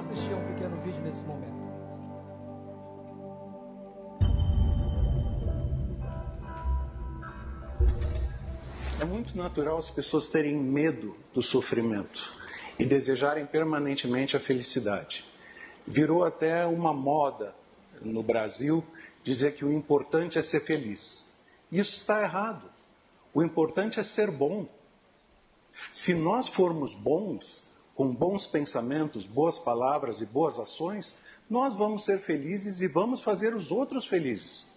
assistir 0.00 0.32
a 0.32 0.36
um 0.36 0.54
pequeno 0.54 0.76
vídeo 0.80 1.00
nesse 1.02 1.22
momento. 1.24 1.60
É 9.00 9.04
muito 9.04 9.36
natural 9.36 9.78
as 9.78 9.90
pessoas 9.90 10.28
terem 10.28 10.56
medo 10.56 11.16
do 11.32 11.40
sofrimento 11.40 12.30
e 12.78 12.84
desejarem 12.84 13.46
permanentemente 13.46 14.36
a 14.36 14.40
felicidade. 14.40 15.24
Virou 15.86 16.24
até 16.24 16.66
uma 16.66 16.92
moda 16.92 17.54
no 18.02 18.22
Brasil 18.22 18.84
dizer 19.22 19.54
que 19.54 19.64
o 19.64 19.72
importante 19.72 20.38
é 20.38 20.42
ser 20.42 20.60
feliz. 20.60 21.34
Isso 21.70 21.96
está 21.96 22.22
errado. 22.22 22.70
O 23.32 23.42
importante 23.42 24.00
é 24.00 24.02
ser 24.02 24.30
bom. 24.30 24.66
Se 25.92 26.14
nós 26.14 26.48
formos 26.48 26.94
bons, 26.94 27.69
com 28.00 28.14
bons 28.14 28.46
pensamentos, 28.46 29.26
boas 29.26 29.58
palavras 29.58 30.22
e 30.22 30.24
boas 30.24 30.58
ações, 30.58 31.14
nós 31.50 31.74
vamos 31.74 32.02
ser 32.02 32.18
felizes 32.18 32.80
e 32.80 32.86
vamos 32.86 33.20
fazer 33.20 33.54
os 33.54 33.70
outros 33.70 34.06
felizes. 34.06 34.74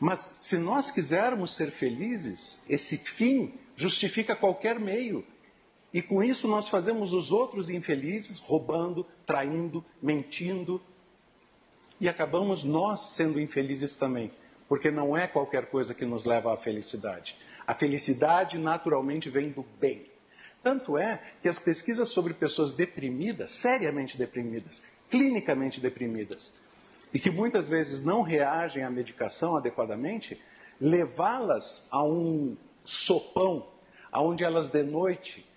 Mas 0.00 0.40
se 0.40 0.58
nós 0.58 0.90
quisermos 0.90 1.54
ser 1.54 1.70
felizes, 1.70 2.64
esse 2.68 2.96
fim 2.96 3.54
justifica 3.76 4.34
qualquer 4.34 4.80
meio. 4.80 5.24
E 5.94 6.02
com 6.02 6.24
isso 6.24 6.48
nós 6.48 6.68
fazemos 6.68 7.12
os 7.12 7.30
outros 7.30 7.70
infelizes, 7.70 8.40
roubando, 8.40 9.06
traindo, 9.24 9.84
mentindo. 10.02 10.82
E 12.00 12.08
acabamos 12.08 12.64
nós 12.64 12.98
sendo 13.10 13.40
infelizes 13.40 13.94
também, 13.94 14.32
porque 14.68 14.90
não 14.90 15.16
é 15.16 15.28
qualquer 15.28 15.66
coisa 15.66 15.94
que 15.94 16.04
nos 16.04 16.24
leva 16.24 16.52
à 16.52 16.56
felicidade. 16.56 17.36
A 17.64 17.76
felicidade 17.76 18.58
naturalmente 18.58 19.30
vem 19.30 19.50
do 19.50 19.64
bem. 19.78 20.09
Tanto 20.62 20.98
é 20.98 21.22
que 21.40 21.48
as 21.48 21.58
pesquisas 21.58 22.08
sobre 22.08 22.34
pessoas 22.34 22.72
deprimidas, 22.72 23.50
seriamente 23.50 24.18
deprimidas, 24.18 24.82
clinicamente 25.08 25.80
deprimidas, 25.80 26.52
e 27.12 27.18
que 27.18 27.30
muitas 27.30 27.66
vezes 27.66 28.04
não 28.04 28.22
reagem 28.22 28.84
à 28.84 28.90
medicação 28.90 29.56
adequadamente, 29.56 30.40
levá-las 30.80 31.88
a 31.90 32.04
um 32.04 32.56
sopão, 32.84 33.66
onde 34.12 34.44
elas 34.44 34.68
de 34.68 34.82
noite 34.82 35.48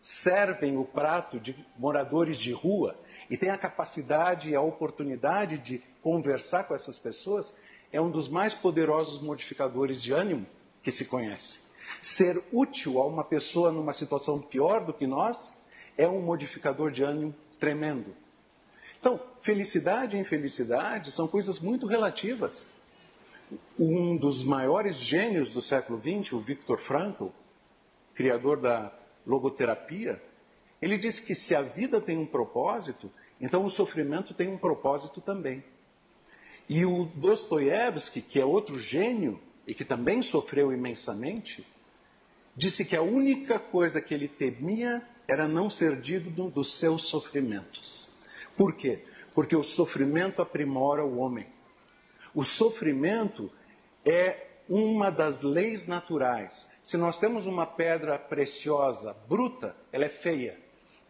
servem 0.00 0.76
o 0.76 0.84
prato 0.84 1.38
de 1.38 1.56
moradores 1.76 2.38
de 2.38 2.52
rua 2.52 2.96
e 3.28 3.36
têm 3.36 3.50
a 3.50 3.58
capacidade 3.58 4.50
e 4.50 4.54
a 4.54 4.60
oportunidade 4.60 5.58
de 5.58 5.82
conversar 6.02 6.64
com 6.64 6.74
essas 6.74 6.98
pessoas, 6.98 7.52
é 7.92 8.00
um 8.00 8.10
dos 8.10 8.28
mais 8.28 8.54
poderosos 8.54 9.20
modificadores 9.20 10.00
de 10.00 10.12
ânimo 10.12 10.46
que 10.82 10.92
se 10.92 11.06
conhece. 11.06 11.65
Ser 12.00 12.42
útil 12.52 13.00
a 13.00 13.06
uma 13.06 13.24
pessoa 13.24 13.72
numa 13.72 13.92
situação 13.92 14.38
pior 14.40 14.84
do 14.84 14.92
que 14.92 15.06
nós 15.06 15.64
é 15.96 16.06
um 16.08 16.20
modificador 16.20 16.90
de 16.90 17.02
ânimo 17.02 17.34
tremendo. 17.58 18.14
Então, 18.98 19.20
felicidade 19.40 20.16
e 20.16 20.20
infelicidade 20.20 21.12
são 21.12 21.28
coisas 21.28 21.60
muito 21.60 21.86
relativas. 21.86 22.66
Um 23.78 24.16
dos 24.16 24.42
maiores 24.42 24.96
gênios 24.96 25.50
do 25.50 25.62
século 25.62 26.00
XX, 26.00 26.32
o 26.32 26.40
Viktor 26.40 26.78
Frankl, 26.78 27.26
criador 28.14 28.60
da 28.60 28.92
logoterapia, 29.26 30.20
ele 30.80 30.98
disse 30.98 31.22
que 31.22 31.34
se 31.34 31.54
a 31.54 31.62
vida 31.62 32.00
tem 32.00 32.18
um 32.18 32.26
propósito, 32.26 33.10
então 33.40 33.64
o 33.64 33.70
sofrimento 33.70 34.34
tem 34.34 34.48
um 34.48 34.58
propósito 34.58 35.20
também. 35.20 35.62
E 36.68 36.84
o 36.84 37.04
Dostoiévski, 37.14 38.20
que 38.20 38.40
é 38.40 38.44
outro 38.44 38.78
gênio 38.78 39.40
e 39.66 39.74
que 39.74 39.84
também 39.84 40.22
sofreu 40.22 40.72
imensamente, 40.72 41.64
disse 42.56 42.84
que 42.84 42.96
a 42.96 43.02
única 43.02 43.58
coisa 43.58 44.00
que 44.00 44.14
ele 44.14 44.26
temia 44.26 45.06
era 45.28 45.46
não 45.46 45.68
ser 45.68 46.00
digno 46.00 46.50
dos 46.50 46.74
seus 46.74 47.02
sofrimentos. 47.02 48.16
Por 48.56 48.74
quê? 48.74 49.04
Porque 49.34 49.54
o 49.54 49.62
sofrimento 49.62 50.40
aprimora 50.40 51.04
o 51.04 51.18
homem. 51.18 51.46
O 52.34 52.44
sofrimento 52.44 53.52
é 54.04 54.46
uma 54.68 55.10
das 55.10 55.42
leis 55.42 55.86
naturais. 55.86 56.70
Se 56.82 56.96
nós 56.96 57.18
temos 57.18 57.46
uma 57.46 57.66
pedra 57.66 58.18
preciosa, 58.18 59.14
bruta, 59.28 59.76
ela 59.92 60.04
é 60.04 60.08
feia. 60.08 60.58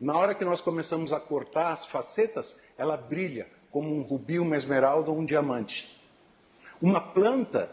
Na 0.00 0.16
hora 0.16 0.34
que 0.34 0.44
nós 0.44 0.60
começamos 0.60 1.12
a 1.12 1.20
cortar 1.20 1.72
as 1.72 1.86
facetas, 1.86 2.60
ela 2.76 2.96
brilha 2.96 3.48
como 3.70 3.94
um 3.94 4.02
rubi, 4.02 4.38
uma 4.38 4.56
esmeralda 4.56 5.10
ou 5.10 5.18
um 5.18 5.24
diamante. 5.24 6.00
Uma 6.80 7.00
planta, 7.00 7.70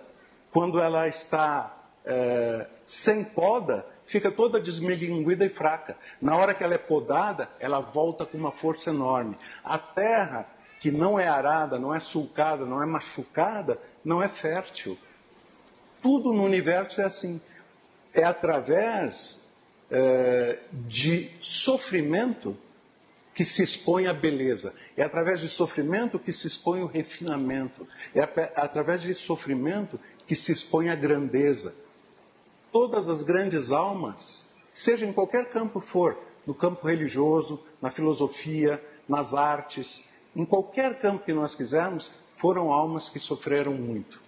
quando 0.51 0.79
ela 0.79 1.07
está 1.07 1.82
é, 2.05 2.67
sem 2.85 3.23
poda, 3.23 3.85
fica 4.05 4.31
toda 4.31 4.59
desmilinguida 4.59 5.45
e 5.45 5.49
fraca. 5.49 5.97
Na 6.21 6.35
hora 6.35 6.53
que 6.53 6.63
ela 6.63 6.73
é 6.73 6.77
podada, 6.77 7.49
ela 7.59 7.79
volta 7.79 8.25
com 8.25 8.37
uma 8.37 8.51
força 8.51 8.89
enorme. 8.89 9.37
A 9.63 9.77
terra 9.77 10.47
que 10.79 10.91
não 10.91 11.17
é 11.17 11.27
arada, 11.27 11.79
não 11.79 11.95
é 11.95 11.99
sulcada, 11.99 12.65
não 12.65 12.83
é 12.83 12.85
machucada, 12.85 13.79
não 14.03 14.21
é 14.21 14.27
fértil. 14.27 14.97
Tudo 16.01 16.33
no 16.33 16.43
universo 16.43 16.99
é 16.99 17.05
assim. 17.05 17.39
É 18.13 18.23
através 18.23 19.49
é, 19.89 20.59
de 20.71 21.31
sofrimento 21.39 22.57
que 23.33 23.45
se 23.45 23.63
expõe 23.63 24.07
a 24.07 24.13
beleza. 24.13 24.75
É 24.95 25.03
através 25.03 25.39
de 25.39 25.47
sofrimento 25.47 26.19
que 26.19 26.31
se 26.31 26.47
expõe 26.47 26.83
o 26.83 26.85
refinamento. 26.85 27.87
É 28.13 28.21
através 28.21 29.01
de 29.01 29.13
sofrimento 29.13 29.99
que 30.27 30.35
se 30.35 30.51
expõe 30.51 30.89
a 30.89 30.95
grandeza 30.95 31.73
todas 32.73 33.07
as 33.07 33.21
grandes 33.21 33.71
almas, 33.71 34.51
seja 34.73 35.05
em 35.05 35.13
qualquer 35.13 35.51
campo 35.51 35.79
for, 35.79 36.17
no 36.45 36.55
campo 36.55 36.87
religioso, 36.87 37.63
na 37.79 37.91
filosofia, 37.91 38.83
nas 39.07 39.35
artes, 39.35 40.03
em 40.35 40.43
qualquer 40.43 40.99
campo 40.99 41.23
que 41.23 41.31
nós 41.31 41.53
quisermos, 41.53 42.11
foram 42.35 42.73
almas 42.73 43.09
que 43.09 43.19
sofreram 43.19 43.73
muito, 43.75 44.19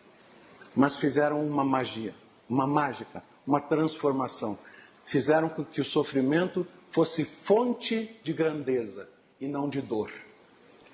mas 0.75 0.95
fizeram 0.95 1.43
uma 1.43 1.63
magia, 1.63 2.13
uma 2.47 2.67
mágica, 2.67 3.23
uma 3.45 3.59
transformação. 3.59 4.57
Fizeram 5.05 5.49
com 5.49 5.65
que 5.65 5.81
o 5.81 5.85
sofrimento 5.85 6.65
fosse 6.91 7.25
fonte 7.25 8.19
de 8.23 8.31
grandeza 8.31 9.09
e 9.41 9.47
não 9.47 9.67
de 9.67 9.81
dor. 9.81 10.11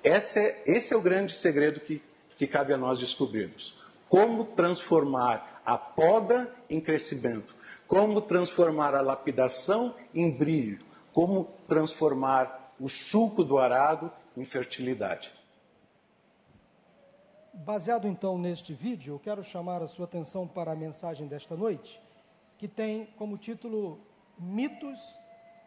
Esse 0.02 0.38
é, 0.38 0.62
esse 0.66 0.92
é 0.92 0.96
o 0.96 1.00
grande 1.00 1.34
segredo 1.34 1.80
que, 1.80 2.02
que 2.36 2.46
cabe 2.46 2.72
a 2.72 2.78
nós 2.78 2.98
descobrirmos. 2.98 3.82
Como 4.08 4.44
transformar 4.44 5.51
a 5.64 5.78
poda 5.78 6.52
em 6.68 6.80
crescimento, 6.80 7.54
como 7.86 8.20
transformar 8.20 8.94
a 8.94 9.00
lapidação 9.00 9.94
em 10.14 10.30
brilho, 10.30 10.78
como 11.12 11.48
transformar 11.68 12.74
o 12.80 12.88
suco 12.88 13.44
do 13.44 13.58
arado 13.58 14.10
em 14.36 14.44
fertilidade. 14.44 15.32
Baseado 17.54 18.08
então 18.08 18.38
neste 18.38 18.72
vídeo, 18.72 19.14
eu 19.14 19.18
quero 19.18 19.44
chamar 19.44 19.82
a 19.82 19.86
sua 19.86 20.06
atenção 20.06 20.48
para 20.48 20.72
a 20.72 20.76
mensagem 20.76 21.26
desta 21.26 21.54
noite, 21.54 22.00
que 22.56 22.66
tem 22.66 23.06
como 23.16 23.36
título 23.36 24.00
Mitos 24.38 24.98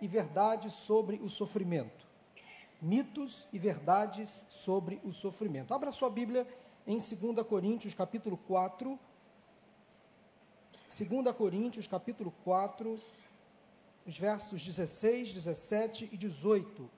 e 0.02 0.08
Verdades 0.08 0.74
sobre 0.74 1.18
o 1.18 1.30
Sofrimento. 1.30 2.06
Mitos 2.82 3.46
e 3.54 3.60
Verdades 3.60 4.46
sobre 4.50 5.00
o 5.04 5.14
Sofrimento. 5.14 5.74
Abra 5.74 5.92
sua 5.92 6.10
Bíblia 6.10 6.48
em 6.86 6.98
2 6.98 7.48
Coríntios, 7.48 7.94
capítulo 7.94 8.38
4, 8.48 9.00
2 10.88 11.35
Coríntios, 11.35 11.88
capítulo 11.88 12.31
4, 12.44 13.00
os 14.06 14.18
versos 14.18 14.63
16, 14.63 15.34
17 15.34 16.09
e 16.12 16.18
18. 16.18 16.90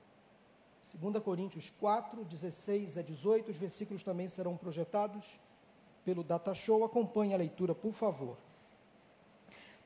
2 0.93 1.23
Coríntios 1.23 1.71
4, 1.79 2.23
16 2.25 2.97
a 2.97 3.01
18, 3.01 3.51
os 3.51 3.57
versículos 3.57 4.03
também 4.03 4.27
serão 4.27 4.57
projetados 4.57 5.39
pelo 6.03 6.21
Data 6.21 6.53
Show. 6.53 6.83
Acompanhe 6.83 7.33
a 7.33 7.37
leitura, 7.37 7.73
por 7.73 7.93
favor. 7.93 8.37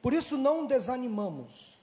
Por 0.02 0.14
isso 0.14 0.36
não 0.36 0.66
desanimamos, 0.66 1.80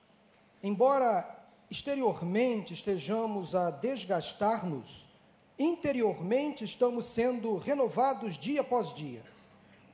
embora 0.60 1.36
exteriormente 1.70 2.74
estejamos 2.74 3.54
a 3.54 3.70
desgastar-nos, 3.70 5.06
interiormente 5.56 6.64
estamos 6.64 7.04
sendo 7.06 7.56
renovados 7.56 8.36
dia 8.36 8.62
após 8.62 8.92
dia 8.92 9.22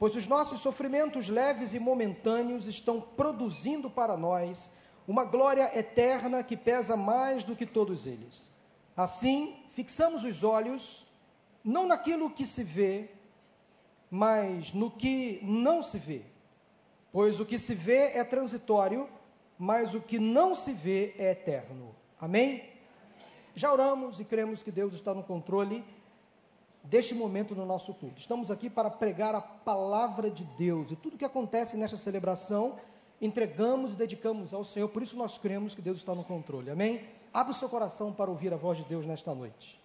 pois 0.04 0.14
os 0.16 0.26
nossos 0.26 0.60
sofrimentos 0.60 1.30
leves 1.30 1.72
e 1.72 1.80
momentâneos 1.80 2.66
estão 2.66 3.00
produzindo 3.00 3.88
para 3.88 4.18
nós 4.18 4.72
uma 5.08 5.24
glória 5.24 5.78
eterna 5.78 6.42
que 6.42 6.58
pesa 6.58 6.94
mais 6.94 7.42
do 7.42 7.56
que 7.56 7.64
todos 7.64 8.06
eles. 8.06 8.52
Assim, 8.94 9.64
fixamos 9.70 10.22
os 10.22 10.44
olhos 10.44 11.06
não 11.64 11.86
naquilo 11.86 12.28
que 12.28 12.44
se 12.44 12.62
vê, 12.62 13.08
mas 14.10 14.74
no 14.74 14.90
que 14.90 15.40
não 15.42 15.82
se 15.82 15.96
vê. 15.96 16.20
Pois 17.10 17.40
o 17.40 17.46
que 17.46 17.58
se 17.58 17.74
vê 17.74 18.08
é 18.08 18.22
transitório, 18.24 19.08
mas 19.58 19.94
o 19.94 20.02
que 20.02 20.18
não 20.18 20.54
se 20.54 20.74
vê 20.74 21.14
é 21.16 21.30
eterno. 21.30 21.96
Amém? 22.20 22.62
Já 23.56 23.72
oramos 23.72 24.20
e 24.20 24.24
cremos 24.26 24.62
que 24.62 24.70
Deus 24.70 24.92
está 24.92 25.14
no 25.14 25.22
controle 25.22 25.82
deste 26.84 27.14
momento 27.14 27.54
no 27.54 27.64
nosso 27.64 27.94
culto. 27.94 28.20
Estamos 28.20 28.50
aqui 28.50 28.68
para 28.68 28.90
pregar 28.90 29.34
a 29.34 29.40
palavra 29.40 30.30
de 30.30 30.44
Deus 30.44 30.90
e 30.90 30.96
tudo 30.96 31.16
que 31.16 31.24
acontece 31.24 31.76
nesta 31.76 31.96
celebração, 31.96 32.76
entregamos 33.20 33.92
e 33.92 33.96
dedicamos 33.96 34.52
ao 34.52 34.64
Senhor, 34.64 34.88
por 34.88 35.02
isso 35.02 35.16
nós 35.16 35.38
cremos 35.38 35.74
que 35.74 35.80
Deus 35.80 35.98
está 35.98 36.14
no 36.14 36.22
controle. 36.22 36.70
Amém? 36.70 37.08
Abra 37.32 37.52
o 37.52 37.56
seu 37.56 37.68
coração 37.68 38.12
para 38.12 38.30
ouvir 38.30 38.52
a 38.52 38.56
voz 38.56 38.78
de 38.78 38.84
Deus 38.84 39.06
nesta 39.06 39.34
noite. 39.34 39.80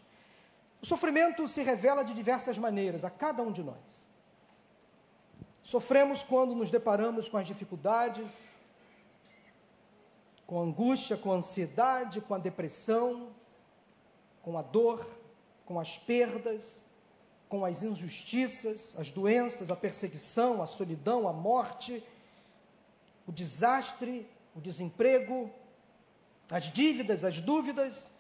O 0.81 0.86
sofrimento 0.86 1.48
se 1.48 1.63
revela 1.63 2.04
de 2.04 2.13
diversas 2.13 2.57
maneiras 2.57 3.06
a 3.06 3.10
cada 3.10 3.42
um 3.42 3.52
de 3.52 3.63
nós. 3.63 4.07
Sofremos 5.63 6.22
quando 6.22 6.54
nos 6.54 6.72
deparamos 6.72 7.30
com 7.30 7.38
as 7.38 7.48
dificuldades, 7.48 8.50
com 10.45 10.60
a 10.60 10.63
angústia, 10.63 11.16
com 11.16 11.31
a 11.31 11.36
ansiedade, 11.36 12.22
com 12.22 12.34
a 12.34 12.38
depressão, 12.38 13.30
com 14.42 14.57
a 14.57 14.62
dor, 14.62 15.06
com 15.66 15.80
as 15.80 15.98
perdas, 15.98 16.88
com 17.50 17.66
as 17.66 17.81
injustiças, 17.81 18.96
as 18.98 19.10
doenças, 19.10 19.72
a 19.72 19.75
perseguição, 19.75 20.62
a 20.62 20.68
solidão, 20.68 21.28
a 21.28 21.34
morte, 21.34 22.04
o 23.28 23.31
desastre, 23.31 24.30
o 24.56 24.62
desemprego, 24.62 25.51
as 26.51 26.72
dívidas, 26.72 27.24
as 27.24 27.42
dúvidas, 27.42 28.13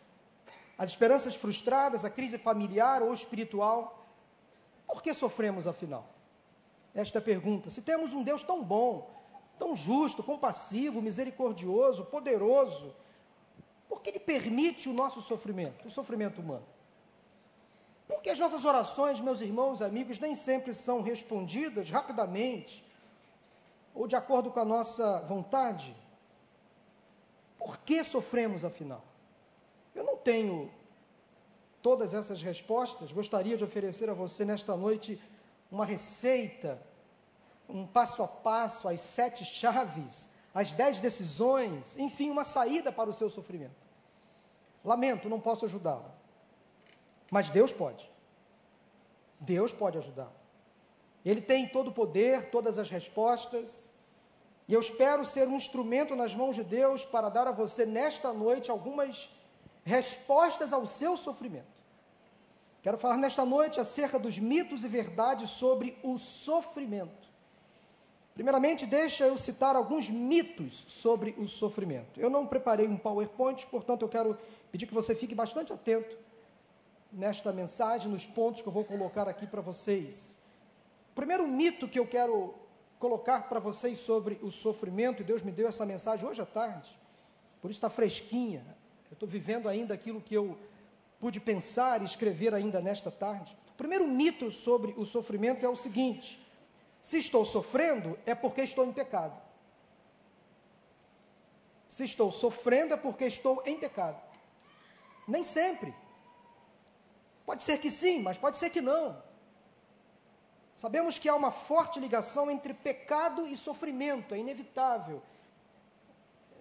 as 0.77 0.89
esperanças 0.89 1.35
frustradas, 1.35 2.03
a 2.03 2.09
crise 2.09 2.39
familiar 2.39 3.03
ou 3.03 3.13
espiritual. 3.13 4.03
Por 4.87 5.03
que 5.03 5.13
sofremos 5.13 5.67
afinal? 5.67 6.09
Esta 6.95 7.19
é 7.19 7.21
a 7.21 7.23
pergunta. 7.23 7.69
Se 7.69 7.83
temos 7.83 8.13
um 8.13 8.23
Deus 8.23 8.41
tão 8.41 8.63
bom, 8.63 9.11
tão 9.59 9.75
justo, 9.75 10.23
compassivo, 10.23 11.03
misericordioso, 11.03 12.05
poderoso, 12.05 12.95
por 13.87 14.01
que 14.01 14.09
Ele 14.09 14.19
permite 14.19 14.89
o 14.89 14.93
nosso 14.93 15.21
sofrimento, 15.21 15.87
o 15.87 15.91
sofrimento 15.91 16.41
humano? 16.41 16.65
Porque 18.09 18.31
as 18.31 18.39
nossas 18.39 18.65
orações, 18.65 19.21
meus 19.21 19.39
irmãos, 19.39 19.83
amigos, 19.83 20.19
nem 20.19 20.33
sempre 20.33 20.73
são 20.73 20.99
respondidas 21.03 21.91
rapidamente 21.91 22.83
ou 23.93 24.07
de 24.07 24.15
acordo 24.15 24.49
com 24.49 24.59
a 24.59 24.65
nossa 24.65 25.19
vontade. 25.19 25.95
Por 27.57 27.77
que 27.77 28.03
sofremos 28.03 28.65
afinal? 28.65 29.03
Eu 29.93 30.03
não 30.03 30.17
tenho 30.17 30.71
todas 31.83 32.15
essas 32.15 32.41
respostas, 32.41 33.11
gostaria 33.11 33.55
de 33.55 33.63
oferecer 33.63 34.09
a 34.09 34.13
você 34.13 34.43
nesta 34.43 34.75
noite 34.75 35.21
uma 35.71 35.85
receita, 35.85 36.81
um 37.69 37.85
passo 37.85 38.23
a 38.23 38.27
passo, 38.27 38.87
as 38.87 39.01
sete 39.01 39.45
chaves, 39.45 40.29
as 40.51 40.73
dez 40.73 40.99
decisões, 40.99 41.95
enfim, 41.95 42.31
uma 42.31 42.43
saída 42.43 42.91
para 42.91 43.07
o 43.07 43.13
seu 43.13 43.29
sofrimento. 43.29 43.87
Lamento, 44.83 45.29
não 45.29 45.39
posso 45.39 45.65
ajudá-lo. 45.65 46.18
Mas 47.29 47.49
Deus 47.49 47.71
pode. 47.71 48.09
Deus 49.39 49.71
pode 49.71 49.97
ajudá-lo. 49.97 50.39
Ele 51.23 51.41
tem 51.41 51.67
todo 51.67 51.89
o 51.89 51.93
poder, 51.93 52.49
todas 52.49 52.77
as 52.77 52.89
respostas. 52.89 53.91
E 54.67 54.73
eu 54.73 54.79
espero 54.79 55.25
ser 55.25 55.47
um 55.47 55.55
instrumento 55.55 56.15
nas 56.15 56.33
mãos 56.33 56.55
de 56.55 56.63
Deus 56.63 57.05
para 57.05 57.29
dar 57.29 57.47
a 57.47 57.51
você 57.51 57.85
nesta 57.85 58.31
noite 58.33 58.71
algumas 58.71 59.29
respostas 59.83 60.73
ao 60.73 60.85
seu 60.85 61.17
sofrimento. 61.17 61.79
Quero 62.81 62.97
falar 62.97 63.17
nesta 63.17 63.45
noite 63.45 63.79
acerca 63.79 64.17
dos 64.17 64.39
mitos 64.39 64.83
e 64.83 64.87
verdades 64.87 65.49
sobre 65.49 65.97
o 66.01 66.17
sofrimento. 66.17 67.27
Primeiramente, 68.33 68.85
deixa 68.85 69.25
eu 69.25 69.37
citar 69.37 69.75
alguns 69.75 70.09
mitos 70.09 70.85
sobre 70.87 71.35
o 71.37 71.45
sofrimento. 71.47 72.17
Eu 72.19 72.29
não 72.29 72.47
preparei 72.47 72.87
um 72.87 72.95
PowerPoint, 72.95 73.65
portanto, 73.67 74.03
eu 74.03 74.09
quero 74.09 74.37
pedir 74.71 74.87
que 74.87 74.93
você 74.93 75.13
fique 75.13 75.35
bastante 75.35 75.73
atento 75.73 76.15
nesta 77.11 77.51
mensagem, 77.51 78.11
nos 78.11 78.25
pontos 78.25 78.61
que 78.61 78.67
eu 78.67 78.73
vou 78.73 78.85
colocar 78.85 79.27
aqui 79.27 79.47
para 79.47 79.61
vocês. 79.61 80.39
O 81.11 81.15
primeiro 81.15 81.47
mito 81.47 81.87
que 81.87 81.99
eu 81.99 82.07
quero 82.07 82.53
colocar 82.97 83.47
para 83.49 83.59
vocês 83.59 83.97
sobre 83.99 84.39
o 84.41 84.51
sofrimento, 84.51 85.21
e 85.21 85.25
Deus 85.25 85.41
me 85.41 85.51
deu 85.51 85.67
essa 85.67 85.85
mensagem 85.85 86.27
hoje 86.27 86.41
à 86.41 86.45
tarde, 86.45 86.97
por 87.61 87.71
isso 87.71 87.77
está 87.77 87.89
fresquinha. 87.89 88.63
Eu 89.09 89.13
estou 89.13 89.27
vivendo 89.27 89.67
ainda 89.67 89.93
aquilo 89.93 90.21
que 90.21 90.35
eu 90.35 90.57
pude 91.19 91.39
pensar 91.39 92.01
e 92.01 92.05
escrever 92.05 92.53
ainda 92.53 92.79
nesta 92.79 93.09
tarde. 93.09 93.57
O 93.73 93.77
primeiro 93.77 94.07
mito 94.07 94.51
sobre 94.51 94.93
o 94.97 95.05
sofrimento 95.05 95.65
é 95.65 95.69
o 95.69 95.75
seguinte: 95.75 96.39
se 97.01 97.17
estou 97.17 97.45
sofrendo, 97.45 98.17
é 98.25 98.35
porque 98.35 98.61
estou 98.61 98.85
em 98.85 98.91
pecado. 98.91 99.39
Se 101.87 102.03
estou 102.03 102.31
sofrendo, 102.31 102.93
é 102.93 102.97
porque 102.97 103.25
estou 103.25 103.63
em 103.65 103.77
pecado. 103.77 104.21
Nem 105.27 105.43
sempre. 105.43 105.93
Pode 107.49 107.63
ser 107.63 107.79
que 107.79 107.89
sim, 107.89 108.21
mas 108.21 108.37
pode 108.37 108.57
ser 108.57 108.69
que 108.69 108.79
não. 108.79 109.23
Sabemos 110.75 111.17
que 111.17 111.27
há 111.27 111.35
uma 111.35 111.49
forte 111.49 111.99
ligação 111.99 112.51
entre 112.51 112.75
pecado 112.75 113.47
e 113.47 113.57
sofrimento, 113.57 114.35
é 114.35 114.37
inevitável 114.37 115.19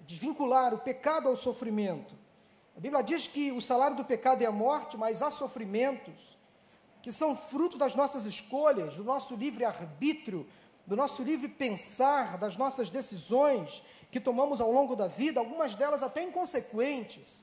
desvincular 0.07 0.73
o 0.73 0.79
pecado 0.79 1.29
ao 1.29 1.37
sofrimento. 1.37 2.15
A 2.75 2.81
Bíblia 2.81 3.03
diz 3.03 3.27
que 3.27 3.53
o 3.53 3.61
salário 3.61 3.99
do 3.99 4.05
pecado 4.07 4.41
é 4.41 4.47
a 4.47 4.51
morte, 4.51 4.97
mas 4.97 5.21
há 5.21 5.31
sofrimentos 5.31 6.39
que 7.03 7.13
são 7.13 7.37
fruto 7.37 7.77
das 7.77 7.95
nossas 7.95 8.25
escolhas, 8.25 8.97
do 8.97 9.05
nosso 9.05 9.35
livre 9.35 9.67
arbítrio, 9.67 10.49
do 10.87 10.97
nosso 10.97 11.23
livre 11.23 11.49
pensar, 11.49 12.39
das 12.39 12.57
nossas 12.57 12.89
decisões 12.89 13.83
que 14.11 14.19
tomamos 14.19 14.59
ao 14.59 14.73
longo 14.73 14.97
da 14.97 15.07
vida, 15.07 15.39
algumas 15.39 15.75
delas 15.75 16.03
até 16.03 16.23
inconsequentes, 16.23 17.43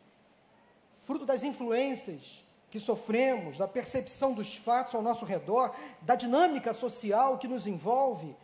fruto 1.04 1.28
das 1.28 1.44
influências 1.44 2.44
que 2.76 2.80
sofremos, 2.82 3.58
da 3.58 3.70
percepção 3.70 4.34
dos 4.34 4.54
fatos 4.54 4.94
ao 4.94 5.02
nosso 5.02 5.24
redor, 5.24 5.74
da 6.02 6.14
dinâmica 6.14 6.74
social 6.74 7.38
que 7.38 7.48
nos 7.48 7.66
envolve. 7.66 8.36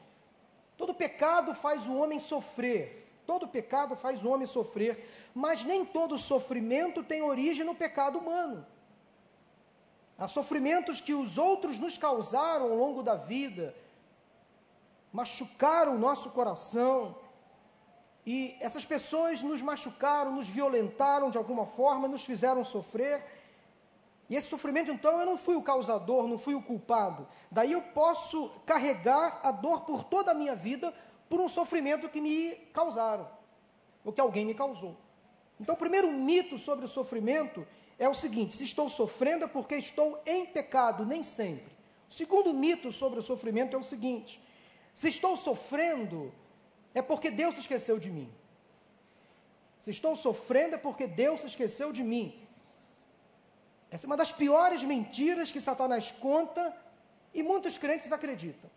Todo 0.77 0.93
pecado 0.93 1.53
faz 1.53 1.85
o 1.85 1.95
homem 1.97 2.17
sofrer, 2.17 2.99
Todo 3.25 3.47
pecado 3.47 3.95
faz 3.95 4.23
o 4.25 4.29
homem 4.29 4.47
sofrer, 4.47 5.07
mas 5.33 5.63
nem 5.63 5.85
todo 5.85 6.17
sofrimento 6.17 7.03
tem 7.03 7.21
origem 7.21 7.65
no 7.65 7.75
pecado 7.75 8.17
humano. 8.17 8.65
Há 10.17 10.27
sofrimentos 10.27 10.99
que 10.99 11.13
os 11.13 11.37
outros 11.37 11.77
nos 11.77 11.97
causaram 11.97 12.71
ao 12.71 12.75
longo 12.75 13.03
da 13.03 13.15
vida, 13.15 13.75
machucaram 15.13 15.95
o 15.95 15.99
nosso 15.99 16.31
coração, 16.31 17.15
e 18.25 18.57
essas 18.59 18.83
pessoas 18.85 19.41
nos 19.41 19.61
machucaram, 19.61 20.31
nos 20.33 20.47
violentaram 20.47 21.29
de 21.29 21.37
alguma 21.37 21.65
forma, 21.65 22.07
nos 22.07 22.25
fizeram 22.25 22.65
sofrer. 22.65 23.40
E 24.31 24.35
esse 24.37 24.47
sofrimento, 24.47 24.89
então, 24.89 25.19
eu 25.19 25.25
não 25.25 25.37
fui 25.37 25.57
o 25.57 25.61
causador, 25.61 26.25
não 26.25 26.37
fui 26.37 26.55
o 26.55 26.61
culpado. 26.61 27.27
Daí 27.51 27.73
eu 27.73 27.81
posso 27.81 28.49
carregar 28.65 29.41
a 29.43 29.51
dor 29.51 29.81
por 29.81 30.05
toda 30.05 30.31
a 30.31 30.33
minha 30.33 30.55
vida, 30.55 30.93
por 31.27 31.41
um 31.41 31.49
sofrimento 31.49 32.07
que 32.07 32.21
me 32.21 32.55
causaram, 32.71 33.29
ou 34.05 34.13
que 34.13 34.21
alguém 34.21 34.45
me 34.45 34.53
causou. 34.53 34.95
Então, 35.59 35.75
o 35.75 35.77
primeiro 35.77 36.09
mito 36.13 36.57
sobre 36.57 36.85
o 36.85 36.87
sofrimento 36.87 37.67
é 37.99 38.07
o 38.07 38.13
seguinte: 38.13 38.53
se 38.53 38.63
estou 38.63 38.89
sofrendo 38.89 39.43
é 39.43 39.47
porque 39.49 39.75
estou 39.75 40.17
em 40.25 40.45
pecado, 40.45 41.05
nem 41.05 41.23
sempre. 41.23 41.73
O 42.09 42.13
segundo 42.13 42.53
mito 42.53 42.89
sobre 42.89 43.19
o 43.19 43.23
sofrimento 43.23 43.75
é 43.75 43.79
o 43.81 43.83
seguinte: 43.83 44.41
se 44.93 45.09
estou 45.09 45.35
sofrendo 45.35 46.33
é 46.93 47.01
porque 47.01 47.29
Deus 47.29 47.55
se 47.55 47.59
esqueceu 47.59 47.99
de 47.99 48.09
mim. 48.09 48.31
Se 49.79 49.89
estou 49.89 50.15
sofrendo 50.15 50.75
é 50.75 50.77
porque 50.77 51.05
Deus 51.05 51.41
se 51.41 51.47
esqueceu 51.47 51.91
de 51.91 52.01
mim. 52.01 52.40
Essa 53.91 54.05
é 54.05 54.07
uma 54.07 54.15
das 54.15 54.31
piores 54.31 54.83
mentiras 54.83 55.51
que 55.51 55.59
Satanás 55.59 56.11
conta 56.13 56.73
e 57.33 57.43
muitos 57.43 57.77
crentes 57.77 58.09
acreditam. 58.13 58.69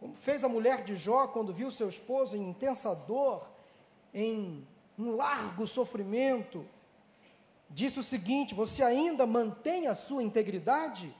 Como 0.00 0.16
fez 0.16 0.42
a 0.42 0.48
mulher 0.48 0.82
de 0.84 0.96
Jó 0.96 1.28
quando 1.28 1.52
viu 1.52 1.70
seu 1.70 1.88
esposo 1.88 2.34
em 2.34 2.48
intensa 2.48 2.94
dor, 2.94 3.46
em 4.12 4.66
um 4.98 5.16
largo 5.16 5.66
sofrimento, 5.66 6.66
disse 7.68 7.98
o 7.98 8.02
seguinte: 8.02 8.54
Você 8.54 8.82
ainda 8.82 9.26
mantém 9.26 9.86
a 9.86 9.94
sua 9.94 10.22
integridade? 10.22 11.14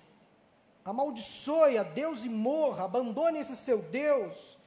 Amaldiçoe 0.84 1.78
a 1.78 1.82
Deus 1.82 2.24
e 2.24 2.28
morra, 2.28 2.84
abandone 2.84 3.38
esse 3.38 3.56
seu 3.56 3.80
Deus, 3.82 4.58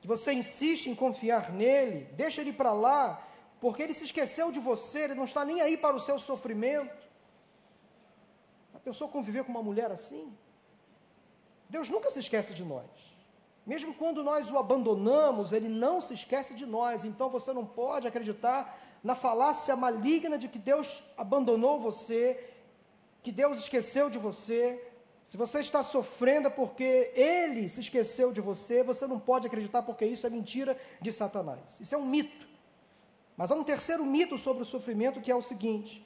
que 0.00 0.08
você 0.08 0.32
insiste 0.32 0.86
em 0.88 0.94
confiar 0.94 1.52
nele, 1.52 2.04
deixa 2.14 2.40
ele 2.40 2.52
para 2.52 2.72
lá, 2.72 3.22
porque 3.60 3.82
ele 3.82 3.94
se 3.94 4.04
esqueceu 4.04 4.52
de 4.52 4.60
você, 4.60 5.00
ele 5.00 5.14
não 5.14 5.24
está 5.24 5.44
nem 5.44 5.60
aí 5.60 5.76
para 5.76 5.96
o 5.96 6.00
seu 6.00 6.18
sofrimento. 6.18 7.06
A 8.74 8.78
pessoa 8.78 9.10
conviver 9.10 9.44
com 9.44 9.50
uma 9.50 9.62
mulher 9.62 9.90
assim? 9.90 10.32
Deus 11.68 11.88
nunca 11.90 12.10
se 12.10 12.20
esquece 12.20 12.54
de 12.54 12.64
nós. 12.64 12.86
Mesmo 13.66 13.92
quando 13.92 14.24
nós 14.24 14.50
o 14.50 14.56
abandonamos, 14.56 15.52
ele 15.52 15.68
não 15.68 16.00
se 16.00 16.14
esquece 16.14 16.54
de 16.54 16.64
nós. 16.64 17.04
Então 17.04 17.28
você 17.28 17.52
não 17.52 17.66
pode 17.66 18.06
acreditar 18.06 18.78
na 19.04 19.14
falácia 19.14 19.76
maligna 19.76 20.38
de 20.38 20.48
que 20.48 20.58
Deus 20.58 21.02
abandonou 21.18 21.78
você, 21.78 22.52
que 23.22 23.30
Deus 23.30 23.58
esqueceu 23.58 24.08
de 24.08 24.16
você. 24.16 24.82
Se 25.22 25.36
você 25.36 25.60
está 25.60 25.82
sofrendo 25.82 26.50
porque 26.50 27.12
ele 27.14 27.68
se 27.68 27.80
esqueceu 27.80 28.32
de 28.32 28.40
você, 28.40 28.82
você 28.82 29.06
não 29.06 29.20
pode 29.20 29.46
acreditar 29.46 29.82
porque 29.82 30.06
isso 30.06 30.26
é 30.26 30.30
mentira 30.30 30.74
de 31.02 31.12
Satanás. 31.12 31.78
Isso 31.78 31.94
é 31.94 31.98
um 31.98 32.06
mito. 32.06 32.47
Mas 33.38 33.52
há 33.52 33.54
um 33.54 33.62
terceiro 33.62 34.04
mito 34.04 34.36
sobre 34.36 34.64
o 34.64 34.66
sofrimento 34.66 35.20
que 35.20 35.30
é 35.30 35.34
o 35.34 35.40
seguinte: 35.40 36.04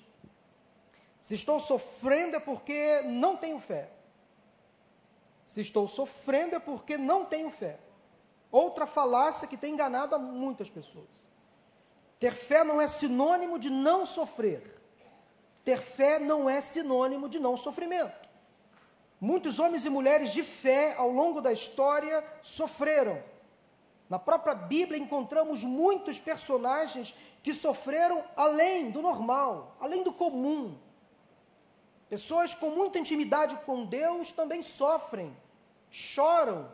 se 1.19 1.35
estou 1.35 1.59
sofrendo 1.59 2.37
é 2.37 2.41
porque 2.41 3.01
não 3.07 3.39
tenho 3.39 3.59
fé. 3.59 3.89
Se 5.47 5.62
estou 5.62 5.89
sofrendo 5.89 6.57
é 6.57 6.59
porque 6.59 6.99
não 6.99 7.25
tenho 7.25 7.49
fé. 7.49 7.81
Outra 8.51 8.85
falácia 8.85 9.49
que 9.49 9.57
tem 9.57 9.73
enganado 9.73 10.19
muitas 10.19 10.69
pessoas. 10.69 11.27
Ter 12.21 12.35
fé 12.35 12.62
não 12.65 12.83
é 12.83 12.87
sinônimo 12.87 13.59
de 13.59 13.71
não 13.71 14.05
sofrer. 14.05 14.79
Ter 15.65 15.81
fé 15.81 16.19
não 16.19 16.51
é 16.51 16.61
sinônimo 16.61 17.31
de 17.31 17.41
não 17.41 17.57
sofrimento. 17.57 18.29
Muitos 19.19 19.59
homens 19.59 19.87
e 19.87 19.89
mulheres 19.89 20.33
de 20.33 20.43
fé 20.43 20.95
ao 20.99 21.11
longo 21.11 21.41
da 21.41 21.51
história 21.51 22.23
sofreram. 22.43 23.32
Na 24.09 24.19
própria 24.19 24.55
Bíblia 24.55 24.99
encontramos 24.99 25.63
muitos 25.63 26.19
personagens 26.19 27.15
que 27.43 27.53
sofreram 27.53 28.23
além 28.37 28.91
do 28.91 29.03
normal, 29.03 29.77
além 29.81 30.03
do 30.03 30.13
comum. 30.13 30.79
Pessoas 32.09 32.55
com 32.55 32.71
muita 32.71 32.99
intimidade 32.99 33.57
com 33.65 33.87
Deus 33.87 34.33
também 34.33 34.61
sofrem, 34.61 35.35
choram, 35.91 36.71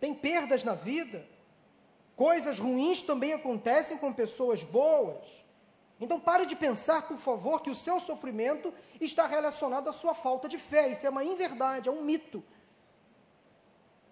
têm 0.00 0.14
perdas 0.14 0.64
na 0.64 0.74
vida. 0.74 1.26
Coisas 2.16 2.58
ruins 2.58 3.02
também 3.02 3.34
acontecem 3.34 3.98
com 3.98 4.12
pessoas 4.12 4.62
boas. 4.62 5.22
Então 6.00 6.18
pare 6.18 6.46
de 6.46 6.56
pensar, 6.56 7.02
por 7.02 7.18
favor, 7.18 7.60
que 7.60 7.70
o 7.70 7.74
seu 7.74 8.00
sofrimento 8.00 8.72
está 9.00 9.26
relacionado 9.26 9.88
à 9.88 9.92
sua 9.92 10.14
falta 10.14 10.48
de 10.48 10.58
fé. 10.58 10.88
Isso 10.88 11.06
é 11.06 11.10
uma 11.10 11.24
inverdade, 11.24 11.88
é 11.88 11.92
um 11.92 12.02
mito. 12.02 12.42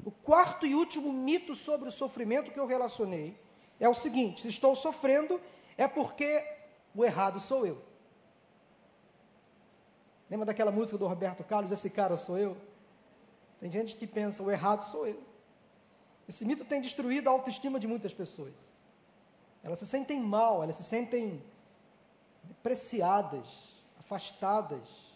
O 0.05 0.11
quarto 0.11 0.67
e 0.67 0.75
último 0.75 1.13
mito 1.13 1.57
sobre 1.57 1.89
o 1.89 1.93
sofrimento 1.93 2.51
que 2.51 2.61
eu 2.61 2.67
relacionei 2.67 3.41
é 3.81 3.89
o 3.89 3.95
seguinte: 3.95 4.43
se 4.43 4.49
estou 4.49 4.77
sofrendo, 4.77 5.41
é 5.79 5.89
porque 5.89 6.45
o 6.95 7.05
errado 7.05 7.41
sou 7.41 7.67
eu. 7.67 7.83
Lembra 10.29 10.47
daquela 10.47 10.71
música 10.71 10.99
do 10.99 11.07
Roberto 11.07 11.43
Carlos, 11.45 11.73
esse 11.73 11.91
cara 11.91 12.17
sou 12.17 12.37
eu? 12.37 12.57
Tem 13.61 13.71
gente 13.71 13.97
que 13.97 14.07
pensa, 14.07 14.43
o 14.43 14.51
errado 14.51 14.85
sou 14.85 15.07
eu. 15.07 15.23
Esse 16.29 16.45
mito 16.45 16.65
tem 16.65 16.81
destruído 16.81 17.29
a 17.29 17.33
autoestima 17.33 17.79
de 17.81 17.87
muitas 17.87 18.13
pessoas. 18.13 18.75
Elas 19.63 19.79
se 19.79 19.87
sentem 19.87 20.21
mal, 20.21 20.63
elas 20.63 20.77
se 20.77 20.85
sentem 20.85 21.43
depreciadas, 22.43 23.47
afastadas. 23.99 25.15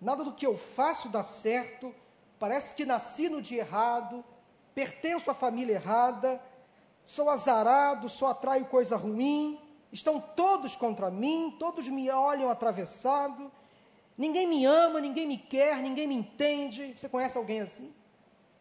Nada 0.00 0.22
do 0.24 0.34
que 0.34 0.46
eu 0.46 0.58
faço 0.58 1.08
dá 1.08 1.22
certo, 1.22 1.94
parece 2.38 2.74
que 2.74 2.84
nasci 2.84 3.28
no 3.28 3.40
dia 3.40 3.60
errado, 3.60 4.24
pertenço 4.74 5.30
à 5.30 5.34
família 5.34 5.74
errada, 5.74 6.40
sou 7.04 7.30
azarado, 7.30 8.08
só 8.08 8.30
atraio 8.30 8.66
coisa 8.66 8.96
ruim, 8.96 9.60
estão 9.92 10.20
todos 10.20 10.76
contra 10.76 11.10
mim, 11.10 11.56
todos 11.58 11.88
me 11.88 12.10
olham 12.10 12.50
atravessado, 12.50 13.50
ninguém 14.18 14.46
me 14.46 14.64
ama, 14.64 15.00
ninguém 15.00 15.26
me 15.26 15.38
quer, 15.38 15.76
ninguém 15.78 16.06
me 16.06 16.14
entende. 16.14 16.94
Você 16.96 17.08
conhece 17.08 17.38
alguém 17.38 17.60
assim? 17.60 17.94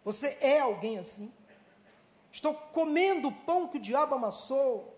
Você 0.04 0.38
é 0.40 0.60
alguém 0.60 1.00
assim? 1.00 1.34
Estou 2.32 2.54
comendo 2.54 3.30
o 3.30 3.32
pão 3.32 3.68
que 3.68 3.78
o 3.78 3.82
diabo 3.82 4.16
amassou. 4.16 4.96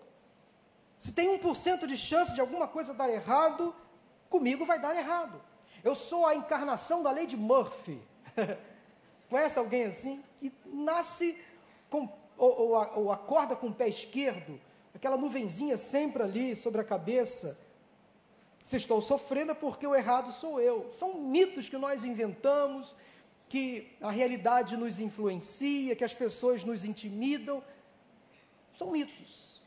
Se 0.98 1.12
tem 1.12 1.38
1% 1.38 1.86
de 1.86 1.96
chance 1.96 2.34
de 2.34 2.40
alguma 2.40 2.66
coisa 2.66 2.92
dar 2.92 3.08
errado, 3.08 3.74
comigo 4.28 4.66
vai 4.66 4.78
dar 4.78 4.96
errado. 4.96 5.40
Eu 5.82 5.94
sou 5.94 6.26
a 6.26 6.34
encarnação 6.34 7.02
da 7.02 7.10
lei 7.10 7.26
de 7.26 7.36
Murphy. 7.36 8.00
Conhece 9.28 9.58
alguém 9.58 9.84
assim? 9.84 10.22
Que 10.38 10.52
nasce 10.64 11.42
com, 11.90 12.08
ou, 12.36 12.60
ou, 12.60 12.98
ou 13.00 13.12
acorda 13.12 13.54
com 13.54 13.68
o 13.68 13.74
pé 13.74 13.88
esquerdo, 13.88 14.60
aquela 14.94 15.16
nuvenzinha 15.16 15.76
sempre 15.76 16.22
ali 16.22 16.56
sobre 16.56 16.80
a 16.80 16.84
cabeça. 16.84 17.58
Se 18.64 18.76
estou 18.76 19.00
sofrendo 19.00 19.52
é 19.52 19.54
porque 19.54 19.86
o 19.86 19.94
errado 19.94 20.32
sou 20.32 20.60
eu. 20.60 20.90
São 20.90 21.14
mitos 21.20 21.68
que 21.68 21.78
nós 21.78 22.04
inventamos, 22.04 22.94
que 23.48 23.96
a 24.00 24.10
realidade 24.10 24.76
nos 24.76 25.00
influencia, 25.00 25.96
que 25.96 26.04
as 26.04 26.12
pessoas 26.12 26.64
nos 26.64 26.84
intimidam. 26.84 27.62
São 28.74 28.90
mitos. 28.90 29.62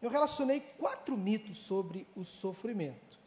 Eu 0.00 0.10
relacionei 0.10 0.60
quatro 0.78 1.16
mitos 1.16 1.58
sobre 1.58 2.06
o 2.14 2.24
sofrimento. 2.24 3.18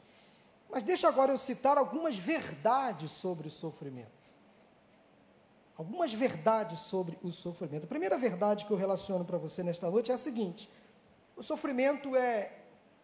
Mas 0.70 0.84
deixa 0.84 1.08
agora 1.08 1.32
eu 1.32 1.38
citar 1.38 1.78
algumas 1.78 2.18
verdades 2.18 3.12
sobre 3.12 3.48
o 3.48 3.52
sofrimento. 3.52 4.17
Algumas 5.78 6.12
verdades 6.12 6.80
sobre 6.80 7.20
o 7.22 7.32
sofrimento. 7.32 7.84
A 7.84 7.88
primeira 7.88 8.18
verdade 8.18 8.66
que 8.66 8.72
eu 8.72 8.78
relaciono 8.78 9.24
para 9.24 9.38
você 9.38 9.62
nesta 9.62 9.90
noite 9.90 10.12
é 10.12 10.16
a 10.16 10.18
seguinte: 10.18 10.70
o 11.36 11.44
sofrimento 11.44 12.16
é 12.16 12.52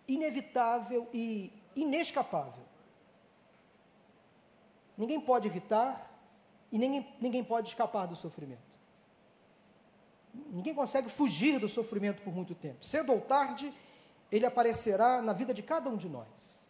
inevitável 0.08 1.08
e 1.14 1.54
inescapável. 1.76 2.64
Ninguém 4.98 5.22
pode 5.22 5.48
evitar, 5.48 6.12
e 6.72 6.78
ninguém, 6.80 7.08
ninguém 7.22 7.44
pode 7.44 7.70
escapar 7.70 8.08
do 8.08 8.16
sofrimento. 8.16 8.74
Ninguém 10.34 10.74
consegue 10.74 11.10
fugir 11.10 11.60
do 11.60 11.70
sofrimento 11.70 12.24
por 12.24 12.34
muito 12.34 12.56
tempo. 12.56 12.84
Cedo 12.84 13.12
ou 13.12 13.22
tarde, 13.22 13.72
ele 14.32 14.48
aparecerá 14.48 15.22
na 15.22 15.32
vida 15.32 15.54
de 15.54 15.62
cada 15.62 15.90
um 15.90 15.96
de 15.96 16.10
nós. 16.10 16.68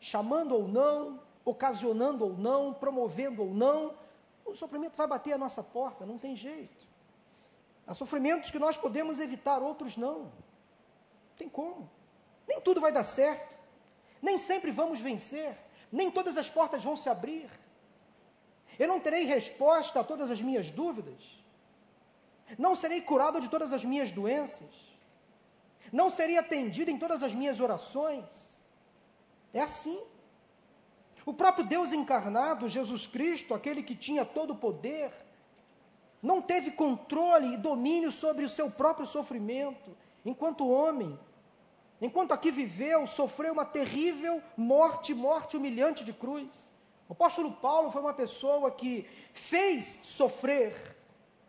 Chamando 0.00 0.54
ou 0.54 0.66
não, 0.66 1.20
ocasionando 1.44 2.24
ou 2.24 2.38
não, 2.38 2.72
promovendo 2.72 3.42
ou 3.42 3.52
não, 3.52 3.94
o 4.50 4.56
sofrimento 4.56 4.96
vai 4.96 5.06
bater 5.06 5.32
a 5.32 5.38
nossa 5.38 5.62
porta, 5.62 6.06
não 6.06 6.18
tem 6.18 6.34
jeito. 6.34 6.86
Há 7.86 7.94
sofrimentos 7.94 8.50
que 8.50 8.58
nós 8.58 8.76
podemos 8.76 9.18
evitar, 9.18 9.62
outros 9.62 9.96
não. 9.96 10.20
Não 10.20 10.32
tem 11.38 11.48
como. 11.48 11.90
Nem 12.46 12.60
tudo 12.60 12.80
vai 12.80 12.92
dar 12.92 13.04
certo. 13.04 13.56
Nem 14.20 14.36
sempre 14.36 14.70
vamos 14.70 15.00
vencer. 15.00 15.56
Nem 15.90 16.10
todas 16.10 16.36
as 16.36 16.50
portas 16.50 16.84
vão 16.84 16.96
se 16.96 17.08
abrir. 17.08 17.48
Eu 18.78 18.88
não 18.88 19.00
terei 19.00 19.24
resposta 19.24 20.00
a 20.00 20.04
todas 20.04 20.30
as 20.30 20.40
minhas 20.40 20.70
dúvidas. 20.70 21.38
Não 22.58 22.76
serei 22.76 23.00
curado 23.00 23.40
de 23.40 23.48
todas 23.48 23.72
as 23.72 23.84
minhas 23.84 24.12
doenças. 24.12 24.70
Não 25.92 26.10
serei 26.10 26.36
atendido 26.36 26.90
em 26.90 26.98
todas 26.98 27.22
as 27.22 27.34
minhas 27.34 27.60
orações. 27.60 28.58
É 29.52 29.60
assim. 29.60 30.00
O 31.26 31.34
próprio 31.34 31.64
Deus 31.64 31.92
encarnado, 31.92 32.68
Jesus 32.68 33.06
Cristo, 33.06 33.54
aquele 33.54 33.82
que 33.82 33.94
tinha 33.94 34.24
todo 34.24 34.52
o 34.52 34.56
poder, 34.56 35.12
não 36.22 36.42
teve 36.42 36.72
controle 36.72 37.54
e 37.54 37.56
domínio 37.56 38.10
sobre 38.10 38.44
o 38.44 38.48
seu 38.48 38.70
próprio 38.70 39.06
sofrimento, 39.06 39.96
enquanto 40.24 40.68
homem. 40.68 41.18
Enquanto 42.00 42.32
aqui 42.32 42.50
viveu, 42.50 43.06
sofreu 43.06 43.52
uma 43.52 43.64
terrível 43.64 44.42
morte, 44.56 45.14
morte 45.14 45.56
humilhante 45.56 46.04
de 46.04 46.12
cruz. 46.12 46.70
O 47.08 47.12
apóstolo 47.12 47.52
Paulo 47.52 47.90
foi 47.90 48.02
uma 48.02 48.14
pessoa 48.14 48.70
que 48.70 49.08
fez 49.32 49.84
sofrer, 49.84 50.96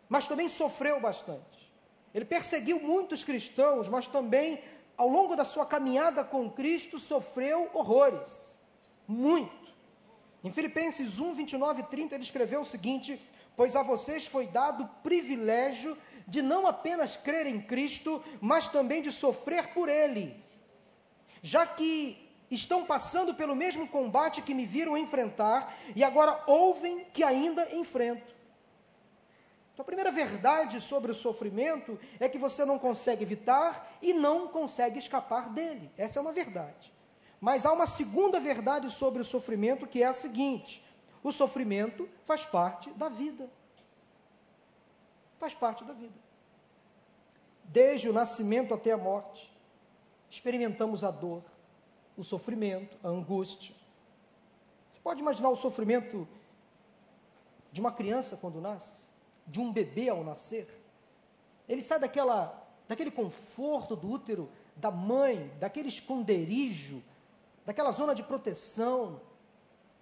mas 0.08 0.26
também 0.26 0.48
sofreu 0.48 0.98
bastante. 1.00 1.70
Ele 2.14 2.24
perseguiu 2.24 2.80
muitos 2.80 3.22
cristãos, 3.22 3.88
mas 3.88 4.06
também, 4.06 4.60
ao 4.96 5.08
longo 5.08 5.36
da 5.36 5.44
sua 5.44 5.66
caminhada 5.66 6.24
com 6.24 6.50
Cristo, 6.50 6.98
sofreu 6.98 7.70
horrores. 7.72 8.58
Muito. 9.06 9.59
Em 10.42 10.50
Filipenses 10.50 11.18
1, 11.18 11.34
29 11.34 11.82
e 11.82 11.84
30, 11.86 12.14
ele 12.14 12.24
escreveu 12.24 12.62
o 12.62 12.64
seguinte: 12.64 13.20
Pois 13.56 13.76
a 13.76 13.82
vocês 13.82 14.26
foi 14.26 14.46
dado 14.46 14.84
o 14.84 14.88
privilégio 15.02 15.96
de 16.26 16.40
não 16.40 16.66
apenas 16.66 17.16
crer 17.16 17.46
em 17.46 17.60
Cristo, 17.60 18.22
mas 18.40 18.68
também 18.68 19.02
de 19.02 19.12
sofrer 19.12 19.68
por 19.74 19.88
Ele. 19.88 20.42
Já 21.42 21.66
que 21.66 22.30
estão 22.50 22.84
passando 22.84 23.34
pelo 23.34 23.54
mesmo 23.54 23.86
combate 23.88 24.42
que 24.42 24.54
me 24.54 24.66
viram 24.66 24.96
enfrentar 24.96 25.76
e 25.94 26.02
agora 26.02 26.42
ouvem 26.46 27.04
que 27.12 27.22
ainda 27.22 27.74
enfrento. 27.74 28.34
Então, 29.72 29.82
a 29.82 29.84
primeira 29.84 30.10
verdade 30.10 30.80
sobre 30.80 31.12
o 31.12 31.14
sofrimento 31.14 31.98
é 32.18 32.28
que 32.28 32.38
você 32.38 32.64
não 32.64 32.78
consegue 32.78 33.22
evitar 33.22 33.98
e 34.02 34.12
não 34.12 34.48
consegue 34.48 34.98
escapar 34.98 35.48
dele. 35.48 35.90
Essa 35.96 36.18
é 36.18 36.22
uma 36.22 36.32
verdade. 36.32 36.92
Mas 37.40 37.64
há 37.64 37.72
uma 37.72 37.86
segunda 37.86 38.38
verdade 38.38 38.90
sobre 38.90 39.22
o 39.22 39.24
sofrimento 39.24 39.86
que 39.86 40.02
é 40.02 40.06
a 40.06 40.12
seguinte: 40.12 40.84
o 41.22 41.32
sofrimento 41.32 42.08
faz 42.24 42.44
parte 42.44 42.90
da 42.90 43.08
vida. 43.08 43.48
Faz 45.38 45.54
parte 45.54 45.82
da 45.84 45.94
vida. 45.94 46.14
Desde 47.64 48.08
o 48.08 48.12
nascimento 48.12 48.74
até 48.74 48.92
a 48.92 48.98
morte, 48.98 49.50
experimentamos 50.28 51.02
a 51.02 51.10
dor, 51.10 51.42
o 52.16 52.22
sofrimento, 52.22 52.98
a 53.02 53.08
angústia. 53.08 53.74
Você 54.90 55.00
pode 55.00 55.20
imaginar 55.20 55.48
o 55.48 55.56
sofrimento 55.56 56.28
de 57.72 57.80
uma 57.80 57.92
criança 57.92 58.36
quando 58.36 58.60
nasce, 58.60 59.04
de 59.46 59.60
um 59.60 59.72
bebê 59.72 60.08
ao 60.08 60.22
nascer? 60.22 60.68
Ele 61.66 61.80
sai 61.80 62.00
daquela, 62.00 62.68
daquele 62.86 63.10
conforto 63.10 63.96
do 63.96 64.10
útero 64.10 64.50
da 64.76 64.90
mãe, 64.90 65.50
daquele 65.58 65.88
esconderijo, 65.88 67.02
daquela 67.70 67.92
zona 67.92 68.16
de 68.16 68.24
proteção, 68.24 69.20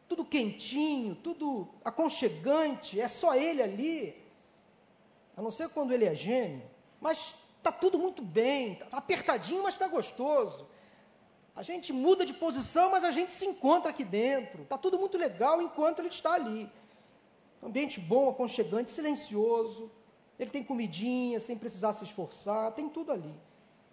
tudo 0.08 0.24
quentinho, 0.24 1.14
tudo 1.14 1.68
aconchegante, 1.84 2.98
é 2.98 3.06
só 3.06 3.34
ele 3.34 3.62
ali. 3.62 4.16
A 5.36 5.42
não 5.42 5.50
ser 5.50 5.68
quando 5.68 5.92
ele 5.92 6.06
é 6.06 6.14
gêmeo, 6.14 6.62
mas 6.98 7.34
está 7.58 7.70
tudo 7.70 7.98
muito 7.98 8.22
bem, 8.22 8.72
está 8.72 8.96
apertadinho, 8.96 9.62
mas 9.62 9.74
está 9.74 9.86
gostoso. 9.86 10.66
A 11.54 11.62
gente 11.62 11.92
muda 11.92 12.24
de 12.24 12.32
posição, 12.32 12.90
mas 12.90 13.04
a 13.04 13.10
gente 13.10 13.32
se 13.32 13.44
encontra 13.44 13.90
aqui 13.90 14.02
dentro. 14.02 14.62
Está 14.62 14.78
tudo 14.78 14.98
muito 14.98 15.18
legal 15.18 15.60
enquanto 15.60 15.98
ele 15.98 16.08
está 16.08 16.32
ali. 16.32 16.72
Ambiente 17.62 18.00
bom, 18.00 18.30
aconchegante, 18.30 18.88
silencioso. 18.88 19.92
Ele 20.38 20.50
tem 20.50 20.64
comidinha, 20.64 21.38
sem 21.38 21.58
precisar 21.58 21.92
se 21.92 22.04
esforçar, 22.04 22.72
tem 22.72 22.88
tudo 22.88 23.12
ali. 23.12 23.34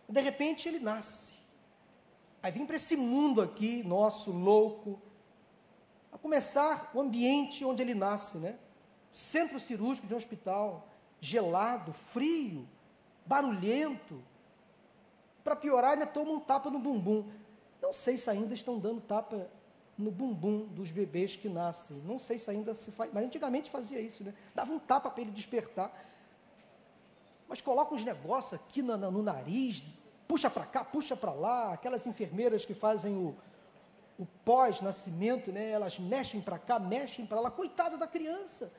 De 0.07 0.21
repente 0.21 0.69
ele 0.69 0.79
nasce. 0.79 1.44
Aí 2.45 2.51
vem 2.51 2.63
para 2.63 2.75
esse 2.75 2.95
mundo 2.95 3.41
aqui, 3.41 3.81
nosso, 3.83 4.31
louco, 4.31 5.01
a 6.11 6.17
começar 6.19 6.91
o 6.93 7.01
ambiente 7.01 7.65
onde 7.65 7.81
ele 7.81 7.95
nasce, 7.95 8.37
né? 8.37 8.55
Centro 9.11 9.59
cirúrgico 9.59 10.05
de 10.05 10.13
um 10.13 10.17
hospital, 10.17 10.87
gelado, 11.19 11.91
frio, 11.91 12.69
barulhento. 13.25 14.21
Para 15.43 15.55
piorar, 15.55 15.93
ainda 15.93 16.05
toma 16.05 16.33
um 16.33 16.39
tapa 16.39 16.69
no 16.69 16.77
bumbum. 16.77 17.27
Não 17.81 17.91
sei 17.91 18.15
se 18.15 18.29
ainda 18.29 18.53
estão 18.53 18.77
dando 18.77 19.01
tapa 19.01 19.49
no 19.97 20.11
bumbum 20.11 20.67
dos 20.67 20.91
bebês 20.91 21.35
que 21.35 21.49
nascem. 21.49 21.97
Não 22.05 22.19
sei 22.19 22.37
se 22.37 22.51
ainda 22.51 22.75
se 22.75 22.91
faz, 22.91 23.11
mas 23.11 23.25
antigamente 23.25 23.71
fazia 23.71 23.99
isso, 23.99 24.23
né? 24.23 24.35
Dava 24.53 24.71
um 24.71 24.77
tapa 24.77 25.09
para 25.09 25.21
ele 25.23 25.31
despertar. 25.31 25.91
Mas 27.47 27.59
coloca 27.59 27.95
uns 27.95 28.03
negócios 28.03 28.53
aqui 28.53 28.83
no, 28.83 28.95
no 28.95 29.23
nariz, 29.23 29.83
puxa 30.27 30.49
para 30.49 30.65
cá, 30.65 30.83
puxa 30.83 31.15
para 31.15 31.33
lá, 31.33 31.73
aquelas 31.73 32.05
enfermeiras 32.05 32.65
que 32.65 32.73
fazem 32.73 33.15
o, 33.15 33.35
o 34.17 34.25
pós-nascimento, 34.43 35.51
né? 35.51 35.69
Elas 35.69 35.99
mexem 35.99 36.41
para 36.41 36.57
cá, 36.57 36.79
mexem 36.79 37.25
para 37.25 37.39
lá. 37.39 37.51
Coitada 37.51 37.97
da 37.97 38.07
criança. 38.07 38.71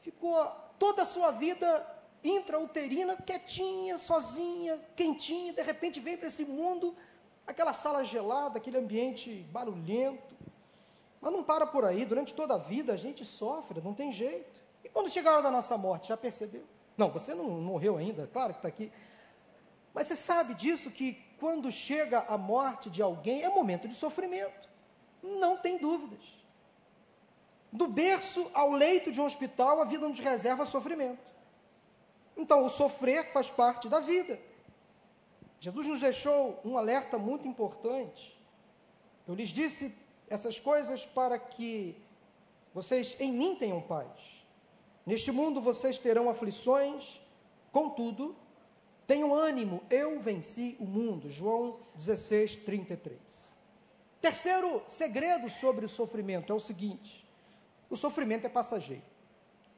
Ficou 0.00 0.44
toda 0.78 1.02
a 1.02 1.06
sua 1.06 1.30
vida 1.30 1.86
intrauterina, 2.24 3.16
quietinha, 3.16 3.98
sozinha, 3.98 4.78
quentinha, 4.94 5.52
de 5.52 5.62
repente 5.62 5.98
vem 5.98 6.16
para 6.16 6.28
esse 6.28 6.44
mundo, 6.44 6.94
aquela 7.46 7.72
sala 7.72 8.04
gelada, 8.04 8.58
aquele 8.58 8.78
ambiente 8.78 9.46
barulhento. 9.50 10.34
Mas 11.20 11.32
não 11.32 11.42
para 11.42 11.66
por 11.66 11.84
aí, 11.84 12.04
durante 12.04 12.34
toda 12.34 12.54
a 12.54 12.58
vida 12.58 12.92
a 12.92 12.96
gente 12.96 13.24
sofre, 13.24 13.80
não 13.80 13.94
tem 13.94 14.12
jeito. 14.12 14.60
E 14.84 14.88
quando 14.88 15.10
chega 15.10 15.30
a 15.30 15.34
hora 15.34 15.42
da 15.42 15.50
nossa 15.50 15.76
morte, 15.76 16.08
já 16.08 16.16
percebeu? 16.16 16.64
Não, 16.96 17.10
você 17.10 17.34
não 17.34 17.48
morreu 17.48 17.96
ainda, 17.96 18.28
claro 18.32 18.52
que 18.52 18.58
está 18.58 18.68
aqui. 18.68 18.92
Mas 19.94 20.06
você 20.06 20.16
sabe 20.16 20.54
disso 20.54 20.90
que 20.90 21.14
quando 21.38 21.70
chega 21.70 22.20
a 22.28 22.38
morte 22.38 22.88
de 22.88 23.02
alguém 23.02 23.42
é 23.42 23.48
momento 23.48 23.88
de 23.88 23.94
sofrimento. 23.94 24.68
Não 25.22 25.56
tem 25.56 25.78
dúvidas. 25.78 26.20
Do 27.72 27.88
berço 27.88 28.50
ao 28.52 28.70
leito 28.72 29.10
de 29.10 29.20
um 29.20 29.24
hospital, 29.24 29.80
a 29.80 29.84
vida 29.84 30.06
nos 30.08 30.20
reserva 30.20 30.64
sofrimento. 30.64 31.32
Então, 32.36 32.64
o 32.64 32.70
sofrer 32.70 33.32
faz 33.32 33.50
parte 33.50 33.88
da 33.88 34.00
vida. 34.00 34.38
Jesus 35.60 35.86
nos 35.86 36.00
deixou 36.00 36.60
um 36.64 36.76
alerta 36.76 37.18
muito 37.18 37.46
importante. 37.46 38.36
Eu 39.26 39.34
lhes 39.34 39.50
disse 39.50 39.96
essas 40.28 40.58
coisas 40.58 41.06
para 41.06 41.38
que 41.38 41.96
vocês 42.74 43.20
em 43.20 43.32
mim 43.32 43.54
tenham 43.54 43.80
paz. 43.80 44.08
Neste 45.04 45.30
mundo 45.30 45.60
vocês 45.60 45.98
terão 45.98 46.28
aflições, 46.28 47.20
contudo, 47.70 48.34
tenham 49.12 49.34
ânimo, 49.34 49.82
eu 49.90 50.18
venci 50.18 50.74
o 50.80 50.86
mundo. 50.86 51.28
João 51.28 51.78
16, 51.94 52.56
33. 52.56 53.20
Terceiro 54.22 54.82
segredo 54.86 55.50
sobre 55.50 55.84
o 55.84 55.88
sofrimento 55.88 56.50
é 56.50 56.56
o 56.56 56.60
seguinte: 56.60 57.22
o 57.90 57.96
sofrimento 57.96 58.46
é 58.46 58.48
passageiro. 58.48 59.02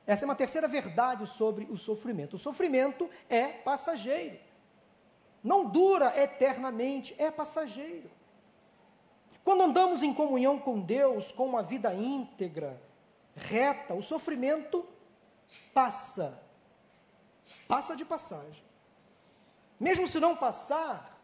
Essa 0.06 0.24
é 0.24 0.26
uma 0.26 0.36
terceira 0.36 0.68
verdade 0.68 1.26
sobre 1.26 1.64
o 1.64 1.76
sofrimento. 1.76 2.36
O 2.36 2.38
sofrimento 2.38 3.10
é 3.28 3.48
passageiro. 3.48 4.38
Não 5.42 5.68
dura 5.68 6.16
eternamente, 6.22 7.12
é 7.18 7.28
passageiro. 7.28 8.08
Quando 9.42 9.64
andamos 9.64 10.04
em 10.04 10.14
comunhão 10.14 10.60
com 10.60 10.80
Deus, 10.80 11.32
com 11.32 11.44
uma 11.46 11.62
vida 11.62 11.92
íntegra, 11.92 12.80
reta, 13.34 13.94
o 13.94 14.02
sofrimento 14.02 14.86
passa. 15.72 16.40
Passa 17.66 17.96
de 17.96 18.04
passagem. 18.04 18.63
Mesmo 19.84 20.08
se 20.08 20.18
não 20.18 20.34
passar 20.34 21.14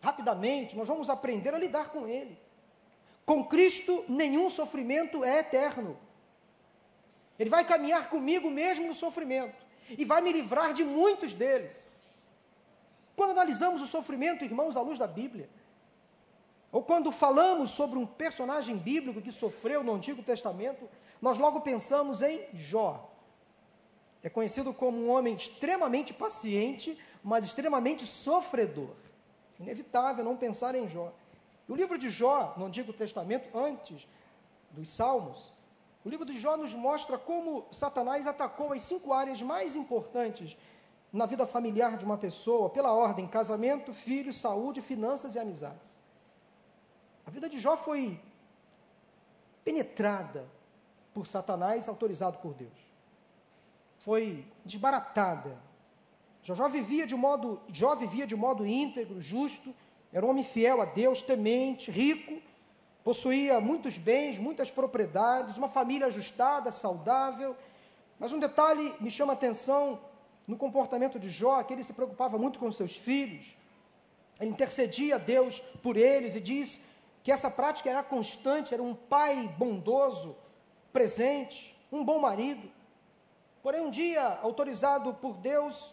rapidamente, 0.00 0.76
nós 0.76 0.86
vamos 0.86 1.10
aprender 1.10 1.52
a 1.52 1.58
lidar 1.58 1.90
com 1.90 2.06
ele. 2.06 2.38
Com 3.26 3.44
Cristo, 3.44 4.04
nenhum 4.08 4.48
sofrimento 4.48 5.24
é 5.24 5.40
eterno. 5.40 5.98
Ele 7.36 7.50
vai 7.50 7.64
caminhar 7.64 8.08
comigo 8.08 8.48
mesmo 8.48 8.86
no 8.86 8.94
sofrimento 8.94 9.60
e 9.90 10.04
vai 10.04 10.20
me 10.20 10.32
livrar 10.32 10.72
de 10.72 10.84
muitos 10.84 11.34
deles. 11.34 12.00
Quando 13.16 13.32
analisamos 13.32 13.82
o 13.82 13.86
sofrimento, 13.88 14.44
irmãos, 14.44 14.76
à 14.76 14.80
luz 14.80 14.96
da 14.96 15.08
Bíblia, 15.08 15.50
ou 16.70 16.84
quando 16.84 17.10
falamos 17.10 17.70
sobre 17.70 17.98
um 17.98 18.06
personagem 18.06 18.76
bíblico 18.76 19.20
que 19.20 19.32
sofreu 19.32 19.82
no 19.82 19.92
Antigo 19.92 20.22
Testamento, 20.22 20.88
nós 21.20 21.36
logo 21.36 21.62
pensamos 21.62 22.22
em 22.22 22.46
Jó. 22.54 23.12
É 24.22 24.28
conhecido 24.28 24.72
como 24.72 24.98
um 24.98 25.10
homem 25.10 25.34
extremamente 25.34 26.14
paciente, 26.14 26.96
mas 27.22 27.44
extremamente 27.44 28.06
sofredor. 28.06 28.94
Inevitável 29.58 30.24
não 30.24 30.36
pensar 30.36 30.74
em 30.74 30.88
Jó. 30.88 31.12
O 31.68 31.74
livro 31.74 31.98
de 31.98 32.08
Jó, 32.08 32.54
no 32.56 32.66
Antigo 32.66 32.92
Testamento, 32.92 33.56
antes 33.56 34.08
dos 34.70 34.88
Salmos, 34.88 35.52
o 36.04 36.08
livro 36.08 36.24
de 36.24 36.38
Jó 36.38 36.56
nos 36.56 36.74
mostra 36.74 37.18
como 37.18 37.66
Satanás 37.70 38.26
atacou 38.26 38.72
as 38.72 38.82
cinco 38.82 39.12
áreas 39.12 39.42
mais 39.42 39.76
importantes 39.76 40.56
na 41.12 41.26
vida 41.26 41.46
familiar 41.46 41.96
de 41.96 42.04
uma 42.04 42.16
pessoa, 42.16 42.70
pela 42.70 42.92
ordem: 42.92 43.26
casamento, 43.26 43.92
filhos, 43.92 44.36
saúde, 44.36 44.80
finanças 44.80 45.34
e 45.34 45.38
amizades. 45.38 45.90
A 47.26 47.30
vida 47.30 47.48
de 47.48 47.58
Jó 47.60 47.76
foi 47.76 48.18
penetrada 49.64 50.48
por 51.12 51.26
Satanás, 51.26 51.88
autorizado 51.88 52.38
por 52.38 52.54
Deus. 52.54 52.72
Foi 53.98 54.46
desbaratada. 54.64 55.67
Jó 56.42 56.68
vivia 56.68 57.06
de 57.06 57.14
modo, 57.14 57.60
Jó 57.68 57.94
vivia 57.94 58.26
de 58.26 58.34
modo 58.34 58.66
íntegro, 58.66 59.20
justo, 59.20 59.74
era 60.12 60.24
um 60.24 60.30
homem 60.30 60.44
fiel 60.44 60.80
a 60.80 60.84
Deus, 60.84 61.20
temente, 61.20 61.90
rico, 61.90 62.40
possuía 63.04 63.60
muitos 63.60 63.98
bens, 63.98 64.38
muitas 64.38 64.70
propriedades, 64.70 65.56
uma 65.56 65.68
família 65.68 66.06
ajustada, 66.06 66.72
saudável. 66.72 67.56
Mas 68.18 68.32
um 68.32 68.38
detalhe 68.38 68.94
me 69.00 69.10
chama 69.10 69.32
a 69.32 69.36
atenção 69.36 70.00
no 70.46 70.56
comportamento 70.56 71.18
de 71.18 71.28
Jó, 71.28 71.62
que 71.62 71.74
ele 71.74 71.84
se 71.84 71.92
preocupava 71.92 72.38
muito 72.38 72.58
com 72.58 72.72
seus 72.72 72.96
filhos. 72.96 73.56
Ele 74.40 74.50
intercedia 74.50 75.16
a 75.16 75.18
Deus 75.18 75.60
por 75.82 75.96
eles 75.96 76.34
e 76.34 76.40
diz 76.40 76.90
que 77.22 77.30
essa 77.30 77.50
prática 77.50 77.90
era 77.90 78.02
constante, 78.02 78.72
era 78.72 78.82
um 78.82 78.94
pai 78.94 79.48
bondoso, 79.58 80.36
presente, 80.92 81.78
um 81.92 82.02
bom 82.02 82.18
marido. 82.18 82.70
Porém, 83.62 83.82
um 83.82 83.90
dia, 83.90 84.38
autorizado 84.42 85.12
por 85.14 85.34
Deus, 85.34 85.92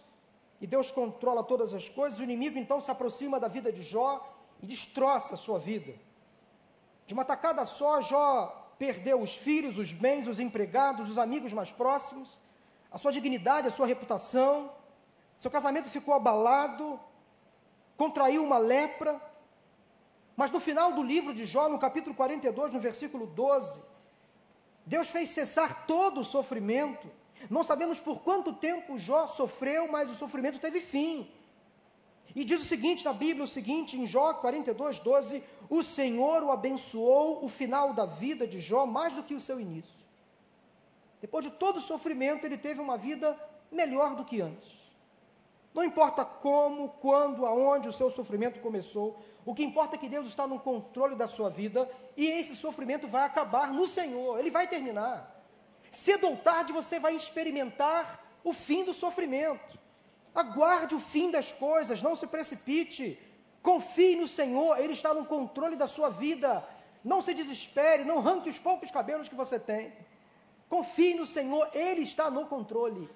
e 0.62 0.68
Deus 0.68 0.90
controla 0.90 1.44
todas 1.44 1.74
as 1.74 1.90
coisas, 1.90 2.20
o 2.20 2.24
inimigo 2.24 2.58
então 2.58 2.80
se 2.80 2.90
aproxima 2.90 3.40
da 3.40 3.48
vida 3.48 3.72
de 3.72 3.82
Jó 3.82 4.36
e 4.62 4.66
destroça 4.66 5.34
a 5.34 5.38
sua 5.38 5.60
vida. 5.60 5.94
De 7.06 7.14
uma 7.14 7.26
tacada 7.26 7.66
só, 7.66 8.02
Jó 8.02 8.74
perdeu 8.80 9.22
os 9.22 9.36
filhos, 9.36 9.78
os 9.78 9.92
bens, 9.92 10.28
os 10.28 10.40
empregados, 10.40 11.10
os 11.10 11.18
amigos 11.18 11.54
mais 11.54 11.72
próximos, 11.72 12.30
a 12.92 12.98
sua 12.98 13.12
dignidade, 13.12 13.68
a 13.68 13.72
sua 13.72 13.86
reputação. 13.86 14.72
Seu 15.38 15.52
casamento 15.52 15.90
ficou 15.90 16.14
abalado, 16.14 17.00
contraiu 17.98 18.44
uma 18.44 18.58
lepra. 18.58 19.22
Mas 20.36 20.52
no 20.52 20.60
final 20.60 20.92
do 20.94 21.04
livro 21.04 21.34
de 21.34 21.46
Jó, 21.46 21.70
no 21.70 21.80
capítulo 21.80 22.16
42, 22.16 22.74
no 22.74 22.80
versículo 22.80 23.26
12, 23.28 23.84
Deus 24.86 25.10
fez 25.10 25.30
cessar 25.30 25.86
todo 25.86 26.22
o 26.22 26.26
sofrimento. 26.26 27.10
Não 27.50 27.64
sabemos 27.64 28.00
por 28.00 28.20
quanto 28.20 28.54
tempo 28.54 28.98
Jó 28.98 29.28
sofreu, 29.28 29.92
mas 29.92 30.10
o 30.10 30.16
sofrimento 30.16 30.60
teve 30.60 30.82
fim. 30.82 31.30
E 32.36 32.44
diz 32.44 32.62
o 32.62 32.66
seguinte 32.66 33.06
na 33.06 33.14
Bíblia, 33.14 33.46
o 33.46 33.48
seguinte, 33.48 33.98
em 33.98 34.06
Jó 34.06 34.34
42, 34.34 35.00
12, 35.00 35.44
o 35.70 35.82
Senhor 35.82 36.44
o 36.44 36.52
abençoou 36.52 37.44
o 37.44 37.48
final 37.48 37.94
da 37.94 38.06
vida 38.06 38.46
de 38.46 38.60
Jó 38.60 38.86
mais 38.86 39.16
do 39.16 39.24
que 39.24 39.34
o 39.34 39.40
seu 39.40 39.60
início. 39.60 40.06
Depois 41.22 41.46
de 41.46 41.52
todo 41.52 41.78
o 41.78 41.82
sofrimento, 41.82 42.46
ele 42.46 42.58
teve 42.58 42.82
uma 42.82 42.98
vida 42.98 43.38
melhor 43.72 44.16
do 44.16 44.26
que 44.26 44.42
antes. 44.42 44.76
Não 45.74 45.84
importa 45.84 46.24
como, 46.24 46.90
quando, 47.02 47.46
aonde 47.46 47.90
o 47.90 47.94
seu 47.94 48.10
sofrimento 48.10 48.60
começou, 48.60 49.22
o 49.46 49.54
que 49.54 49.64
importa 49.64 49.96
é 49.96 50.00
que 50.00 50.10
Deus 50.10 50.28
está 50.28 50.48
no 50.48 50.60
controle 50.60 51.16
da 51.16 51.28
sua 51.28 51.50
vida 51.50 51.90
e 52.16 52.26
esse 52.26 52.56
sofrimento 52.56 53.08
vai 53.08 53.24
acabar 53.24 53.72
no 53.72 53.86
Senhor, 53.86 54.40
ele 54.40 54.50
vai 54.50 54.68
terminar. 54.68 55.35
Cedo 55.96 56.28
ou 56.28 56.36
tarde 56.36 56.74
você 56.74 57.00
vai 57.00 57.16
experimentar 57.16 58.22
o 58.44 58.52
fim 58.52 58.84
do 58.84 58.94
sofrimento. 58.94 59.80
Aguarde 60.34 60.94
o 60.94 61.00
fim 61.00 61.32
das 61.32 61.54
coisas, 61.54 62.02
não 62.02 62.16
se 62.18 62.28
precipite. 62.28 63.18
Confie 63.62 64.16
no 64.18 64.28
Senhor, 64.28 64.78
Ele 64.78 64.92
está 64.92 65.14
no 65.14 65.26
controle 65.26 65.78
da 65.78 65.88
sua 65.88 66.10
vida. 66.10 66.68
Não 67.02 67.22
se 67.22 67.34
desespere, 67.34 68.04
não 68.04 68.18
arranque 68.20 68.50
os 68.50 68.60
poucos 68.60 68.92
cabelos 68.92 69.30
que 69.30 69.36
você 69.36 69.58
tem. 69.58 69.94
Confie 70.68 71.14
no 71.14 71.26
Senhor, 71.26 71.70
Ele 71.74 72.02
está 72.02 72.30
no 72.30 72.46
controle. 72.46 73.10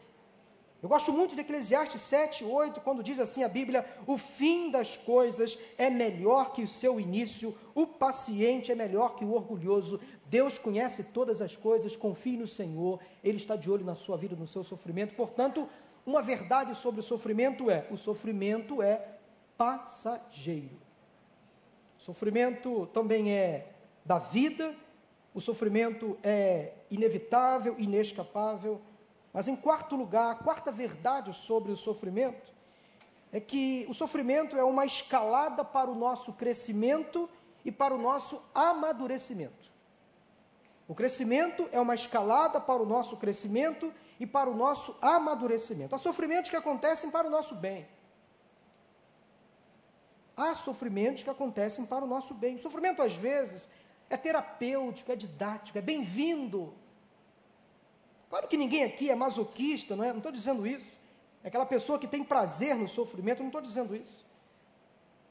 Eu 0.82 0.88
gosto 0.88 1.12
muito 1.12 1.36
de 1.36 1.42
Eclesiastes 1.42 2.02
7, 2.02 2.46
8, 2.46 2.80
quando 2.80 3.04
diz 3.04 3.20
assim 3.20 3.44
a 3.44 3.50
Bíblia: 3.50 3.86
o 4.08 4.18
fim 4.18 4.72
das 4.72 4.96
coisas 4.96 5.58
é 5.78 5.90
melhor 5.90 6.54
que 6.54 6.64
o 6.64 6.68
seu 6.68 6.98
início, 7.00 7.56
o 7.76 7.86
paciente 7.86 8.72
é 8.72 8.76
melhor 8.76 9.18
que 9.18 9.26
o 9.26 9.34
orgulhoso. 9.34 10.00
Deus 10.30 10.60
conhece 10.60 11.04
todas 11.06 11.42
as 11.42 11.56
coisas, 11.56 11.96
confie 11.96 12.38
no 12.38 12.48
Senhor, 12.48 13.00
Ele 13.24 13.38
está 13.38 13.56
de 13.56 13.70
olho 13.70 13.84
na 13.84 13.96
sua 13.96 14.16
vida, 14.16 14.36
no 14.36 14.48
seu 14.48 14.64
sofrimento. 14.64 15.16
Portanto, 15.16 15.68
uma 16.06 16.22
verdade 16.22 16.76
sobre 16.76 17.00
o 17.00 17.04
sofrimento 17.04 17.70
é: 17.70 17.88
o 17.90 17.98
sofrimento 17.98 18.82
é 18.82 19.18
passageiro. 19.58 20.80
Sofrimento 21.98 22.86
também 22.94 23.34
é 23.34 23.74
da 24.06 24.20
vida, 24.20 24.76
o 25.34 25.42
sofrimento 25.42 26.18
é 26.24 26.74
inevitável, 26.92 27.76
inescapável. 27.80 28.80
Mas 29.34 29.48
em 29.48 29.56
quarto 29.56 29.96
lugar, 29.96 30.32
a 30.32 30.36
quarta 30.36 30.72
verdade 30.72 31.34
sobre 31.34 31.72
o 31.72 31.78
sofrimento 31.78 32.54
é 33.32 33.40
que 33.40 33.86
o 33.90 33.94
sofrimento 33.94 34.56
é 34.56 34.64
uma 34.64 34.86
escalada 34.86 35.64
para 35.64 35.90
o 35.90 35.96
nosso 35.96 36.34
crescimento 36.34 37.30
e 37.66 37.72
para 37.72 37.94
o 37.94 37.98
nosso 37.98 38.42
amadurecimento. 38.54 39.59
O 40.90 40.96
crescimento 40.96 41.70
é 41.72 41.80
uma 41.80 41.94
escalada 41.94 42.60
para 42.60 42.82
o 42.82 42.86
nosso 42.86 43.16
crescimento 43.16 43.94
e 44.20 44.26
para 44.26 44.50
o 44.50 44.56
nosso 44.56 44.98
amadurecimento. 45.00 45.94
Há 45.94 46.00
sofrimentos 46.00 46.50
que 46.50 46.56
acontecem 46.56 47.12
para 47.12 47.28
o 47.28 47.30
nosso 47.30 47.54
bem. 47.54 47.88
Há 50.36 50.56
sofrimentos 50.56 51.22
que 51.22 51.30
acontecem 51.30 51.86
para 51.86 52.04
o 52.04 52.08
nosso 52.08 52.34
bem. 52.34 52.56
O 52.56 52.60
sofrimento, 52.60 53.04
às 53.04 53.14
vezes, 53.14 53.70
é 54.10 54.18
terapêutico, 54.18 55.12
é 55.12 55.16
didático, 55.16 55.78
é 55.78 55.82
bem-vindo. 55.82 56.74
Claro 58.28 58.48
que 58.48 58.58
ninguém 58.58 58.84
aqui 58.84 59.12
é 59.12 59.16
masoquista, 59.16 59.96
não 59.96 60.04
é? 60.04 60.10
Não 60.10 60.18
estou 60.18 60.32
dizendo 60.32 60.66
isso. 60.66 60.90
É 61.44 61.50
aquela 61.50 61.68
pessoa 61.68 62.00
que 62.00 62.08
tem 62.08 62.24
prazer 62.24 62.76
no 62.76 62.88
sofrimento, 62.88 63.42
não 63.42 63.50
estou 63.50 63.62
dizendo 63.62 63.96
isso. 63.96 64.26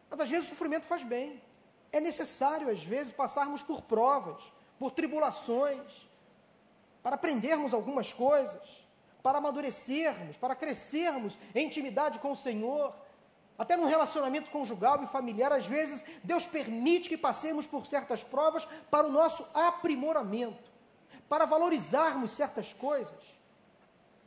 Mas 0.08 0.20
às 0.20 0.30
vezes 0.30 0.46
o 0.46 0.50
sofrimento 0.50 0.86
faz 0.86 1.02
bem. 1.02 1.42
É 1.90 2.00
necessário, 2.00 2.70
às 2.70 2.80
vezes, 2.80 3.12
passarmos 3.12 3.60
por 3.60 3.82
provas, 3.82 4.40
por 4.78 4.92
tribulações, 4.92 6.08
para 7.02 7.16
aprendermos 7.16 7.74
algumas 7.74 8.12
coisas, 8.12 8.60
para 9.22 9.38
amadurecermos, 9.38 10.36
para 10.36 10.54
crescermos 10.54 11.36
em 11.54 11.66
intimidade 11.66 12.18
com 12.18 12.32
o 12.32 12.36
Senhor. 12.36 12.94
Até 13.58 13.76
no 13.76 13.86
relacionamento 13.86 14.50
conjugal 14.50 15.02
e 15.02 15.06
familiar, 15.06 15.52
às 15.52 15.66
vezes, 15.66 16.20
Deus 16.22 16.46
permite 16.46 17.08
que 17.08 17.16
passemos 17.16 17.66
por 17.66 17.84
certas 17.86 18.22
provas 18.22 18.66
para 18.90 19.06
o 19.06 19.12
nosso 19.12 19.44
aprimoramento, 19.52 20.70
para 21.28 21.44
valorizarmos 21.44 22.30
certas 22.30 22.72
coisas. 22.72 23.18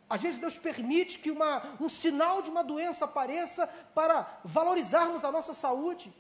Às 0.10 0.22
vezes 0.22 0.40
Deus 0.40 0.60
permite 0.60 1.20
que 1.20 1.32
uma, 1.32 1.64
um 1.80 1.88
sinal 1.88 2.42
de 2.42 2.50
uma 2.50 2.62
doença 2.62 3.06
apareça 3.06 3.66
para 3.96 4.40
valorizarmos 4.44 5.24
a 5.24 5.32
nossa 5.32 5.54
saúde, 5.54 6.14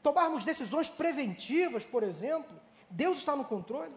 tomarmos 0.00 0.44
decisões 0.44 0.88
preventivas, 0.88 1.84
por 1.84 2.04
exemplo. 2.04 2.54
Deus 2.94 3.18
está 3.18 3.34
no 3.34 3.44
controle. 3.44 3.92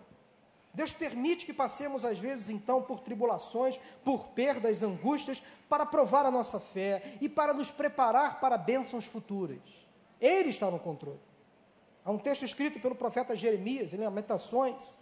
Deus 0.73 0.91
permite 0.91 1.45
que 1.45 1.53
passemos, 1.53 2.03
às 2.03 2.17
vezes, 2.17 2.49
então, 2.49 2.81
por 2.81 2.99
tribulações, 2.99 3.79
por 4.03 4.29
perdas, 4.29 4.81
angústias, 4.81 5.41
para 5.69 5.85
provar 5.85 6.25
a 6.25 6.31
nossa 6.31 6.59
fé 6.59 7.15
e 7.21 7.29
para 7.29 7.53
nos 7.53 7.69
preparar 7.69 8.39
para 8.39 8.57
bênçãos 8.57 9.05
futuras. 9.05 9.59
Ele 10.19 10.49
está 10.49 10.69
no 10.69 10.79
controle. 10.79 11.19
Há 12.03 12.11
um 12.11 12.17
texto 12.17 12.43
escrito 12.43 12.79
pelo 12.79 12.95
profeta 12.95 13.35
Jeremias, 13.35 13.93
em 13.93 13.97
Lamentações, 13.97 14.97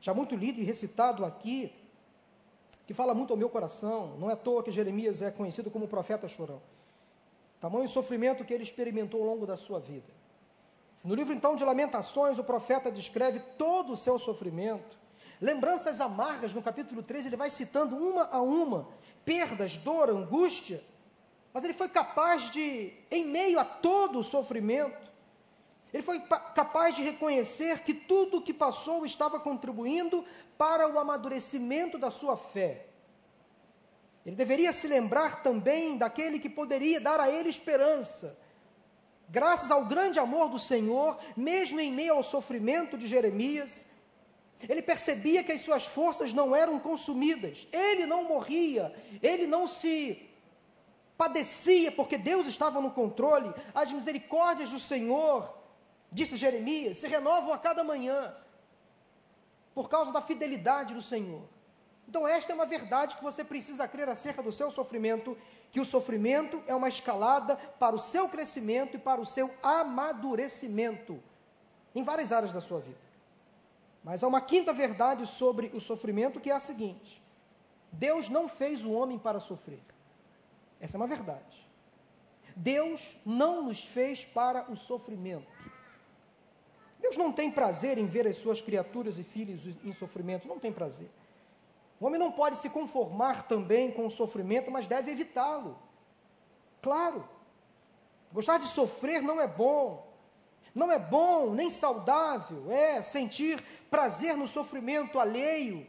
já 0.00 0.14
muito 0.14 0.36
lido 0.36 0.60
e 0.60 0.64
recitado 0.64 1.24
aqui, 1.24 1.72
que 2.86 2.94
fala 2.94 3.12
muito 3.12 3.32
ao 3.32 3.36
meu 3.36 3.48
coração. 3.48 4.16
Não 4.18 4.30
é 4.30 4.34
à 4.34 4.36
toa 4.36 4.62
que 4.62 4.70
Jeremias 4.70 5.20
é 5.20 5.30
conhecido 5.32 5.70
como 5.70 5.88
profeta 5.88 6.28
chorão. 6.28 6.62
Tamanho 7.60 7.88
sofrimento 7.88 8.44
que 8.44 8.54
ele 8.54 8.62
experimentou 8.62 9.20
ao 9.20 9.26
longo 9.26 9.46
da 9.46 9.56
sua 9.56 9.80
vida. 9.80 10.21
No 11.02 11.14
livro 11.14 11.34
então 11.34 11.56
de 11.56 11.64
Lamentações, 11.64 12.38
o 12.38 12.44
profeta 12.44 12.90
descreve 12.90 13.40
todo 13.58 13.92
o 13.92 13.96
seu 13.96 14.18
sofrimento. 14.18 14.96
Lembranças 15.40 16.00
amargas, 16.00 16.54
no 16.54 16.62
capítulo 16.62 17.02
3, 17.02 17.26
ele 17.26 17.36
vai 17.36 17.50
citando 17.50 17.96
uma 17.96 18.28
a 18.30 18.40
uma, 18.40 18.88
perdas, 19.24 19.76
dor, 19.76 20.10
angústia. 20.10 20.82
Mas 21.52 21.64
ele 21.64 21.74
foi 21.74 21.88
capaz 21.88 22.50
de, 22.50 22.92
em 23.10 23.26
meio 23.26 23.58
a 23.58 23.64
todo 23.64 24.20
o 24.20 24.24
sofrimento, 24.24 25.10
ele 25.92 26.02
foi 26.02 26.20
capaz 26.20 26.96
de 26.96 27.02
reconhecer 27.02 27.80
que 27.80 27.92
tudo 27.92 28.38
o 28.38 28.42
que 28.42 28.54
passou 28.54 29.04
estava 29.04 29.38
contribuindo 29.38 30.24
para 30.56 30.88
o 30.88 30.98
amadurecimento 30.98 31.98
da 31.98 32.10
sua 32.10 32.34
fé. 32.34 32.86
Ele 34.24 34.34
deveria 34.34 34.72
se 34.72 34.86
lembrar 34.86 35.42
também 35.42 35.98
daquele 35.98 36.38
que 36.38 36.48
poderia 36.48 36.98
dar 36.98 37.20
a 37.20 37.28
ele 37.28 37.50
esperança. 37.50 38.40
Graças 39.32 39.70
ao 39.70 39.86
grande 39.86 40.18
amor 40.18 40.50
do 40.50 40.58
Senhor, 40.58 41.18
mesmo 41.34 41.80
em 41.80 41.90
meio 41.90 42.12
ao 42.12 42.22
sofrimento 42.22 42.98
de 42.98 43.06
Jeremias, 43.06 43.92
ele 44.68 44.82
percebia 44.82 45.42
que 45.42 45.52
as 45.52 45.62
suas 45.62 45.86
forças 45.86 46.34
não 46.34 46.54
eram 46.54 46.78
consumidas, 46.78 47.66
ele 47.72 48.04
não 48.04 48.24
morria, 48.24 48.94
ele 49.22 49.46
não 49.46 49.66
se 49.66 50.28
padecia, 51.16 51.90
porque 51.90 52.18
Deus 52.18 52.46
estava 52.46 52.78
no 52.78 52.90
controle, 52.90 53.54
as 53.74 53.90
misericórdias 53.90 54.70
do 54.70 54.78
Senhor 54.78 55.56
disse 56.12 56.36
Jeremias, 56.36 56.98
se 56.98 57.08
renovam 57.08 57.54
a 57.54 57.58
cada 57.58 57.82
manhã, 57.82 58.36
por 59.74 59.88
causa 59.88 60.12
da 60.12 60.20
fidelidade 60.20 60.92
do 60.92 61.00
Senhor. 61.00 61.48
Então, 62.08 62.26
esta 62.26 62.52
é 62.52 62.54
uma 62.54 62.66
verdade 62.66 63.16
que 63.16 63.22
você 63.22 63.42
precisa 63.44 63.88
crer 63.88 64.08
acerca 64.08 64.42
do 64.42 64.52
seu 64.52 64.70
sofrimento, 64.70 65.36
que 65.70 65.80
o 65.80 65.84
sofrimento 65.84 66.62
é 66.66 66.74
uma 66.74 66.88
escalada 66.88 67.56
para 67.56 67.94
o 67.94 67.98
seu 67.98 68.28
crescimento 68.28 68.96
e 68.96 69.00
para 69.00 69.20
o 69.20 69.26
seu 69.26 69.50
amadurecimento 69.62 71.22
em 71.94 72.04
várias 72.04 72.32
áreas 72.32 72.52
da 72.52 72.60
sua 72.60 72.80
vida. 72.80 72.98
Mas 74.04 74.22
há 74.22 74.28
uma 74.28 74.40
quinta 74.40 74.72
verdade 74.72 75.26
sobre 75.26 75.70
o 75.74 75.80
sofrimento 75.80 76.40
que 76.40 76.50
é 76.50 76.54
a 76.54 76.60
seguinte: 76.60 77.22
Deus 77.90 78.28
não 78.28 78.48
fez 78.48 78.84
o 78.84 78.90
homem 78.90 79.18
para 79.18 79.40
sofrer. 79.40 79.80
Essa 80.80 80.96
é 80.96 80.98
uma 80.98 81.06
verdade. 81.06 81.62
Deus 82.56 83.16
não 83.24 83.62
nos 83.62 83.84
fez 83.84 84.24
para 84.24 84.70
o 84.70 84.76
sofrimento. 84.76 85.46
Deus 87.00 87.16
não 87.16 87.32
tem 87.32 87.50
prazer 87.50 87.98
em 87.98 88.06
ver 88.06 88.26
as 88.26 88.36
suas 88.36 88.60
criaturas 88.60 89.18
e 89.18 89.24
filhos 89.24 89.62
em 89.84 89.92
sofrimento, 89.92 90.46
não 90.46 90.58
tem 90.58 90.72
prazer. 90.72 91.08
O 92.02 92.06
homem 92.06 92.18
não 92.18 92.32
pode 92.32 92.56
se 92.56 92.68
conformar 92.68 93.46
também 93.46 93.92
com 93.92 94.04
o 94.08 94.10
sofrimento, 94.10 94.72
mas 94.72 94.88
deve 94.88 95.12
evitá-lo. 95.12 95.78
Claro, 96.80 97.28
gostar 98.32 98.58
de 98.58 98.66
sofrer 98.66 99.22
não 99.22 99.40
é 99.40 99.46
bom, 99.46 100.12
não 100.74 100.90
é 100.90 100.98
bom 100.98 101.54
nem 101.54 101.70
saudável, 101.70 102.68
é 102.72 103.00
sentir 103.00 103.62
prazer 103.88 104.36
no 104.36 104.48
sofrimento 104.48 105.20
alheio. 105.20 105.86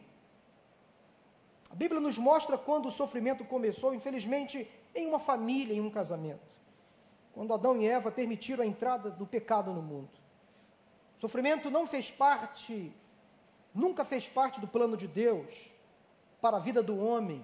A 1.72 1.74
Bíblia 1.74 2.00
nos 2.00 2.20
mostra 2.20 2.60
quando 2.60 2.90
o 2.90 2.92
sofrimento 2.92 3.44
começou, 3.44 3.96
infelizmente, 3.96 4.72
em 4.94 5.08
uma 5.08 5.18
família, 5.20 5.74
em 5.74 5.82
um 5.82 5.90
casamento. 5.90 6.54
Quando 7.34 7.56
Adão 7.56 7.82
e 7.82 7.88
Eva 7.88 8.12
permitiram 8.12 8.64
a 8.64 8.68
entrada 8.68 9.10
do 9.10 9.26
pecado 9.26 9.74
no 9.74 9.82
mundo. 9.82 10.12
Sofrimento 11.18 11.72
não 11.72 11.88
fez 11.88 12.12
parte, 12.12 12.96
nunca 13.74 14.06
fez 14.06 14.28
parte 14.28 14.62
do 14.62 14.68
plano 14.68 14.96
de 14.96 15.08
Deus 15.08 15.73
para 16.44 16.58
a 16.58 16.60
vida 16.60 16.84
do 16.84 17.00
homem. 17.00 17.42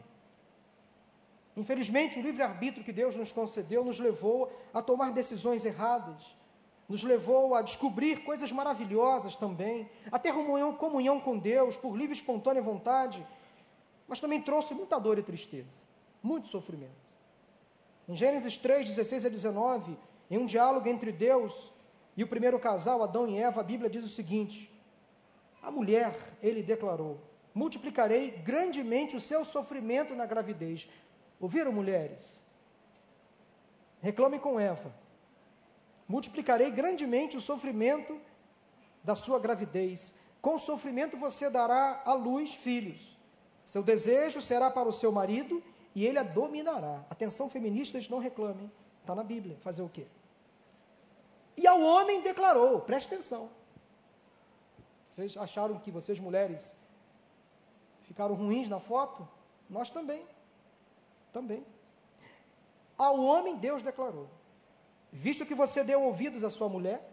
Infelizmente, 1.56 2.20
o 2.20 2.22
livre-arbítrio 2.22 2.84
que 2.84 2.92
Deus 2.92 3.16
nos 3.16 3.32
concedeu 3.32 3.82
nos 3.82 3.98
levou 3.98 4.52
a 4.74 4.82
tomar 4.82 5.14
decisões 5.14 5.64
erradas, 5.64 6.36
nos 6.90 7.02
levou 7.02 7.56
a 7.56 7.62
descobrir 7.62 8.26
coisas 8.26 8.52
maravilhosas 8.52 9.38
também, 9.38 9.90
a 10.12 10.20
ter 10.20 10.34
comunhão, 10.34 10.76
comunhão 10.76 11.18
com 11.18 11.38
Deus 11.38 11.78
por 11.78 11.96
livre 11.96 12.14
e 12.14 12.20
espontânea 12.20 12.62
vontade, 12.62 13.26
mas 14.06 14.20
também 14.20 14.42
trouxe 14.42 14.74
muita 14.74 15.00
dor 15.00 15.18
e 15.18 15.24
tristeza, 15.24 15.88
muito 16.22 16.50
sofrimento. 16.50 17.08
Em 18.06 18.18
Gênesis 18.18 18.58
3, 18.58 18.90
16 18.90 19.28
a 19.28 19.30
19, 19.30 19.98
em 20.30 20.38
um 20.38 20.46
diálogo 20.46 20.90
entre 20.90 21.14
Deus 21.14 21.72
e 22.18 22.24
o 22.24 22.28
primeiro 22.28 22.60
casal, 22.60 23.02
Adão 23.02 23.30
e 23.30 23.38
Eva, 23.38 23.62
a 23.62 23.64
Bíblia 23.64 23.90
diz 23.90 24.04
o 24.04 24.10
seguinte: 24.10 24.70
A 25.62 25.72
mulher, 25.72 26.38
ele 26.42 26.62
declarou: 26.62 27.29
Multiplicarei 27.54 28.32
grandemente 28.32 29.16
o 29.16 29.20
seu 29.20 29.44
sofrimento 29.44 30.16
na 30.16 30.26
gravidez. 30.26 30.88
Ouviram, 31.40 31.72
mulheres? 31.72 32.44
Reclame 34.02 34.40
com 34.40 34.60
Eva. 34.60 34.94
Multiplicarei 36.08 36.72
grandemente 36.72 37.38
o 37.38 37.42
sofrimento 37.42 38.20
da 39.04 39.16
sua 39.16 39.40
gravidez. 39.40 40.14
Com 40.42 40.58
sofrimento 40.58 41.18
você 41.18 41.50
dará 41.50 42.02
à 42.06 42.14
luz 42.14 42.54
filhos. 42.54 43.18
Seu 43.66 43.84
desejo 43.84 44.42
será 44.42 44.72
para 44.72 44.88
o 44.88 44.94
seu 44.94 45.12
marido 45.12 45.62
e 45.94 46.06
ele 46.06 46.18
a 46.18 46.24
dominará. 46.24 47.06
Atenção, 47.10 47.50
feministas, 47.50 48.08
não 48.10 48.20
reclamem. 48.20 48.72
Está 49.02 49.14
na 49.14 49.24
Bíblia. 49.24 49.58
Fazer 49.62 49.82
o 49.82 49.90
quê? 49.90 50.08
E 51.58 51.68
ao 51.68 51.82
homem 51.82 52.22
declarou: 52.22 52.80
preste 52.82 53.08
atenção. 53.08 53.50
Vocês 55.12 55.36
acharam 55.36 55.78
que 55.80 55.92
vocês, 55.92 56.20
mulheres, 56.20 56.76
ficaram 58.10 58.34
ruins 58.34 58.68
na 58.68 58.80
foto? 58.80 59.26
Nós 59.70 59.92
também. 59.92 60.26
Também. 61.32 61.64
Ao 62.98 63.24
homem, 63.24 63.56
Deus 63.56 63.84
declarou: 63.84 64.28
Visto 65.12 65.46
que 65.46 65.54
você 65.54 65.84
deu 65.84 66.02
ouvidos 66.02 66.44
à 66.44 66.50
sua 66.50 66.68
mulher, 66.68 67.08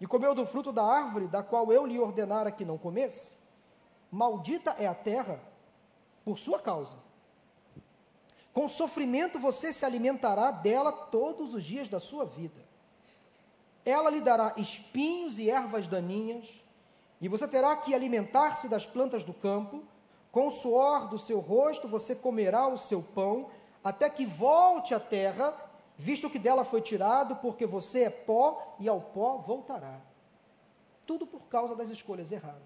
e 0.00 0.06
comeu 0.06 0.34
do 0.34 0.46
fruto 0.46 0.72
da 0.72 0.82
árvore 0.82 1.28
da 1.28 1.42
qual 1.42 1.70
eu 1.70 1.84
lhe 1.86 1.98
ordenara 1.98 2.50
que 2.50 2.64
não 2.64 2.78
comesse, 2.78 3.36
maldita 4.10 4.74
é 4.78 4.86
a 4.86 4.94
terra 4.94 5.40
por 6.24 6.38
sua 6.38 6.58
causa. 6.58 6.96
Com 8.52 8.66
sofrimento 8.68 9.38
você 9.38 9.72
se 9.72 9.84
alimentará 9.84 10.50
dela 10.50 10.90
todos 10.90 11.52
os 11.52 11.62
dias 11.62 11.86
da 11.86 12.00
sua 12.00 12.24
vida. 12.24 12.60
ela 13.84 14.10
lhe 14.10 14.20
dará 14.20 14.54
espinhos 14.56 15.38
e 15.38 15.50
ervas 15.50 15.86
daninhas, 15.86 16.61
e 17.22 17.28
você 17.28 17.46
terá 17.46 17.76
que 17.76 17.94
alimentar-se 17.94 18.68
das 18.68 18.84
plantas 18.84 19.22
do 19.22 19.32
campo, 19.32 19.84
com 20.32 20.48
o 20.48 20.50
suor 20.50 21.08
do 21.08 21.16
seu 21.16 21.38
rosto 21.38 21.86
você 21.86 22.16
comerá 22.16 22.66
o 22.66 22.76
seu 22.76 23.00
pão, 23.00 23.48
até 23.84 24.10
que 24.10 24.26
volte 24.26 24.92
à 24.92 24.98
terra, 24.98 25.54
visto 25.96 26.28
que 26.28 26.38
dela 26.38 26.64
foi 26.64 26.80
tirado, 26.80 27.36
porque 27.36 27.64
você 27.64 28.04
é 28.04 28.10
pó 28.10 28.74
e 28.80 28.88
ao 28.88 29.00
pó 29.00 29.36
voltará. 29.36 30.00
Tudo 31.06 31.24
por 31.24 31.42
causa 31.42 31.76
das 31.76 31.90
escolhas 31.90 32.32
erradas. 32.32 32.60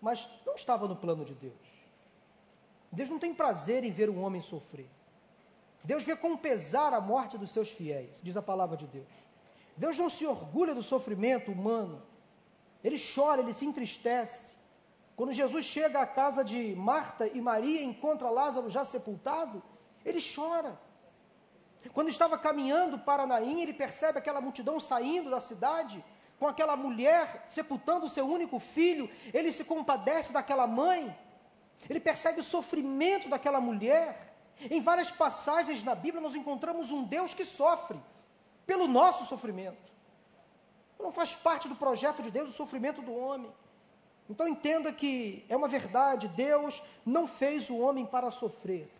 Mas 0.00 0.26
não 0.46 0.54
estava 0.54 0.88
no 0.88 0.96
plano 0.96 1.26
de 1.26 1.34
Deus. 1.34 1.52
Deus 2.90 3.10
não 3.10 3.18
tem 3.18 3.34
prazer 3.34 3.84
em 3.84 3.90
ver 3.90 4.08
um 4.08 4.24
homem 4.24 4.40
sofrer. 4.40 4.88
Deus 5.82 6.04
vê 6.04 6.16
com 6.16 6.38
pesar 6.38 6.94
a 6.94 7.02
morte 7.02 7.36
dos 7.36 7.50
seus 7.50 7.68
fiéis, 7.68 8.22
diz 8.22 8.34
a 8.34 8.42
palavra 8.42 8.78
de 8.78 8.86
Deus. 8.86 9.08
Deus 9.76 9.98
não 9.98 10.08
se 10.08 10.24
orgulha 10.24 10.74
do 10.74 10.82
sofrimento 10.82 11.52
humano. 11.52 12.00
Ele 12.84 12.98
chora, 12.98 13.40
ele 13.40 13.54
se 13.54 13.64
entristece. 13.64 14.54
Quando 15.16 15.32
Jesus 15.32 15.64
chega 15.64 16.00
à 16.00 16.06
casa 16.06 16.44
de 16.44 16.74
Marta 16.76 17.26
e 17.26 17.40
Maria 17.40 17.80
e 17.80 17.84
encontra 17.84 18.28
Lázaro 18.28 18.70
já 18.70 18.84
sepultado, 18.84 19.62
ele 20.04 20.20
chora. 20.20 20.78
Quando 21.92 22.08
estava 22.08 22.36
caminhando 22.36 22.98
para 22.98 23.26
Naim, 23.26 23.62
ele 23.62 23.72
percebe 23.72 24.18
aquela 24.18 24.40
multidão 24.40 24.78
saindo 24.78 25.30
da 25.30 25.40
cidade, 25.40 26.04
com 26.38 26.46
aquela 26.46 26.76
mulher 26.76 27.44
sepultando 27.46 28.06
o 28.06 28.08
seu 28.08 28.26
único 28.26 28.58
filho, 28.58 29.08
ele 29.32 29.52
se 29.52 29.64
compadece 29.64 30.32
daquela 30.32 30.66
mãe, 30.66 31.16
ele 31.88 32.00
percebe 32.00 32.40
o 32.40 32.44
sofrimento 32.44 33.28
daquela 33.28 33.60
mulher. 33.60 34.34
Em 34.70 34.80
várias 34.80 35.10
passagens 35.10 35.82
na 35.84 35.94
Bíblia 35.94 36.20
nós 36.20 36.34
encontramos 36.34 36.90
um 36.90 37.04
Deus 37.04 37.32
que 37.32 37.44
sofre 37.44 37.98
pelo 38.66 38.86
nosso 38.86 39.26
sofrimento. 39.26 39.93
Não 41.04 41.12
faz 41.12 41.36
parte 41.36 41.68
do 41.68 41.76
projeto 41.76 42.22
de 42.22 42.30
Deus 42.30 42.50
o 42.50 42.56
sofrimento 42.56 43.02
do 43.02 43.14
homem. 43.14 43.52
Então 44.28 44.48
entenda 44.48 44.90
que 44.90 45.44
é 45.50 45.54
uma 45.54 45.68
verdade, 45.68 46.28
Deus 46.28 46.82
não 47.04 47.26
fez 47.28 47.68
o 47.68 47.76
homem 47.76 48.06
para 48.06 48.30
sofrer. 48.30 48.90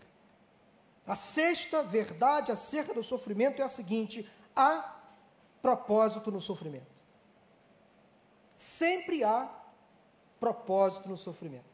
A 1.07 1.15
sexta 1.15 1.83
verdade 1.83 2.53
acerca 2.53 2.93
do 2.93 3.03
sofrimento 3.03 3.63
é 3.63 3.65
a 3.65 3.71
seguinte: 3.71 4.31
há 4.55 5.01
propósito 5.63 6.31
no 6.31 6.43
sofrimento. 6.43 6.93
Sempre 8.55 9.25
há 9.25 9.51
propósito 10.39 11.09
no 11.09 11.17
sofrimento. 11.17 11.65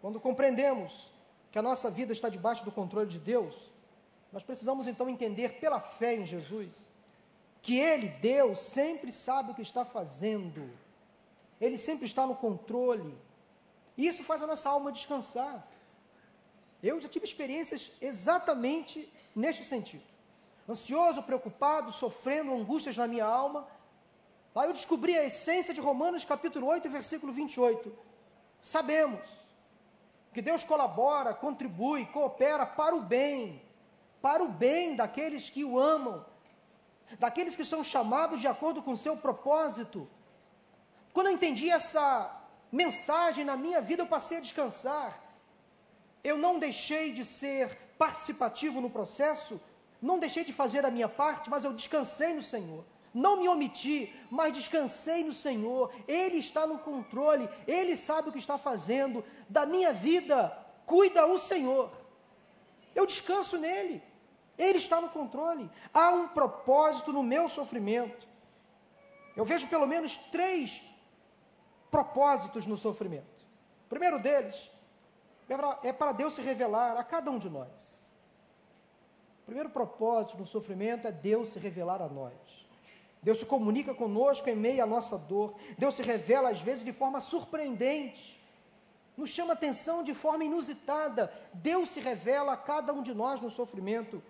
Quando 0.00 0.18
compreendemos 0.18 1.12
que 1.52 1.58
a 1.58 1.62
nossa 1.62 1.90
vida 1.90 2.14
está 2.14 2.30
debaixo 2.30 2.64
do 2.64 2.72
controle 2.72 3.10
de 3.10 3.18
Deus, 3.18 3.54
nós 4.32 4.42
precisamos 4.42 4.88
então 4.88 5.10
entender 5.10 5.60
pela 5.60 5.78
fé 5.78 6.14
em 6.16 6.24
Jesus 6.24 6.88
que 7.62 7.78
Ele, 7.78 8.08
Deus, 8.08 8.60
sempre 8.60 9.12
sabe 9.12 9.52
o 9.52 9.54
que 9.54 9.62
está 9.62 9.84
fazendo, 9.84 10.70
Ele 11.60 11.76
sempre 11.76 12.06
está 12.06 12.26
no 12.26 12.34
controle, 12.34 13.16
e 13.96 14.06
isso 14.06 14.22
faz 14.22 14.42
a 14.42 14.46
nossa 14.46 14.68
alma 14.70 14.92
descansar. 14.92 15.66
Eu 16.82 17.00
já 17.00 17.08
tive 17.08 17.26
experiências 17.26 17.90
exatamente 18.00 19.12
neste 19.36 19.62
sentido. 19.64 20.02
Ansioso, 20.66 21.22
preocupado, 21.22 21.92
sofrendo 21.92 22.54
angústias 22.54 22.96
na 22.96 23.06
minha 23.06 23.26
alma. 23.26 23.68
Aí 24.54 24.68
eu 24.68 24.72
descobri 24.72 25.18
a 25.18 25.24
essência 25.24 25.74
de 25.74 25.80
Romanos 25.80 26.24
capítulo 26.24 26.66
8, 26.68 26.88
versículo 26.88 27.32
28. 27.32 27.92
Sabemos 28.60 29.20
que 30.32 30.40
Deus 30.40 30.64
colabora, 30.64 31.34
contribui, 31.34 32.06
coopera 32.06 32.64
para 32.64 32.94
o 32.94 33.02
bem, 33.02 33.60
para 34.22 34.42
o 34.42 34.48
bem 34.48 34.96
daqueles 34.96 35.50
que 35.50 35.64
o 35.64 35.78
amam, 35.78 36.24
daqueles 37.18 37.56
que 37.56 37.64
são 37.64 37.82
chamados 37.82 38.40
de 38.40 38.46
acordo 38.46 38.82
com 38.82 38.92
o 38.92 38.96
seu 38.96 39.16
propósito. 39.16 40.08
Quando 41.12 41.28
eu 41.28 41.32
entendi 41.32 41.68
essa 41.70 42.40
mensagem 42.70 43.44
na 43.44 43.56
minha 43.56 43.80
vida, 43.80 44.02
eu 44.02 44.06
passei 44.06 44.38
a 44.38 44.40
descansar. 44.40 45.20
Eu 46.22 46.36
não 46.38 46.58
deixei 46.58 47.12
de 47.12 47.24
ser 47.24 47.76
participativo 47.98 48.80
no 48.80 48.90
processo, 48.90 49.60
não 50.00 50.18
deixei 50.18 50.44
de 50.44 50.52
fazer 50.52 50.84
a 50.86 50.90
minha 50.90 51.08
parte, 51.08 51.50
mas 51.50 51.64
eu 51.64 51.72
descansei 51.72 52.32
no 52.32 52.42
Senhor. 52.42 52.84
Não 53.12 53.40
me 53.40 53.48
omiti, 53.48 54.14
mas 54.30 54.52
descansei 54.52 55.24
no 55.24 55.32
Senhor. 55.32 55.92
Ele 56.06 56.38
está 56.38 56.66
no 56.66 56.78
controle, 56.78 57.48
Ele 57.66 57.96
sabe 57.96 58.28
o 58.28 58.32
que 58.32 58.38
está 58.38 58.56
fazendo. 58.56 59.24
Da 59.48 59.66
minha 59.66 59.92
vida, 59.92 60.56
cuida 60.86 61.26
o 61.26 61.38
Senhor. 61.38 61.90
Eu 62.94 63.06
descanso 63.06 63.58
nele. 63.58 64.02
Ele 64.60 64.76
está 64.76 65.00
no 65.00 65.08
controle. 65.08 65.70
Há 65.92 66.10
um 66.10 66.28
propósito 66.28 67.14
no 67.14 67.22
meu 67.22 67.48
sofrimento. 67.48 68.28
Eu 69.34 69.42
vejo 69.42 69.66
pelo 69.68 69.86
menos 69.86 70.18
três 70.18 70.82
propósitos 71.90 72.66
no 72.66 72.76
sofrimento. 72.76 73.40
O 73.86 73.88
primeiro 73.88 74.18
deles 74.18 74.70
é 75.82 75.92
para 75.92 76.12
Deus 76.12 76.34
se 76.34 76.42
revelar 76.42 76.98
a 76.98 77.02
cada 77.02 77.30
um 77.30 77.38
de 77.38 77.48
nós. 77.48 78.06
O 79.42 79.46
primeiro 79.46 79.70
propósito 79.70 80.36
no 80.36 80.46
sofrimento 80.46 81.08
é 81.08 81.10
Deus 81.10 81.54
se 81.54 81.58
revelar 81.58 82.02
a 82.02 82.08
nós. 82.08 82.34
Deus 83.22 83.38
se 83.38 83.46
comunica 83.46 83.94
conosco 83.94 84.48
em 84.50 84.56
meio 84.56 84.82
à 84.82 84.86
nossa 84.86 85.16
dor. 85.16 85.54
Deus 85.78 85.94
se 85.94 86.02
revela, 86.02 86.50
às 86.50 86.60
vezes, 86.60 86.84
de 86.84 86.92
forma 86.92 87.18
surpreendente. 87.18 88.38
Nos 89.16 89.30
chama 89.30 89.54
atenção 89.54 90.02
de 90.02 90.14
forma 90.14 90.44
inusitada. 90.44 91.32
Deus 91.52 91.88
se 91.88 92.00
revela 92.00 92.52
a 92.52 92.56
cada 92.56 92.92
um 92.92 93.02
de 93.02 93.14
nós 93.14 93.40
no 93.40 93.50
sofrimento. 93.50 94.22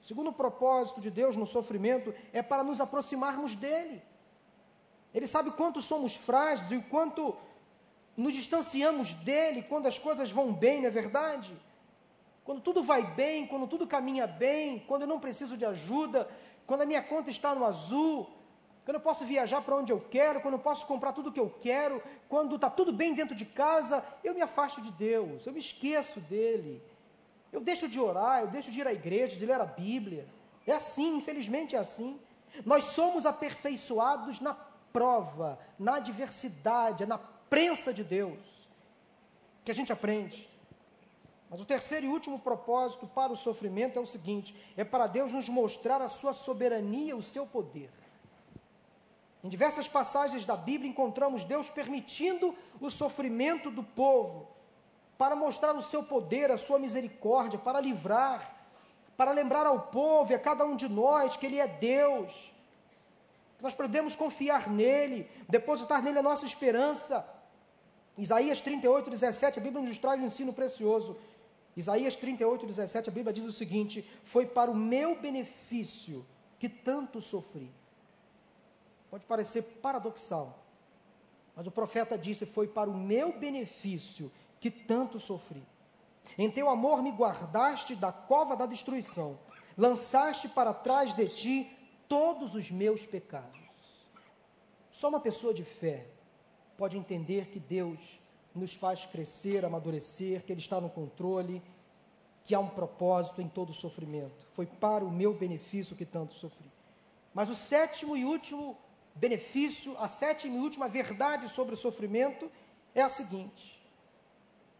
O 0.00 0.04
segundo 0.04 0.32
propósito 0.32 1.00
de 1.00 1.10
Deus 1.10 1.36
no 1.36 1.46
sofrimento 1.46 2.14
é 2.32 2.42
para 2.42 2.62
nos 2.62 2.80
aproximarmos 2.80 3.54
dEle. 3.54 4.02
Ele 5.14 5.26
sabe 5.26 5.50
quanto 5.52 5.82
somos 5.82 6.14
frágeis 6.14 6.70
e 6.70 6.76
o 6.76 6.82
quanto 6.82 7.36
nos 8.16 8.34
distanciamos 8.34 9.14
dEle 9.14 9.62
quando 9.62 9.86
as 9.86 9.98
coisas 9.98 10.30
vão 10.30 10.52
bem, 10.52 10.80
não 10.80 10.88
é 10.88 10.90
verdade? 10.90 11.56
Quando 12.44 12.60
tudo 12.60 12.82
vai 12.82 13.02
bem, 13.02 13.46
quando 13.46 13.66
tudo 13.66 13.86
caminha 13.86 14.26
bem, 14.26 14.80
quando 14.88 15.02
eu 15.02 15.08
não 15.08 15.20
preciso 15.20 15.56
de 15.56 15.64
ajuda, 15.64 16.28
quando 16.66 16.82
a 16.82 16.86
minha 16.86 17.02
conta 17.02 17.30
está 17.30 17.54
no 17.54 17.64
azul, 17.64 18.28
quando 18.84 18.96
eu 18.96 19.00
posso 19.02 19.24
viajar 19.24 19.60
para 19.60 19.76
onde 19.76 19.92
eu 19.92 20.00
quero, 20.00 20.40
quando 20.40 20.54
eu 20.54 20.60
posso 20.60 20.86
comprar 20.86 21.12
tudo 21.12 21.28
o 21.28 21.32
que 21.32 21.38
eu 21.38 21.50
quero, 21.60 22.02
quando 22.26 22.54
está 22.54 22.70
tudo 22.70 22.90
bem 22.90 23.12
dentro 23.12 23.34
de 23.34 23.44
casa, 23.44 24.02
eu 24.24 24.34
me 24.34 24.40
afasto 24.40 24.80
de 24.80 24.90
Deus, 24.90 25.46
eu 25.46 25.52
me 25.52 25.58
esqueço 25.58 26.20
dele. 26.20 26.82
Eu 27.52 27.60
deixo 27.60 27.88
de 27.88 27.98
orar, 27.98 28.42
eu 28.42 28.48
deixo 28.48 28.70
de 28.70 28.80
ir 28.80 28.86
à 28.86 28.92
igreja, 28.92 29.36
de 29.36 29.46
ler 29.46 29.60
a 29.60 29.66
Bíblia. 29.66 30.28
É 30.66 30.72
assim, 30.72 31.16
infelizmente 31.16 31.74
é 31.74 31.78
assim. 31.78 32.20
Nós 32.64 32.84
somos 32.84 33.24
aperfeiçoados 33.24 34.40
na 34.40 34.54
prova, 34.92 35.58
na 35.78 35.96
adversidade, 35.96 37.02
é 37.02 37.06
na 37.06 37.18
prensa 37.18 37.92
de 37.92 38.04
Deus 38.04 38.38
que 39.64 39.70
a 39.70 39.74
gente 39.74 39.92
aprende. 39.92 40.48
Mas 41.50 41.60
o 41.60 41.64
terceiro 41.64 42.06
e 42.06 42.08
último 42.08 42.38
propósito 42.38 43.06
para 43.06 43.32
o 43.32 43.36
sofrimento 43.36 43.98
é 43.98 44.02
o 44.02 44.06
seguinte: 44.06 44.54
é 44.76 44.84
para 44.84 45.06
Deus 45.06 45.32
nos 45.32 45.48
mostrar 45.48 46.00
a 46.02 46.08
sua 46.08 46.32
soberania, 46.32 47.16
o 47.16 47.22
seu 47.22 47.46
poder. 47.46 47.90
Em 49.42 49.48
diversas 49.48 49.88
passagens 49.88 50.44
da 50.44 50.56
Bíblia 50.56 50.90
encontramos 50.90 51.44
Deus 51.44 51.70
permitindo 51.70 52.54
o 52.80 52.90
sofrimento 52.90 53.70
do 53.70 53.82
povo, 53.82 54.48
para 55.18 55.34
mostrar 55.34 55.74
o 55.74 55.82
seu 55.82 56.04
poder, 56.04 56.50
a 56.50 56.56
sua 56.56 56.78
misericórdia, 56.78 57.58
para 57.58 57.80
livrar, 57.80 58.56
para 59.16 59.32
lembrar 59.32 59.66
ao 59.66 59.80
povo 59.88 60.30
e 60.30 60.34
a 60.36 60.38
cada 60.38 60.64
um 60.64 60.76
de 60.76 60.88
nós 60.88 61.36
que 61.36 61.44
Ele 61.44 61.58
é 61.58 61.66
Deus, 61.66 62.52
nós 63.60 63.74
podemos 63.74 64.14
confiar 64.14 64.70
nele, 64.70 65.28
depositar 65.48 66.00
nele 66.00 66.20
a 66.20 66.22
nossa 66.22 66.46
esperança. 66.46 67.28
Isaías 68.16 68.60
38, 68.60 69.10
17, 69.10 69.58
a 69.58 69.62
Bíblia 69.62 69.84
nos 69.84 69.98
traz 69.98 70.20
um 70.20 70.26
ensino 70.26 70.52
precioso. 70.52 71.16
Isaías 71.76 72.14
38, 72.14 72.64
17, 72.64 73.08
a 73.08 73.12
Bíblia 73.12 73.32
diz 73.32 73.44
o 73.44 73.52
seguinte: 73.52 74.08
Foi 74.22 74.46
para 74.46 74.70
o 74.70 74.74
meu 74.74 75.20
benefício 75.20 76.24
que 76.60 76.68
tanto 76.68 77.20
sofri. 77.20 77.72
Pode 79.10 79.26
parecer 79.26 79.62
paradoxal, 79.82 80.64
mas 81.56 81.66
o 81.66 81.72
profeta 81.72 82.16
disse: 82.16 82.46
Foi 82.46 82.68
para 82.68 82.88
o 82.88 82.94
meu 82.96 83.32
benefício 83.32 84.30
que 84.60 84.70
tanto 84.70 85.18
sofri. 85.20 85.62
Em 86.36 86.50
teu 86.50 86.68
amor 86.68 87.02
me 87.02 87.10
guardaste 87.10 87.94
da 87.94 88.12
cova 88.12 88.56
da 88.56 88.66
destruição, 88.66 89.38
lançaste 89.76 90.48
para 90.48 90.74
trás 90.74 91.14
de 91.14 91.28
ti 91.28 91.78
todos 92.08 92.54
os 92.54 92.70
meus 92.70 93.06
pecados. 93.06 93.60
Só 94.90 95.08
uma 95.08 95.20
pessoa 95.20 95.54
de 95.54 95.64
fé 95.64 96.06
pode 96.76 96.96
entender 96.96 97.46
que 97.46 97.60
Deus 97.60 98.20
nos 98.54 98.74
faz 98.74 99.06
crescer, 99.06 99.64
amadurecer, 99.64 100.44
que 100.44 100.52
Ele 100.52 100.60
está 100.60 100.80
no 100.80 100.90
controle, 100.90 101.62
que 102.44 102.54
há 102.54 102.58
um 102.58 102.68
propósito 102.68 103.42
em 103.42 103.48
todo 103.48 103.70
o 103.70 103.74
sofrimento. 103.74 104.46
Foi 104.50 104.66
para 104.66 105.04
o 105.04 105.10
meu 105.10 105.34
benefício 105.34 105.94
que 105.94 106.04
tanto 106.04 106.34
sofri. 106.34 106.70
Mas 107.34 107.50
o 107.50 107.54
sétimo 107.54 108.16
e 108.16 108.24
último 108.24 108.76
benefício, 109.14 109.96
a 109.98 110.08
sétima 110.08 110.56
e 110.56 110.58
última 110.58 110.88
verdade 110.88 111.48
sobre 111.48 111.74
o 111.74 111.76
sofrimento 111.76 112.50
é 112.94 113.02
a 113.02 113.08
seguinte: 113.08 113.77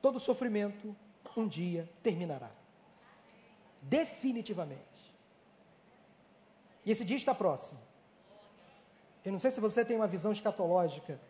todo 0.00 0.20
sofrimento 0.20 0.96
um 1.38 1.46
dia 1.46 1.88
terminará. 2.02 2.50
Definitivamente. 3.80 4.82
E 6.84 6.90
esse 6.90 7.04
dia 7.04 7.16
está 7.16 7.34
próximo. 7.34 7.78
Eu 9.24 9.32
não 9.32 9.38
sei 9.38 9.50
se 9.50 9.60
você 9.60 9.84
tem 9.84 9.96
uma 9.96 10.08
visão 10.08 10.32
escatológica 10.32 11.20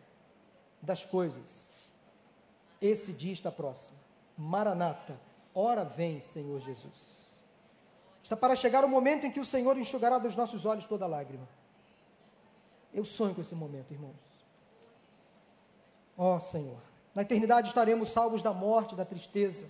das 0.81 1.05
coisas. 1.05 1.69
Esse 2.81 3.13
dia 3.13 3.33
está 3.33 3.51
próximo. 3.51 3.97
Maranata, 4.37 5.19
ora 5.53 5.83
vem, 5.83 6.21
Senhor 6.21 6.59
Jesus. 6.61 7.29
Está 8.23 8.35
para 8.37 8.55
chegar 8.55 8.85
o 8.85 8.89
momento 8.89 9.25
em 9.25 9.31
que 9.31 9.39
o 9.39 9.45
Senhor 9.45 9.77
enxugará 9.77 10.17
dos 10.17 10.35
nossos 10.35 10.65
olhos 10.65 10.85
toda 10.85 11.05
lágrima. 11.07 11.47
Eu 12.93 13.05
sonho 13.05 13.35
com 13.35 13.41
esse 13.41 13.55
momento, 13.55 13.91
irmãos. 13.91 14.15
Ó 16.17 16.35
oh, 16.35 16.39
Senhor, 16.39 16.81
na 17.19 17.23
eternidade 17.23 17.67
estaremos 17.67 18.11
salvos 18.11 18.41
da 18.41 18.53
morte, 18.53 18.95
da 18.95 19.03
tristeza, 19.03 19.67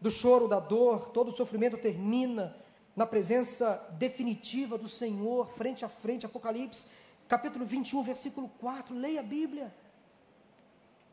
do 0.00 0.08
choro, 0.08 0.46
da 0.46 0.60
dor, 0.60 1.06
todo 1.08 1.30
o 1.30 1.32
sofrimento 1.32 1.76
termina 1.76 2.56
na 2.94 3.04
presença 3.04 3.92
definitiva 3.98 4.78
do 4.78 4.86
Senhor, 4.86 5.48
frente 5.48 5.84
a 5.84 5.88
frente, 5.88 6.24
Apocalipse, 6.24 6.86
capítulo 7.26 7.66
21, 7.66 8.04
versículo 8.04 8.48
4. 8.60 8.94
Leia 8.94 9.18
a 9.18 9.24
Bíblia. 9.24 9.74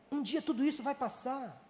Um 0.08 0.22
dia 0.22 0.40
tudo 0.40 0.62
isso 0.62 0.84
vai 0.84 0.94
passar. 0.94 1.60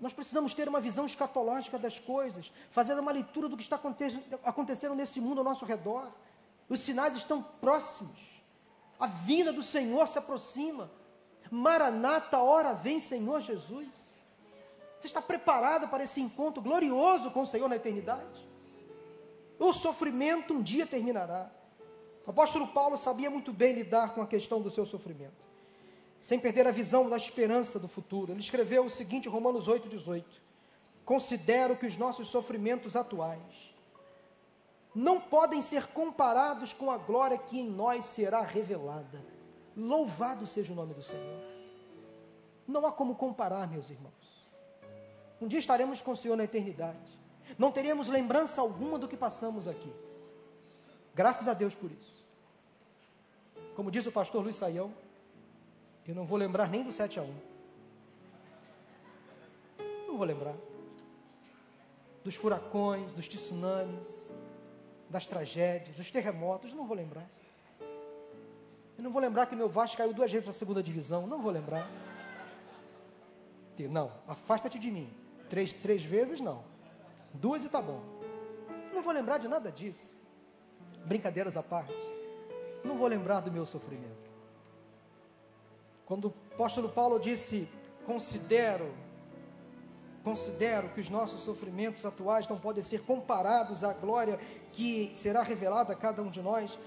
Nós 0.00 0.14
precisamos 0.14 0.54
ter 0.54 0.66
uma 0.66 0.80
visão 0.80 1.04
escatológica 1.04 1.78
das 1.78 1.98
coisas, 1.98 2.50
fazer 2.70 2.98
uma 2.98 3.12
leitura 3.12 3.50
do 3.50 3.56
que 3.58 3.64
está 3.64 3.78
acontecendo 4.46 4.94
nesse 4.94 5.20
mundo 5.20 5.40
ao 5.40 5.44
nosso 5.44 5.66
redor. 5.66 6.10
Os 6.70 6.80
sinais 6.80 7.14
estão 7.14 7.42
próximos. 7.42 8.42
A 8.98 9.06
vinda 9.06 9.52
do 9.52 9.62
Senhor 9.62 10.08
se 10.08 10.18
aproxima. 10.18 10.90
Maranata, 11.50 12.38
hora 12.38 12.72
vem, 12.72 12.98
Senhor 12.98 13.40
Jesus. 13.40 14.14
Você 14.98 15.06
está 15.06 15.20
preparado 15.20 15.88
para 15.88 16.04
esse 16.04 16.20
encontro 16.20 16.62
glorioso 16.62 17.30
com 17.30 17.42
o 17.42 17.46
Senhor 17.46 17.68
na 17.68 17.76
eternidade? 17.76 18.48
O 19.58 19.72
sofrimento 19.72 20.54
um 20.54 20.62
dia 20.62 20.86
terminará. 20.86 21.50
O 22.26 22.30
apóstolo 22.30 22.68
Paulo 22.68 22.96
sabia 22.96 23.30
muito 23.30 23.52
bem 23.52 23.72
lidar 23.72 24.14
com 24.14 24.22
a 24.22 24.26
questão 24.26 24.60
do 24.60 24.70
seu 24.70 24.86
sofrimento 24.86 25.50
sem 26.20 26.38
perder 26.38 26.66
a 26.66 26.70
visão 26.70 27.08
da 27.08 27.16
esperança 27.16 27.78
do 27.78 27.88
futuro. 27.88 28.32
Ele 28.32 28.40
escreveu 28.40 28.84
o 28.84 28.90
seguinte, 28.90 29.28
Romanos 29.28 29.66
8,18: 29.66 30.24
Considero 31.04 31.76
que 31.76 31.86
os 31.86 31.96
nossos 31.96 32.28
sofrimentos 32.28 32.94
atuais 32.94 33.74
não 34.94 35.20
podem 35.20 35.62
ser 35.62 35.86
comparados 35.88 36.72
com 36.72 36.90
a 36.90 36.98
glória 36.98 37.38
que 37.38 37.58
em 37.58 37.68
nós 37.68 38.04
será 38.04 38.42
revelada. 38.42 39.24
Louvado 39.76 40.46
seja 40.46 40.72
o 40.72 40.76
nome 40.76 40.94
do 40.94 41.02
Senhor. 41.02 41.42
Não 42.66 42.86
há 42.86 42.92
como 42.92 43.14
comparar, 43.14 43.68
meus 43.68 43.90
irmãos. 43.90 44.12
Um 45.40 45.48
dia 45.48 45.58
estaremos 45.58 46.00
com 46.00 46.12
o 46.12 46.16
Senhor 46.16 46.36
na 46.36 46.44
eternidade. 46.44 46.98
Não 47.58 47.72
teremos 47.72 48.08
lembrança 48.08 48.60
alguma 48.60 48.98
do 48.98 49.08
que 49.08 49.16
passamos 49.16 49.66
aqui. 49.66 49.92
Graças 51.14 51.48
a 51.48 51.54
Deus 51.54 51.74
por 51.74 51.90
isso. 51.90 52.24
Como 53.74 53.90
diz 53.90 54.06
o 54.06 54.12
pastor 54.12 54.42
Luiz 54.42 54.56
Saião, 54.56 54.92
eu 56.06 56.14
não 56.14 56.26
vou 56.26 56.36
lembrar 56.38 56.68
nem 56.68 56.82
do 56.82 56.92
7 56.92 57.18
a 57.18 57.22
1. 57.22 57.34
Não 60.06 60.16
vou 60.16 60.26
lembrar. 60.26 60.54
Dos 62.22 62.34
furacões, 62.34 63.12
dos 63.14 63.26
tsunamis, 63.26 64.26
das 65.08 65.26
tragédias, 65.26 65.96
dos 65.96 66.10
terremotos, 66.10 66.72
não 66.72 66.86
vou 66.86 66.96
lembrar. 66.96 67.28
Eu 69.00 69.04
não 69.04 69.10
vou 69.10 69.22
lembrar 69.22 69.46
que 69.46 69.56
meu 69.56 69.66
Vasco 69.66 69.96
caiu 69.96 70.12
duas 70.12 70.30
vezes 70.30 70.44
para 70.44 70.50
a 70.50 70.52
segunda 70.52 70.82
divisão, 70.82 71.26
não 71.26 71.40
vou 71.40 71.50
lembrar. 71.50 71.90
Não, 73.88 74.12
afasta-te 74.28 74.78
de 74.78 74.90
mim. 74.90 75.10
Três, 75.48 75.72
três 75.72 76.04
vezes 76.04 76.38
não. 76.38 76.62
Duas 77.32 77.64
e 77.64 77.70
tá 77.70 77.80
bom. 77.80 78.02
Não 78.92 79.00
vou 79.00 79.14
lembrar 79.14 79.38
de 79.38 79.48
nada 79.48 79.72
disso. 79.72 80.12
Brincadeiras 81.06 81.56
à 81.56 81.62
parte. 81.62 81.94
Não 82.84 82.98
vou 82.98 83.06
lembrar 83.06 83.40
do 83.40 83.50
meu 83.50 83.64
sofrimento. 83.64 84.30
Quando 86.04 86.26
o 86.26 86.34
apóstolo 86.52 86.90
Paulo 86.90 87.18
disse: 87.18 87.70
Considero, 88.04 88.92
considero 90.22 90.90
que 90.90 91.00
os 91.00 91.08
nossos 91.08 91.40
sofrimentos 91.40 92.04
atuais 92.04 92.46
não 92.46 92.60
podem 92.60 92.82
ser 92.82 93.00
comparados 93.06 93.82
à 93.82 93.94
glória 93.94 94.38
que 94.72 95.10
será 95.14 95.42
revelada 95.42 95.94
a 95.94 95.96
cada 95.96 96.20
um 96.20 96.28
de 96.28 96.42
nós. 96.42 96.78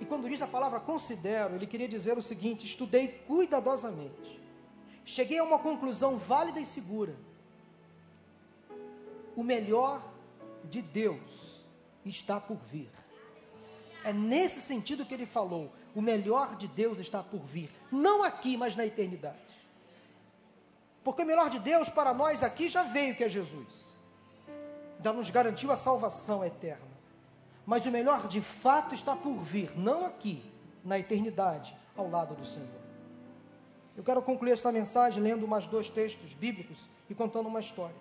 E 0.00 0.04
quando 0.04 0.28
diz 0.28 0.40
a 0.42 0.46
palavra 0.46 0.78
considero, 0.80 1.54
ele 1.54 1.66
queria 1.66 1.88
dizer 1.88 2.16
o 2.16 2.22
seguinte: 2.22 2.66
estudei 2.66 3.08
cuidadosamente, 3.26 4.40
cheguei 5.04 5.38
a 5.38 5.44
uma 5.44 5.58
conclusão 5.58 6.16
válida 6.16 6.60
e 6.60 6.66
segura. 6.66 7.16
O 9.36 9.42
melhor 9.42 10.02
de 10.64 10.82
Deus 10.82 11.64
está 12.04 12.40
por 12.40 12.56
vir. 12.56 12.90
É 14.04 14.12
nesse 14.12 14.60
sentido 14.60 15.04
que 15.04 15.14
ele 15.14 15.26
falou: 15.26 15.72
o 15.94 16.00
melhor 16.00 16.56
de 16.56 16.68
Deus 16.68 16.98
está 16.98 17.22
por 17.22 17.40
vir, 17.40 17.70
não 17.90 18.22
aqui, 18.22 18.56
mas 18.56 18.76
na 18.76 18.86
eternidade. 18.86 19.48
Porque 21.02 21.22
o 21.22 21.26
melhor 21.26 21.48
de 21.48 21.58
Deus 21.58 21.88
para 21.88 22.12
nós 22.12 22.42
aqui 22.42 22.68
já 22.68 22.82
veio, 22.82 23.16
que 23.16 23.24
é 23.24 23.28
Jesus. 23.28 23.96
Já 25.02 25.12
nos 25.12 25.30
garantiu 25.30 25.70
a 25.72 25.76
salvação 25.76 26.44
eterna. 26.44 26.97
Mas 27.68 27.84
o 27.84 27.90
melhor 27.90 28.26
de 28.28 28.40
fato 28.40 28.94
está 28.94 29.14
por 29.14 29.36
vir, 29.40 29.76
não 29.76 30.06
aqui, 30.06 30.42
na 30.82 30.98
eternidade, 30.98 31.76
ao 31.94 32.08
lado 32.08 32.34
do 32.34 32.46
Senhor. 32.46 32.80
Eu 33.94 34.02
quero 34.02 34.22
concluir 34.22 34.52
esta 34.52 34.72
mensagem 34.72 35.22
lendo 35.22 35.46
mais 35.46 35.66
dois 35.66 35.90
textos 35.90 36.32
bíblicos 36.32 36.78
e 37.10 37.14
contando 37.14 37.46
uma 37.46 37.60
história. 37.60 37.94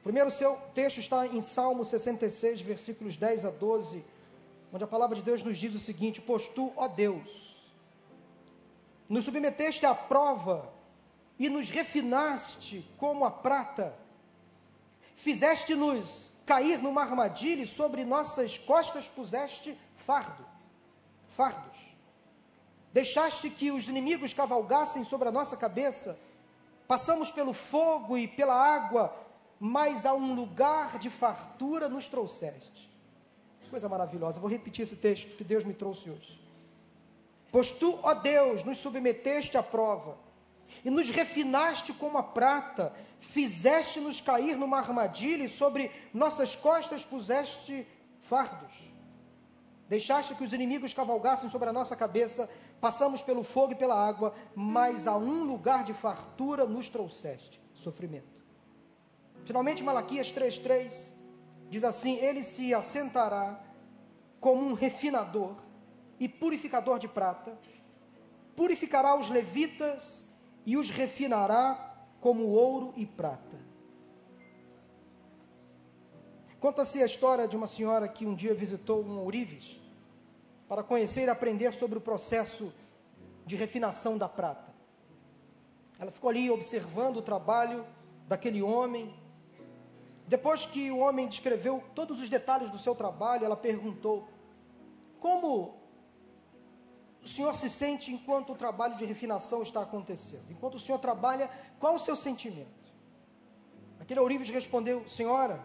O 0.00 0.04
primeiro 0.04 0.30
seu 0.30 0.56
texto 0.74 1.00
está 1.00 1.26
em 1.26 1.42
Salmo 1.42 1.84
66, 1.84 2.62
versículos 2.62 3.14
10 3.18 3.44
a 3.44 3.50
12 3.50 4.02
onde 4.72 4.84
a 4.84 4.86
palavra 4.86 5.14
de 5.14 5.22
Deus 5.22 5.42
nos 5.42 5.58
diz 5.58 5.74
o 5.74 5.78
seguinte: 5.78 6.22
Pois 6.22 6.48
tu, 6.48 6.72
ó 6.76 6.88
Deus, 6.88 7.62
nos 9.06 9.26
submeteste 9.26 9.84
à 9.84 9.94
prova 9.94 10.72
e 11.38 11.50
nos 11.50 11.68
refinaste 11.68 12.88
como 12.96 13.26
a 13.26 13.30
prata, 13.30 13.94
fizeste-nos 15.14 16.35
cair 16.46 16.78
numa 16.78 17.02
armadilha 17.02 17.62
e 17.62 17.66
sobre 17.66 18.04
nossas 18.04 18.56
costas 18.56 19.08
puseste 19.08 19.76
fardo, 19.96 20.46
fardos. 21.26 21.76
Deixaste 22.92 23.50
que 23.50 23.70
os 23.72 23.88
inimigos 23.88 24.32
cavalgassem 24.32 25.04
sobre 25.04 25.28
a 25.28 25.32
nossa 25.32 25.56
cabeça, 25.56 26.18
passamos 26.86 27.30
pelo 27.32 27.52
fogo 27.52 28.16
e 28.16 28.28
pela 28.28 28.54
água, 28.54 29.14
mas 29.58 30.06
a 30.06 30.14
um 30.14 30.34
lugar 30.34 30.98
de 30.98 31.10
fartura 31.10 31.88
nos 31.88 32.08
trouxeste. 32.08 32.86
Coisa 33.68 33.88
maravilhosa. 33.88 34.38
vou 34.38 34.48
repetir 34.48 34.84
esse 34.84 34.94
texto 34.94 35.36
que 35.36 35.42
Deus 35.42 35.64
me 35.64 35.74
trouxe 35.74 36.08
hoje. 36.08 36.40
Pois 37.50 37.72
tu, 37.72 37.98
ó 38.02 38.14
Deus, 38.14 38.62
nos 38.62 38.78
submeteste 38.78 39.58
à 39.58 39.62
prova 39.62 40.25
e 40.84 40.90
nos 40.90 41.10
refinaste 41.10 41.92
como 41.92 42.18
a 42.18 42.22
prata, 42.22 42.92
fizeste-nos 43.20 44.20
cair 44.20 44.56
numa 44.56 44.78
armadilha 44.78 45.44
e 45.44 45.48
sobre 45.48 45.90
nossas 46.12 46.54
costas 46.54 47.04
puseste 47.04 47.86
fardos. 48.20 48.74
Deixaste 49.88 50.34
que 50.34 50.44
os 50.44 50.52
inimigos 50.52 50.92
cavalgassem 50.92 51.48
sobre 51.48 51.68
a 51.68 51.72
nossa 51.72 51.94
cabeça, 51.94 52.50
passamos 52.80 53.22
pelo 53.22 53.44
fogo 53.44 53.72
e 53.72 53.76
pela 53.76 53.94
água, 53.94 54.34
mas 54.54 55.06
a 55.06 55.16
um 55.16 55.44
lugar 55.44 55.84
de 55.84 55.94
fartura 55.94 56.66
nos 56.66 56.88
trouxeste 56.88 57.60
sofrimento. 57.72 58.44
Finalmente, 59.44 59.84
Malaquias 59.84 60.32
3,3 60.32 61.16
Diz 61.68 61.84
assim: 61.84 62.16
Ele 62.16 62.42
se 62.42 62.72
assentará 62.72 63.60
como 64.40 64.62
um 64.62 64.74
refinador 64.74 65.56
e 66.18 66.28
purificador 66.28 66.98
de 66.98 67.08
prata, 67.08 67.58
purificará 68.54 69.16
os 69.16 69.28
levitas 69.28 70.35
e 70.66 70.76
os 70.76 70.90
refinará 70.90 71.94
como 72.20 72.48
ouro 72.48 72.92
e 72.96 73.06
prata. 73.06 73.64
Conta-se 76.58 77.00
a 77.00 77.06
história 77.06 77.46
de 77.46 77.56
uma 77.56 77.68
senhora 77.68 78.08
que 78.08 78.26
um 78.26 78.34
dia 78.34 78.52
visitou 78.52 79.04
um 79.04 79.20
ourives 79.20 79.80
para 80.68 80.82
conhecer 80.82 81.26
e 81.26 81.30
aprender 81.30 81.72
sobre 81.72 81.96
o 81.96 82.00
processo 82.00 82.74
de 83.44 83.54
refinação 83.54 84.18
da 84.18 84.28
prata. 84.28 84.74
Ela 85.98 86.10
ficou 86.10 86.28
ali 86.28 86.50
observando 86.50 87.18
o 87.18 87.22
trabalho 87.22 87.86
daquele 88.26 88.60
homem, 88.60 89.14
depois 90.26 90.66
que 90.66 90.90
o 90.90 90.98
homem 90.98 91.28
descreveu 91.28 91.82
todos 91.94 92.20
os 92.20 92.28
detalhes 92.28 92.70
do 92.70 92.78
seu 92.78 92.94
trabalho, 92.96 93.44
ela 93.44 93.56
perguntou: 93.56 94.28
Como 95.20 95.75
o 97.26 97.28
senhor 97.28 97.52
se 97.56 97.68
sente 97.68 98.12
enquanto 98.12 98.52
o 98.52 98.54
trabalho 98.54 98.96
de 98.96 99.04
refinação 99.04 99.60
está 99.60 99.82
acontecendo? 99.82 100.48
Enquanto 100.48 100.76
o 100.76 100.80
senhor 100.80 100.98
trabalha, 100.98 101.50
qual 101.80 101.96
o 101.96 101.98
seu 101.98 102.14
sentimento? 102.14 102.86
Aquele 103.98 104.20
ourives 104.20 104.48
respondeu: 104.48 105.08
Senhora, 105.08 105.60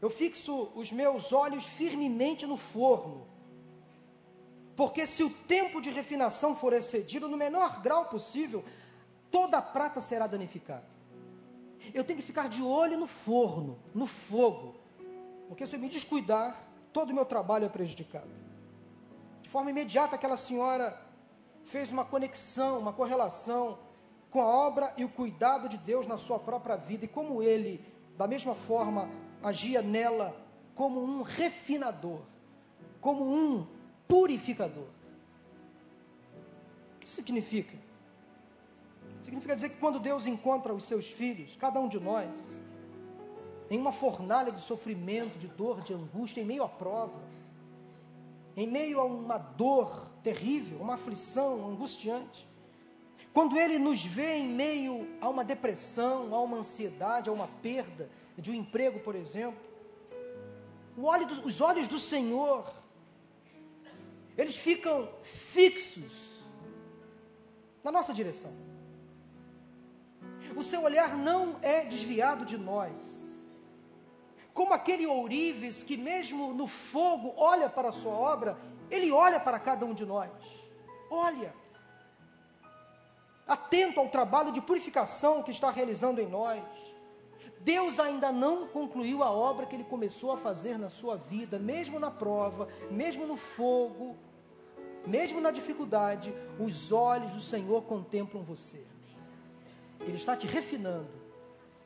eu 0.00 0.08
fixo 0.08 0.72
os 0.74 0.90
meus 0.90 1.30
olhos 1.30 1.66
firmemente 1.66 2.46
no 2.46 2.56
forno, 2.56 3.26
porque 4.74 5.06
se 5.06 5.22
o 5.22 5.28
tempo 5.28 5.78
de 5.78 5.90
refinação 5.90 6.56
for 6.56 6.72
excedido 6.72 7.28
no 7.28 7.36
menor 7.36 7.82
grau 7.82 8.06
possível, 8.06 8.64
toda 9.30 9.58
a 9.58 9.62
prata 9.62 10.00
será 10.00 10.26
danificada. 10.26 10.88
Eu 11.92 12.02
tenho 12.02 12.18
que 12.18 12.24
ficar 12.24 12.48
de 12.48 12.62
olho 12.62 12.96
no 12.96 13.06
forno, 13.06 13.78
no 13.94 14.06
fogo. 14.06 14.74
Porque 15.48 15.66
se 15.66 15.76
eu 15.76 15.80
me 15.80 15.90
descuidar, 15.90 16.66
todo 16.94 17.10
o 17.10 17.14
meu 17.14 17.26
trabalho 17.26 17.66
é 17.66 17.68
prejudicado. 17.68 18.45
De 19.46 19.52
forma 19.52 19.70
imediata, 19.70 20.16
aquela 20.16 20.36
senhora 20.36 21.00
fez 21.64 21.92
uma 21.92 22.04
conexão, 22.04 22.80
uma 22.80 22.92
correlação 22.92 23.78
com 24.28 24.42
a 24.42 24.44
obra 24.44 24.92
e 24.96 25.04
o 25.04 25.08
cuidado 25.08 25.68
de 25.68 25.78
Deus 25.78 26.04
na 26.04 26.18
sua 26.18 26.40
própria 26.40 26.74
vida 26.74 27.04
e 27.04 27.08
como 27.08 27.40
ele, 27.40 27.80
da 28.18 28.26
mesma 28.26 28.56
forma, 28.56 29.08
agia 29.40 29.80
nela 29.80 30.36
como 30.74 31.00
um 31.00 31.22
refinador, 31.22 32.22
como 33.00 33.22
um 33.22 33.64
purificador. 34.08 34.88
O 36.96 36.98
que 36.98 37.08
significa? 37.08 37.78
Significa 39.22 39.54
dizer 39.54 39.68
que 39.68 39.76
quando 39.76 40.00
Deus 40.00 40.26
encontra 40.26 40.74
os 40.74 40.86
seus 40.86 41.06
filhos, 41.06 41.54
cada 41.54 41.78
um 41.78 41.86
de 41.86 42.00
nós, 42.00 42.58
em 43.70 43.78
uma 43.78 43.92
fornalha 43.92 44.50
de 44.50 44.58
sofrimento, 44.58 45.38
de 45.38 45.46
dor, 45.46 45.82
de 45.82 45.94
angústia, 45.94 46.40
em 46.40 46.44
meio 46.44 46.64
à 46.64 46.68
prova, 46.68 47.36
em 48.56 48.66
meio 48.66 49.00
a 49.00 49.04
uma 49.04 49.36
dor 49.36 50.10
terrível, 50.22 50.78
uma 50.78 50.94
aflição 50.94 51.68
angustiante, 51.68 52.46
quando 53.32 53.58
Ele 53.58 53.78
nos 53.78 54.02
vê 54.02 54.36
em 54.36 54.48
meio 54.48 55.06
a 55.20 55.28
uma 55.28 55.44
depressão, 55.44 56.34
a 56.34 56.40
uma 56.40 56.56
ansiedade, 56.56 57.28
a 57.28 57.32
uma 57.32 57.46
perda 57.46 58.08
de 58.38 58.50
um 58.50 58.54
emprego, 58.54 59.00
por 59.00 59.14
exemplo, 59.14 59.60
os 61.44 61.60
olhos 61.60 61.86
do 61.86 61.98
Senhor, 61.98 62.72
eles 64.38 64.56
ficam 64.56 65.08
fixos 65.20 66.36
na 67.84 67.92
nossa 67.92 68.14
direção. 68.14 68.52
O 70.56 70.62
seu 70.62 70.82
olhar 70.82 71.16
não 71.16 71.58
é 71.60 71.84
desviado 71.84 72.46
de 72.46 72.56
nós. 72.56 73.25
Como 74.56 74.74
aquele 74.74 75.06
ourives 75.06 75.84
que, 75.84 75.96
mesmo 75.96 76.52
no 76.52 76.66
fogo, 76.66 77.32
olha 77.36 77.68
para 77.70 77.90
a 77.90 77.92
sua 77.92 78.12
obra, 78.12 78.58
ele 78.90 79.12
olha 79.12 79.38
para 79.38 79.60
cada 79.60 79.86
um 79.86 79.94
de 79.94 80.04
nós. 80.04 80.30
Olha 81.08 81.54
atento 83.46 84.00
ao 84.00 84.08
trabalho 84.08 84.50
de 84.50 84.60
purificação 84.60 85.42
que 85.42 85.50
está 85.50 85.70
realizando 85.70 86.20
em 86.20 86.26
nós. 86.26 86.62
Deus 87.60 87.98
ainda 87.98 88.32
não 88.32 88.66
concluiu 88.66 89.22
a 89.22 89.30
obra 89.30 89.66
que 89.66 89.74
ele 89.74 89.84
começou 89.84 90.32
a 90.32 90.36
fazer 90.36 90.78
na 90.78 90.90
sua 90.90 91.16
vida, 91.16 91.58
mesmo 91.58 91.98
na 91.98 92.10
prova, 92.10 92.68
mesmo 92.90 93.26
no 93.26 93.36
fogo, 93.36 94.16
mesmo 95.06 95.40
na 95.40 95.50
dificuldade, 95.50 96.34
os 96.58 96.90
olhos 96.92 97.32
do 97.32 97.40
Senhor 97.40 97.82
contemplam 97.82 98.42
você. 98.42 98.84
Ele 100.00 100.16
está 100.16 100.36
te 100.36 100.46
refinando, 100.46 101.10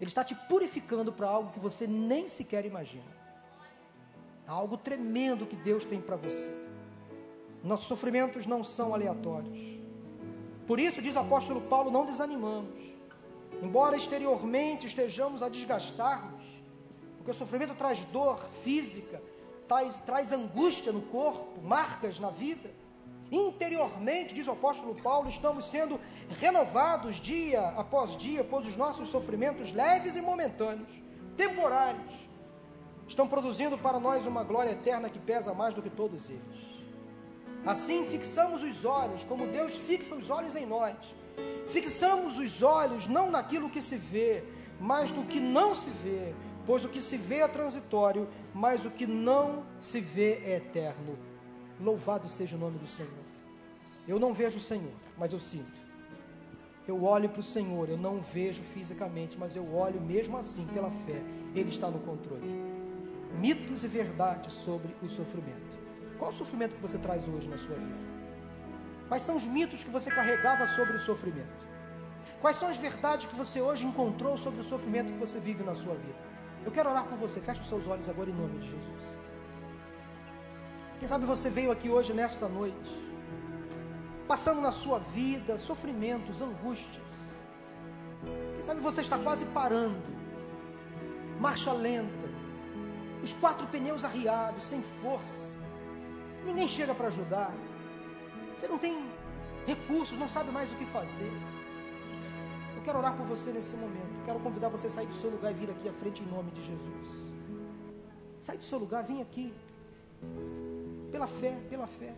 ele 0.00 0.08
está 0.08 0.24
te 0.24 0.34
purificando 0.34 1.12
para 1.12 1.28
algo 1.28 1.52
que 1.52 1.60
você 1.60 1.86
nem 1.86 2.26
sequer 2.26 2.64
imagina. 2.64 3.20
Algo 4.46 4.76
tremendo 4.76 5.46
que 5.46 5.54
Deus 5.54 5.84
tem 5.84 6.00
para 6.00 6.16
você. 6.16 6.50
Nossos 7.62 7.86
sofrimentos 7.86 8.46
não 8.46 8.64
são 8.64 8.94
aleatórios. 8.94 9.78
Por 10.66 10.80
isso, 10.80 11.02
diz 11.02 11.14
o 11.16 11.18
apóstolo 11.18 11.60
Paulo, 11.62 11.90
não 11.90 12.06
desanimamos. 12.06 12.80
Embora 13.62 13.96
exteriormente 13.96 14.86
estejamos 14.86 15.42
a 15.42 15.48
desgastar-nos, 15.48 16.44
porque 17.16 17.30
o 17.30 17.34
sofrimento 17.34 17.74
traz 17.74 18.02
dor 18.06 18.38
física, 18.64 19.22
traz, 19.68 20.00
traz 20.00 20.32
angústia 20.32 20.92
no 20.92 21.02
corpo, 21.02 21.60
marcas 21.60 22.18
na 22.18 22.30
vida. 22.30 22.70
Interiormente, 23.30 24.34
diz 24.34 24.46
o 24.48 24.52
apóstolo 24.52 24.94
Paulo, 24.94 25.28
estamos 25.28 25.64
sendo 25.64 26.00
renovados 26.40 27.16
dia 27.16 27.68
após 27.76 28.16
dia, 28.16 28.42
pois 28.42 28.66
os 28.66 28.76
nossos 28.76 29.08
sofrimentos 29.08 29.72
leves 29.72 30.16
e 30.16 30.20
momentâneos, 30.20 31.00
temporários, 31.36 32.28
estão 33.06 33.28
produzindo 33.28 33.78
para 33.78 34.00
nós 34.00 34.26
uma 34.26 34.42
glória 34.42 34.70
eterna 34.70 35.08
que 35.08 35.18
pesa 35.18 35.54
mais 35.54 35.74
do 35.74 35.82
que 35.82 35.90
todos 35.90 36.28
eles. 36.28 36.80
Assim 37.64 38.06
fixamos 38.06 38.62
os 38.62 38.84
olhos, 38.84 39.22
como 39.24 39.46
Deus 39.46 39.76
fixa 39.76 40.14
os 40.14 40.28
olhos 40.30 40.56
em 40.56 40.66
nós. 40.66 40.96
Fixamos 41.68 42.36
os 42.38 42.62
olhos 42.62 43.06
não 43.06 43.30
naquilo 43.30 43.70
que 43.70 43.80
se 43.82 43.96
vê, 43.96 44.42
mas 44.80 45.10
no 45.10 45.24
que 45.24 45.38
não 45.38 45.76
se 45.76 45.90
vê, 45.90 46.34
pois 46.66 46.84
o 46.84 46.88
que 46.88 47.00
se 47.00 47.16
vê 47.16 47.40
é 47.40 47.48
transitório, 47.48 48.28
mas 48.52 48.84
o 48.84 48.90
que 48.90 49.06
não 49.06 49.64
se 49.78 50.00
vê 50.00 50.40
é 50.44 50.56
eterno. 50.56 51.29
Louvado 51.80 52.28
seja 52.28 52.56
o 52.56 52.58
nome 52.58 52.78
do 52.78 52.86
Senhor. 52.86 53.10
Eu 54.06 54.18
não 54.18 54.34
vejo 54.34 54.58
o 54.58 54.60
Senhor, 54.60 54.92
mas 55.16 55.32
eu 55.32 55.40
sinto. 55.40 55.80
Eu 56.86 57.04
olho 57.04 57.28
para 57.28 57.40
o 57.40 57.44
Senhor, 57.44 57.88
eu 57.88 57.96
não 57.96 58.20
vejo 58.20 58.62
fisicamente, 58.62 59.38
mas 59.38 59.56
eu 59.56 59.74
olho 59.74 60.00
mesmo 60.00 60.36
assim 60.36 60.66
pela 60.66 60.90
fé. 60.90 61.22
Ele 61.54 61.70
está 61.70 61.88
no 61.88 62.00
controle. 62.00 62.42
Mitos 63.38 63.84
e 63.84 63.88
verdades 63.88 64.52
sobre 64.52 64.94
o 65.02 65.08
sofrimento. 65.08 65.78
Qual 66.18 66.30
o 66.30 66.34
sofrimento 66.34 66.76
que 66.76 66.82
você 66.82 66.98
traz 66.98 67.26
hoje 67.26 67.48
na 67.48 67.56
sua 67.56 67.76
vida? 67.76 68.20
Quais 69.08 69.22
são 69.22 69.36
os 69.36 69.46
mitos 69.46 69.82
que 69.82 69.90
você 69.90 70.10
carregava 70.10 70.66
sobre 70.66 70.96
o 70.96 71.00
sofrimento? 71.00 71.70
Quais 72.40 72.56
são 72.56 72.68
as 72.68 72.76
verdades 72.76 73.26
que 73.26 73.34
você 73.34 73.60
hoje 73.60 73.86
encontrou 73.86 74.36
sobre 74.36 74.60
o 74.60 74.64
sofrimento 74.64 75.12
que 75.12 75.18
você 75.18 75.38
vive 75.38 75.62
na 75.62 75.74
sua 75.74 75.94
vida? 75.94 76.18
Eu 76.64 76.70
quero 76.70 76.90
orar 76.90 77.04
por 77.04 77.16
você. 77.16 77.40
Feche 77.40 77.60
os 77.60 77.68
seus 77.68 77.86
olhos 77.86 78.08
agora 78.08 78.28
em 78.28 78.34
nome 78.34 78.58
de 78.58 78.66
Jesus. 78.66 79.19
Quem 81.00 81.08
sabe 81.08 81.24
você 81.24 81.48
veio 81.48 81.72
aqui 81.72 81.88
hoje, 81.88 82.12
nesta 82.12 82.46
noite, 82.46 82.90
passando 84.28 84.60
na 84.60 84.70
sua 84.70 84.98
vida 84.98 85.56
sofrimentos, 85.56 86.42
angústias. 86.42 87.12
Quem 88.54 88.62
sabe 88.62 88.82
você 88.82 89.00
está 89.00 89.16
quase 89.18 89.46
parando, 89.46 89.96
marcha 91.40 91.72
lenta, 91.72 92.28
os 93.22 93.32
quatro 93.32 93.66
pneus 93.68 94.04
arriados, 94.04 94.62
sem 94.62 94.82
força. 94.82 95.56
Ninguém 96.44 96.68
chega 96.68 96.94
para 96.94 97.06
ajudar. 97.06 97.54
Você 98.58 98.68
não 98.68 98.76
tem 98.76 99.02
recursos, 99.66 100.18
não 100.18 100.28
sabe 100.28 100.50
mais 100.52 100.70
o 100.70 100.76
que 100.76 100.84
fazer. 100.84 101.32
Eu 102.76 102.82
quero 102.82 102.98
orar 102.98 103.16
por 103.16 103.24
você 103.24 103.50
nesse 103.52 103.74
momento. 103.74 104.22
Quero 104.26 104.38
convidar 104.40 104.68
você 104.68 104.88
a 104.88 104.90
sair 104.90 105.06
do 105.06 105.14
seu 105.14 105.30
lugar 105.30 105.50
e 105.50 105.54
vir 105.54 105.70
aqui 105.70 105.88
à 105.88 105.92
frente 105.94 106.22
em 106.22 106.26
nome 106.26 106.50
de 106.50 106.60
Jesus. 106.60 107.08
Sai 108.38 108.58
do 108.58 108.64
seu 108.64 108.78
lugar, 108.78 109.02
vem 109.02 109.22
aqui. 109.22 109.50
Pela 111.10 111.26
fé, 111.26 111.58
pela 111.68 111.86
fé. 111.86 112.14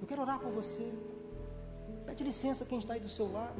Eu 0.00 0.06
quero 0.06 0.22
orar 0.22 0.38
por 0.38 0.50
você. 0.50 0.92
Pede 2.06 2.24
licença 2.24 2.64
quem 2.64 2.78
está 2.78 2.94
aí 2.94 3.00
do 3.00 3.08
seu 3.08 3.30
lado. 3.30 3.54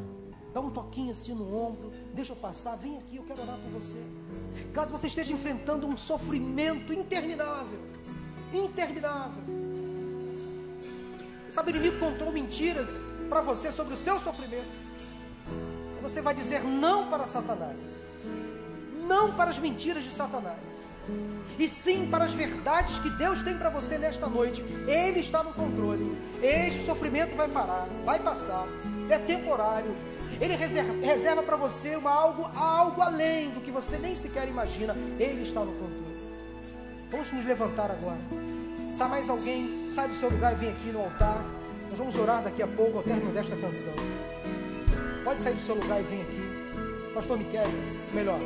Dá 0.53 0.61
um 0.61 0.70
toquinho 0.70 1.11
assim 1.11 1.35
no 1.35 1.57
ombro. 1.57 1.93
Deixa 2.12 2.32
eu 2.32 2.37
passar. 2.37 2.76
Vem 2.76 2.99
aqui, 2.99 3.16
eu 3.16 3.24
quero 3.24 3.43
orar 3.43 3.59
por 3.59 3.70
você. 3.70 3.99
Caso 4.72 4.91
você 4.91 5.07
esteja 5.07 5.32
enfrentando 5.32 5.87
um 5.87 5.97
sofrimento 5.97 6.93
interminável 6.93 7.95
interminável. 8.57 9.43
Sabe, 11.49 11.70
o 11.70 11.76
inimigo 11.76 11.99
contou 11.99 12.32
mentiras 12.32 13.12
para 13.28 13.41
você 13.41 13.70
sobre 13.70 13.95
o 13.95 13.97
seu 13.97 14.18
sofrimento. 14.18 14.85
Você 16.03 16.20
vai 16.20 16.35
dizer 16.35 16.62
não 16.64 17.09
para 17.09 17.26
Satanás, 17.26 17.78
não 19.07 19.35
para 19.35 19.51
as 19.51 19.59
mentiras 19.59 20.05
de 20.05 20.11
Satanás, 20.11 20.59
e 21.59 21.68
sim 21.68 22.09
para 22.11 22.24
as 22.24 22.32
verdades 22.32 22.98
que 22.98 23.11
Deus 23.11 23.42
tem 23.42 23.57
para 23.57 23.70
você 23.70 23.98
nesta 23.98 24.26
noite. 24.26 24.62
Ele 24.86 25.20
está 25.20 25.42
no 25.42 25.52
controle. 25.52 26.16
Este 26.42 26.84
sofrimento 26.84 27.34
vai 27.36 27.48
parar, 27.48 27.88
vai 28.05 28.18
passar, 28.18 28.66
é 29.09 29.18
temporário. 29.18 29.94
Ele 30.40 30.57
reserva, 30.57 31.42
para 31.42 31.57
você 31.57 31.94
uma 31.96 32.11
algo, 32.11 32.50
algo 32.57 33.00
além 33.00 33.50
do 33.50 33.61
que 33.61 33.70
você 33.70 33.98
nem 33.98 34.14
sequer 34.14 34.48
imagina. 34.48 34.96
Ele 35.18 35.42
está 35.42 35.61
no 35.61 35.72
controle. 35.72 36.14
Vamos 37.11 37.32
nos 37.32 37.44
levantar 37.44 37.90
agora. 37.90 38.18
Se 38.90 39.05
mais 39.05 39.30
alguém, 39.30 39.90
sai 39.94 40.09
do 40.09 40.14
seu 40.16 40.28
lugar 40.28 40.52
e 40.52 40.57
vem 40.57 40.68
aqui 40.70 40.90
no 40.90 41.00
altar. 41.00 41.44
Nós 41.88 41.98
vamos 41.98 42.18
orar 42.18 42.42
daqui 42.42 42.62
a 42.62 42.66
pouco 42.66 42.98
ao 42.98 43.05
término 43.05 43.32
desta 43.32 43.55
canção. 43.57 43.92
Pode 45.22 45.40
sair 45.40 45.55
do 45.55 45.62
seu 45.62 45.76
lugar 45.76 46.00
e 46.00 46.02
vir 46.02 46.20
aqui. 46.22 47.12
Pastor 47.14 47.38
Miquel, 47.38 47.66
melhor. 48.12 48.40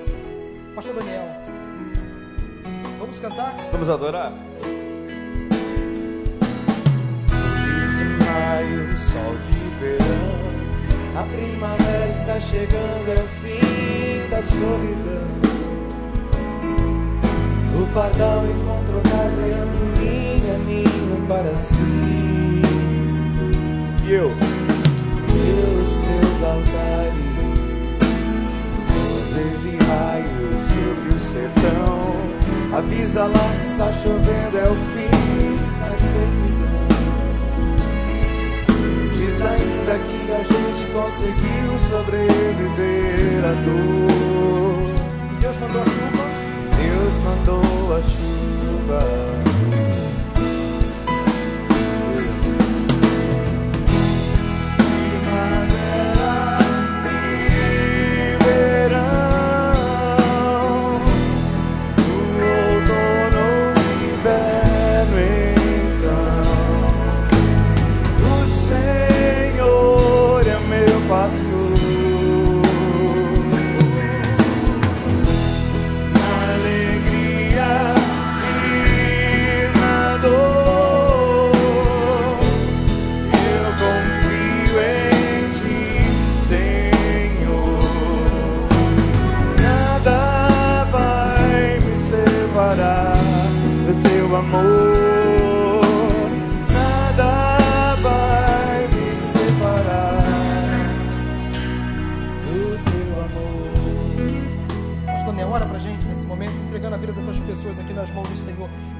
Pastor 0.74 0.94
Daniel. 0.94 1.47
Vamos 3.20 3.36
cantar? 3.36 3.52
Vamos 3.72 3.90
adorar? 3.90 4.32
Maio, 8.20 8.98
sol 8.98 9.34
de 9.50 9.58
verão. 9.80 10.38
A 11.16 11.22
primavera 11.24 12.08
está 12.08 12.40
chegando, 12.40 13.08
é 13.08 13.14
o 13.14 13.26
fim 13.40 14.28
da 14.30 14.40
solidão. 14.42 15.28
O 17.74 17.86
pardal 17.92 18.44
encontrou 18.46 19.02
casa 19.02 19.42
e 19.42 19.52
a 19.52 19.62
andorinha 19.62 20.58
ninho 20.66 21.26
para 21.26 21.56
si. 21.56 21.74
E 24.06 24.12
eu? 24.12 24.30
E 25.34 25.42
os 25.82 25.90
teus 26.00 26.42
altares, 26.42 27.14
nuvens 28.94 29.64
e 29.64 29.76
raios. 29.84 30.57
Avisa 32.78 33.24
lá 33.24 33.56
que 33.58 33.66
está 33.66 33.92
chovendo, 33.92 34.56
é 34.56 34.62
o 34.62 34.76
fim 34.94 35.10
da 35.80 35.90
servidão. 35.98 36.86
Diz 39.14 39.42
ainda 39.42 39.98
que 39.98 40.30
a 40.30 40.44
gente 40.44 40.86
conseguiu 40.92 41.76
sobreviver 41.90 43.44
à 43.44 43.54
dor. 43.64 45.38
Deus 45.40 45.56
mandou 45.58 45.82
a 45.82 45.86
chuva 45.86 46.24
Deus 46.76 47.14
mandou 47.24 47.96
a 47.96 48.00
chuva. 48.00 49.47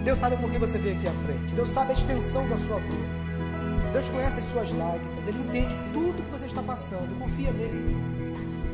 Deus 0.04 0.18
sabe 0.18 0.36
por 0.36 0.50
que 0.50 0.58
você 0.58 0.78
veio 0.78 0.96
aqui 0.96 1.06
à 1.06 1.12
frente. 1.12 1.54
Deus 1.54 1.68
sabe 1.68 1.90
a 1.90 1.92
extensão 1.92 2.48
da 2.48 2.56
sua 2.56 2.80
dor. 2.80 3.92
Deus 3.92 4.08
conhece 4.08 4.40
as 4.40 4.44
suas 4.46 4.72
lágrimas. 4.72 5.26
Ele 5.26 5.38
entende 5.38 5.76
tudo 5.92 6.22
que 6.22 6.30
você 6.30 6.46
está 6.46 6.62
passando. 6.62 7.18
Confia 7.18 7.52
nele. 7.52 7.96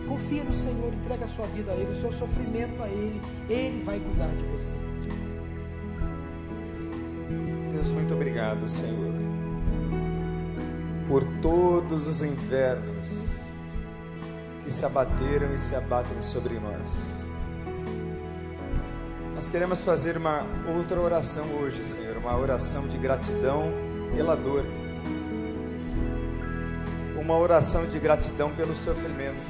Confia 0.09 0.45
no 0.45 0.55
Senhor. 0.55 0.93
Entrega 0.93 1.25
a 1.25 1.29
sua 1.29 1.47
vida 1.47 1.73
a 1.73 1.75
Ele, 1.75 1.93
o 1.93 1.97
seu 1.97 2.13
sofrimento 2.13 2.83
a 2.83 2.89
Ele. 2.89 3.21
Ele 3.49 3.83
vai 3.85 3.99
cuidar 3.99 4.29
de 4.29 4.45
você. 4.45 4.75
Deus, 7.73 7.91
muito 7.91 8.15
obrigado, 8.15 8.69
Senhor, 8.69 9.13
por 11.09 11.25
todos 11.43 12.07
os 12.07 12.23
invernos 12.23 13.27
que 14.63 14.71
se 14.71 14.87
abateram 14.87 15.53
e 15.53 15.59
se 15.59 15.75
abatem 15.75 16.23
sobre 16.23 16.55
nós. 16.61 17.14
Nós 19.45 19.51
queremos 19.51 19.83
fazer 19.83 20.17
uma 20.17 20.43
outra 20.75 20.99
oração 20.99 21.45
hoje, 21.61 21.85
Senhor, 21.85 22.17
uma 22.17 22.35
oração 22.35 22.89
de 22.89 22.97
gratidão 22.97 23.71
pela 24.17 24.35
dor, 24.35 24.65
uma 27.21 27.37
oração 27.37 27.87
de 27.87 27.99
gratidão 27.99 28.55
pelo 28.55 28.75
sofrimento, 28.75 29.43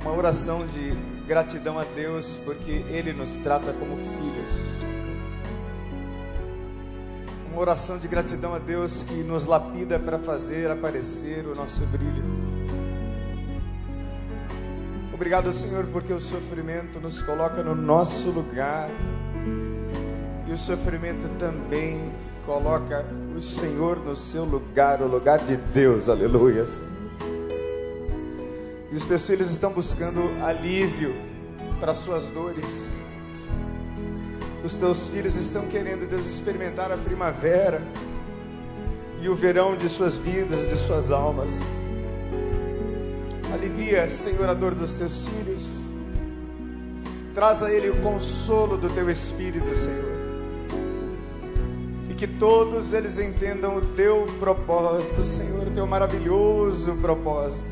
uma 0.00 0.12
oração 0.12 0.66
de 0.66 0.96
gratidão 1.26 1.78
a 1.78 1.84
Deus 1.84 2.38
porque 2.42 2.86
Ele 2.88 3.12
nos 3.12 3.36
trata 3.36 3.70
como 3.74 3.98
filhos, 3.98 4.48
uma 7.52 7.60
oração 7.60 7.98
de 7.98 8.08
gratidão 8.08 8.54
a 8.54 8.58
Deus 8.58 9.02
que 9.02 9.22
nos 9.22 9.44
lapida 9.44 9.98
para 9.98 10.18
fazer 10.18 10.70
aparecer 10.70 11.44
o 11.46 11.54
nosso 11.54 11.82
brilho. 11.84 12.39
Obrigado, 15.20 15.52
Senhor, 15.52 15.84
porque 15.88 16.14
o 16.14 16.18
sofrimento 16.18 16.98
nos 16.98 17.20
coloca 17.20 17.62
no 17.62 17.74
nosso 17.74 18.30
lugar. 18.30 18.88
E 20.48 20.50
o 20.50 20.56
sofrimento 20.56 21.28
também 21.38 22.10
coloca 22.46 23.04
o 23.36 23.42
Senhor 23.42 23.98
no 23.98 24.16
seu 24.16 24.46
lugar, 24.46 25.02
o 25.02 25.06
lugar 25.06 25.40
de 25.40 25.58
Deus. 25.58 26.08
Aleluia. 26.08 26.66
E 28.90 28.96
os 28.96 29.04
teus 29.04 29.26
filhos 29.26 29.50
estão 29.50 29.74
buscando 29.74 30.22
alívio 30.42 31.14
para 31.78 31.92
suas 31.92 32.24
dores. 32.28 32.88
Os 34.64 34.74
teus 34.76 35.06
filhos 35.08 35.36
estão 35.36 35.66
querendo, 35.66 36.08
Deus, 36.08 36.26
experimentar 36.26 36.90
a 36.90 36.96
primavera 36.96 37.82
e 39.20 39.28
o 39.28 39.34
verão 39.34 39.76
de 39.76 39.86
suas 39.86 40.14
vidas, 40.14 40.70
de 40.70 40.78
suas 40.78 41.10
almas. 41.10 41.50
Alivia, 43.52 44.08
Senhor, 44.08 44.48
a 44.48 44.54
dor 44.54 44.74
dos 44.74 44.94
teus 44.94 45.26
filhos. 45.26 45.66
Traz 47.34 47.62
a 47.62 47.72
ele 47.72 47.90
o 47.90 47.96
consolo 47.96 48.76
do 48.76 48.88
teu 48.90 49.10
espírito, 49.10 49.76
Senhor. 49.76 50.20
E 52.08 52.14
que 52.14 52.26
todos 52.26 52.92
eles 52.92 53.18
entendam 53.18 53.76
o 53.76 53.80
teu 53.80 54.26
propósito, 54.38 55.22
Senhor, 55.22 55.66
o 55.66 55.70
teu 55.70 55.86
maravilhoso 55.86 56.94
propósito. 56.96 57.68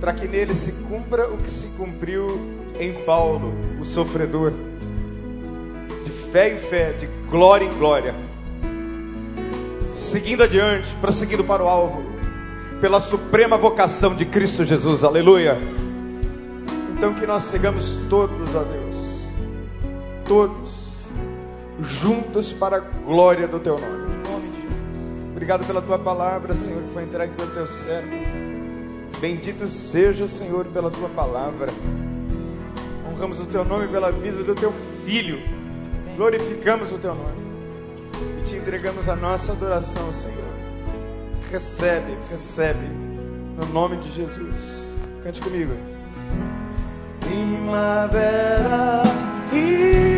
Para 0.00 0.12
que 0.12 0.28
nele 0.28 0.54
se 0.54 0.72
cumpra 0.72 1.28
o 1.28 1.38
que 1.38 1.50
se 1.50 1.66
cumpriu 1.68 2.38
em 2.78 2.92
Paulo, 3.04 3.52
o 3.80 3.84
sofredor. 3.84 4.52
De 6.04 6.10
fé 6.10 6.54
em 6.54 6.58
fé, 6.58 6.92
de 6.92 7.06
glória 7.30 7.64
em 7.64 7.78
glória. 7.78 8.14
Seguindo 9.94 10.42
adiante, 10.42 10.94
prosseguindo 11.00 11.44
para 11.44 11.62
o 11.62 11.68
alvo 11.68 12.07
pela 12.80 13.00
suprema 13.00 13.56
vocação 13.56 14.14
de 14.14 14.24
Cristo 14.24 14.64
Jesus, 14.64 15.04
aleluia. 15.04 15.58
Então 16.96 17.14
que 17.14 17.26
nós 17.26 17.44
sigamos 17.44 17.98
todos 18.08 18.54
a 18.54 18.62
Deus, 18.62 18.96
todos, 20.24 20.70
juntos 21.80 22.52
para 22.52 22.76
a 22.76 22.80
glória 22.80 23.46
do 23.46 23.58
Teu 23.58 23.78
nome. 23.78 24.08
Obrigado 25.32 25.64
pela 25.66 25.80
Tua 25.80 25.98
palavra, 25.98 26.54
Senhor, 26.54 26.82
que 26.82 26.92
foi 26.92 27.04
entregue 27.04 27.32
pelo 27.34 27.50
Teu 27.50 27.66
servo. 27.66 28.10
Bendito 29.20 29.68
seja 29.68 30.24
o 30.24 30.28
Senhor 30.28 30.64
pela 30.66 30.90
Tua 30.90 31.08
palavra. 31.08 31.72
Honramos 33.08 33.40
o 33.40 33.46
Teu 33.46 33.64
nome 33.64 33.86
pela 33.88 34.10
vida 34.10 34.42
do 34.42 34.54
Teu 34.54 34.72
Filho. 35.04 35.40
Glorificamos 36.16 36.90
o 36.92 36.98
Teu 36.98 37.14
nome. 37.14 37.38
E 38.40 38.42
te 38.42 38.56
entregamos 38.56 39.08
a 39.08 39.14
nossa 39.16 39.52
adoração, 39.52 40.12
Senhor. 40.12 40.57
Recebe, 41.50 42.16
recebe. 42.30 42.86
No 43.56 43.66
nome 43.72 43.96
de 43.96 44.10
Jesus. 44.10 44.84
Cante 45.22 45.40
comigo. 45.40 45.72
Primavera 47.20 49.02
e 49.52 50.17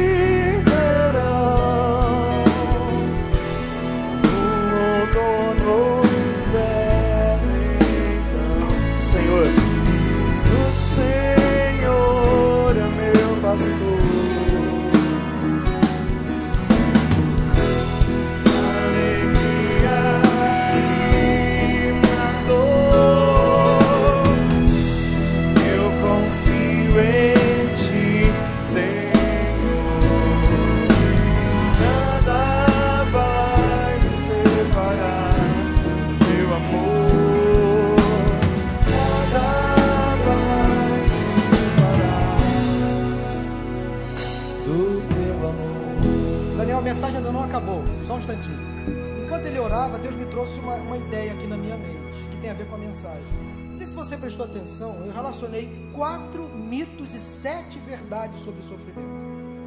eu 54.78 55.12
relacionei 55.12 55.90
quatro 55.92 56.48
mitos 56.48 57.14
e 57.14 57.18
sete 57.18 57.78
verdades 57.78 58.40
sobre 58.40 58.60
o 58.60 58.64
sofrimento. 58.64 59.00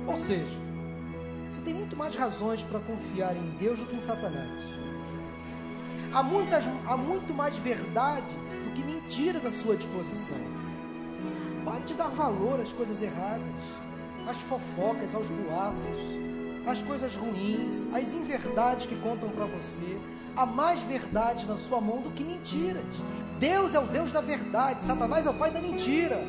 Ou 0.08 0.18
seja, 0.18 0.58
você 1.52 1.62
tem 1.62 1.74
muito 1.74 1.96
mais 1.98 2.16
razões 2.16 2.64
para 2.64 2.80
confiar 2.80 3.36
em 3.36 3.50
Deus 3.58 3.80
do 3.80 3.86
que 3.86 3.96
em 3.96 4.02
Satanás. 4.02 4.50
Há, 6.14 6.22
muitas, 6.22 6.64
há 6.88 6.96
muito 6.96 7.34
mais 7.34 7.58
verdades 7.58 8.36
do 8.64 8.72
que 8.74 8.84
mentiras 8.84 9.46
à 9.46 9.52
sua 9.52 9.76
disposição. 9.76 10.38
Pare 11.66 11.84
de 11.84 11.94
dar 11.96 12.10
valor 12.10 12.60
às 12.60 12.72
coisas 12.72 13.02
erradas, 13.02 13.48
às 14.28 14.38
fofocas, 14.38 15.16
aos 15.16 15.28
boatos 15.30 16.24
as 16.66 16.82
coisas 16.82 17.16
ruins, 17.16 17.88
as 17.94 18.14
inverdades 18.14 18.86
que 18.86 18.96
contam 18.96 19.30
para 19.30 19.46
você. 19.46 20.00
Há 20.36 20.46
mais 20.46 20.82
verdades 20.82 21.48
na 21.48 21.58
sua 21.58 21.82
mão 21.82 22.02
do 22.02 22.12
que 22.12 22.24
mentiras. 22.24 22.84
Deus 23.40 23.74
é 23.76 23.80
o 23.80 23.86
Deus 23.86 24.12
da 24.12 24.22
verdade, 24.22 24.84
Satanás 24.84 25.26
é 25.26 25.30
o 25.30 25.34
pai 25.34 25.52
da 25.52 25.62
mentira. 25.62 26.24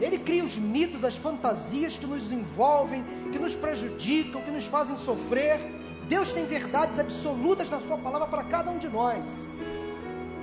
Ele 0.00 0.18
cria 0.18 0.44
os 0.44 0.56
mitos, 0.56 1.04
as 1.04 1.16
fantasias 1.16 1.96
que 1.96 2.06
nos 2.06 2.32
envolvem, 2.32 3.04
que 3.32 3.38
nos 3.38 3.54
prejudicam, 3.54 4.42
que 4.42 4.50
nos 4.50 4.66
fazem 4.66 4.96
sofrer. 4.98 5.58
Deus 6.08 6.32
tem 6.32 6.44
verdades 6.44 6.98
absolutas 6.98 7.70
na 7.70 7.80
Sua 7.80 7.96
palavra 7.96 8.26
para 8.26 8.44
cada 8.44 8.70
um 8.70 8.78
de 8.78 8.88
nós. 8.88 9.46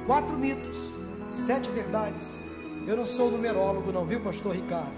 Quatro 0.07 0.35
mitos, 0.37 0.77
sete 1.29 1.69
verdades. 1.69 2.39
Eu 2.87 2.97
não 2.97 3.05
sou 3.05 3.29
numerólogo, 3.29 3.91
não, 3.91 4.05
viu, 4.05 4.21
Pastor 4.21 4.55
Ricardo? 4.55 4.91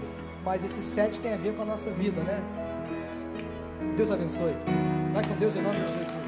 Mas 0.44 0.64
esses 0.64 0.84
sete 0.84 1.20
tem 1.20 1.34
a 1.34 1.36
ver 1.36 1.54
com 1.54 1.62
a 1.62 1.66
nossa 1.66 1.90
vida, 1.90 2.22
né? 2.22 2.40
Deus 3.96 4.10
abençoe. 4.10 4.54
Vai 5.12 5.24
com 5.24 5.34
Deus 5.34 5.56
em 5.56 5.62
nome 5.62 5.76
de 5.76 5.86
Jesus. 5.86 6.23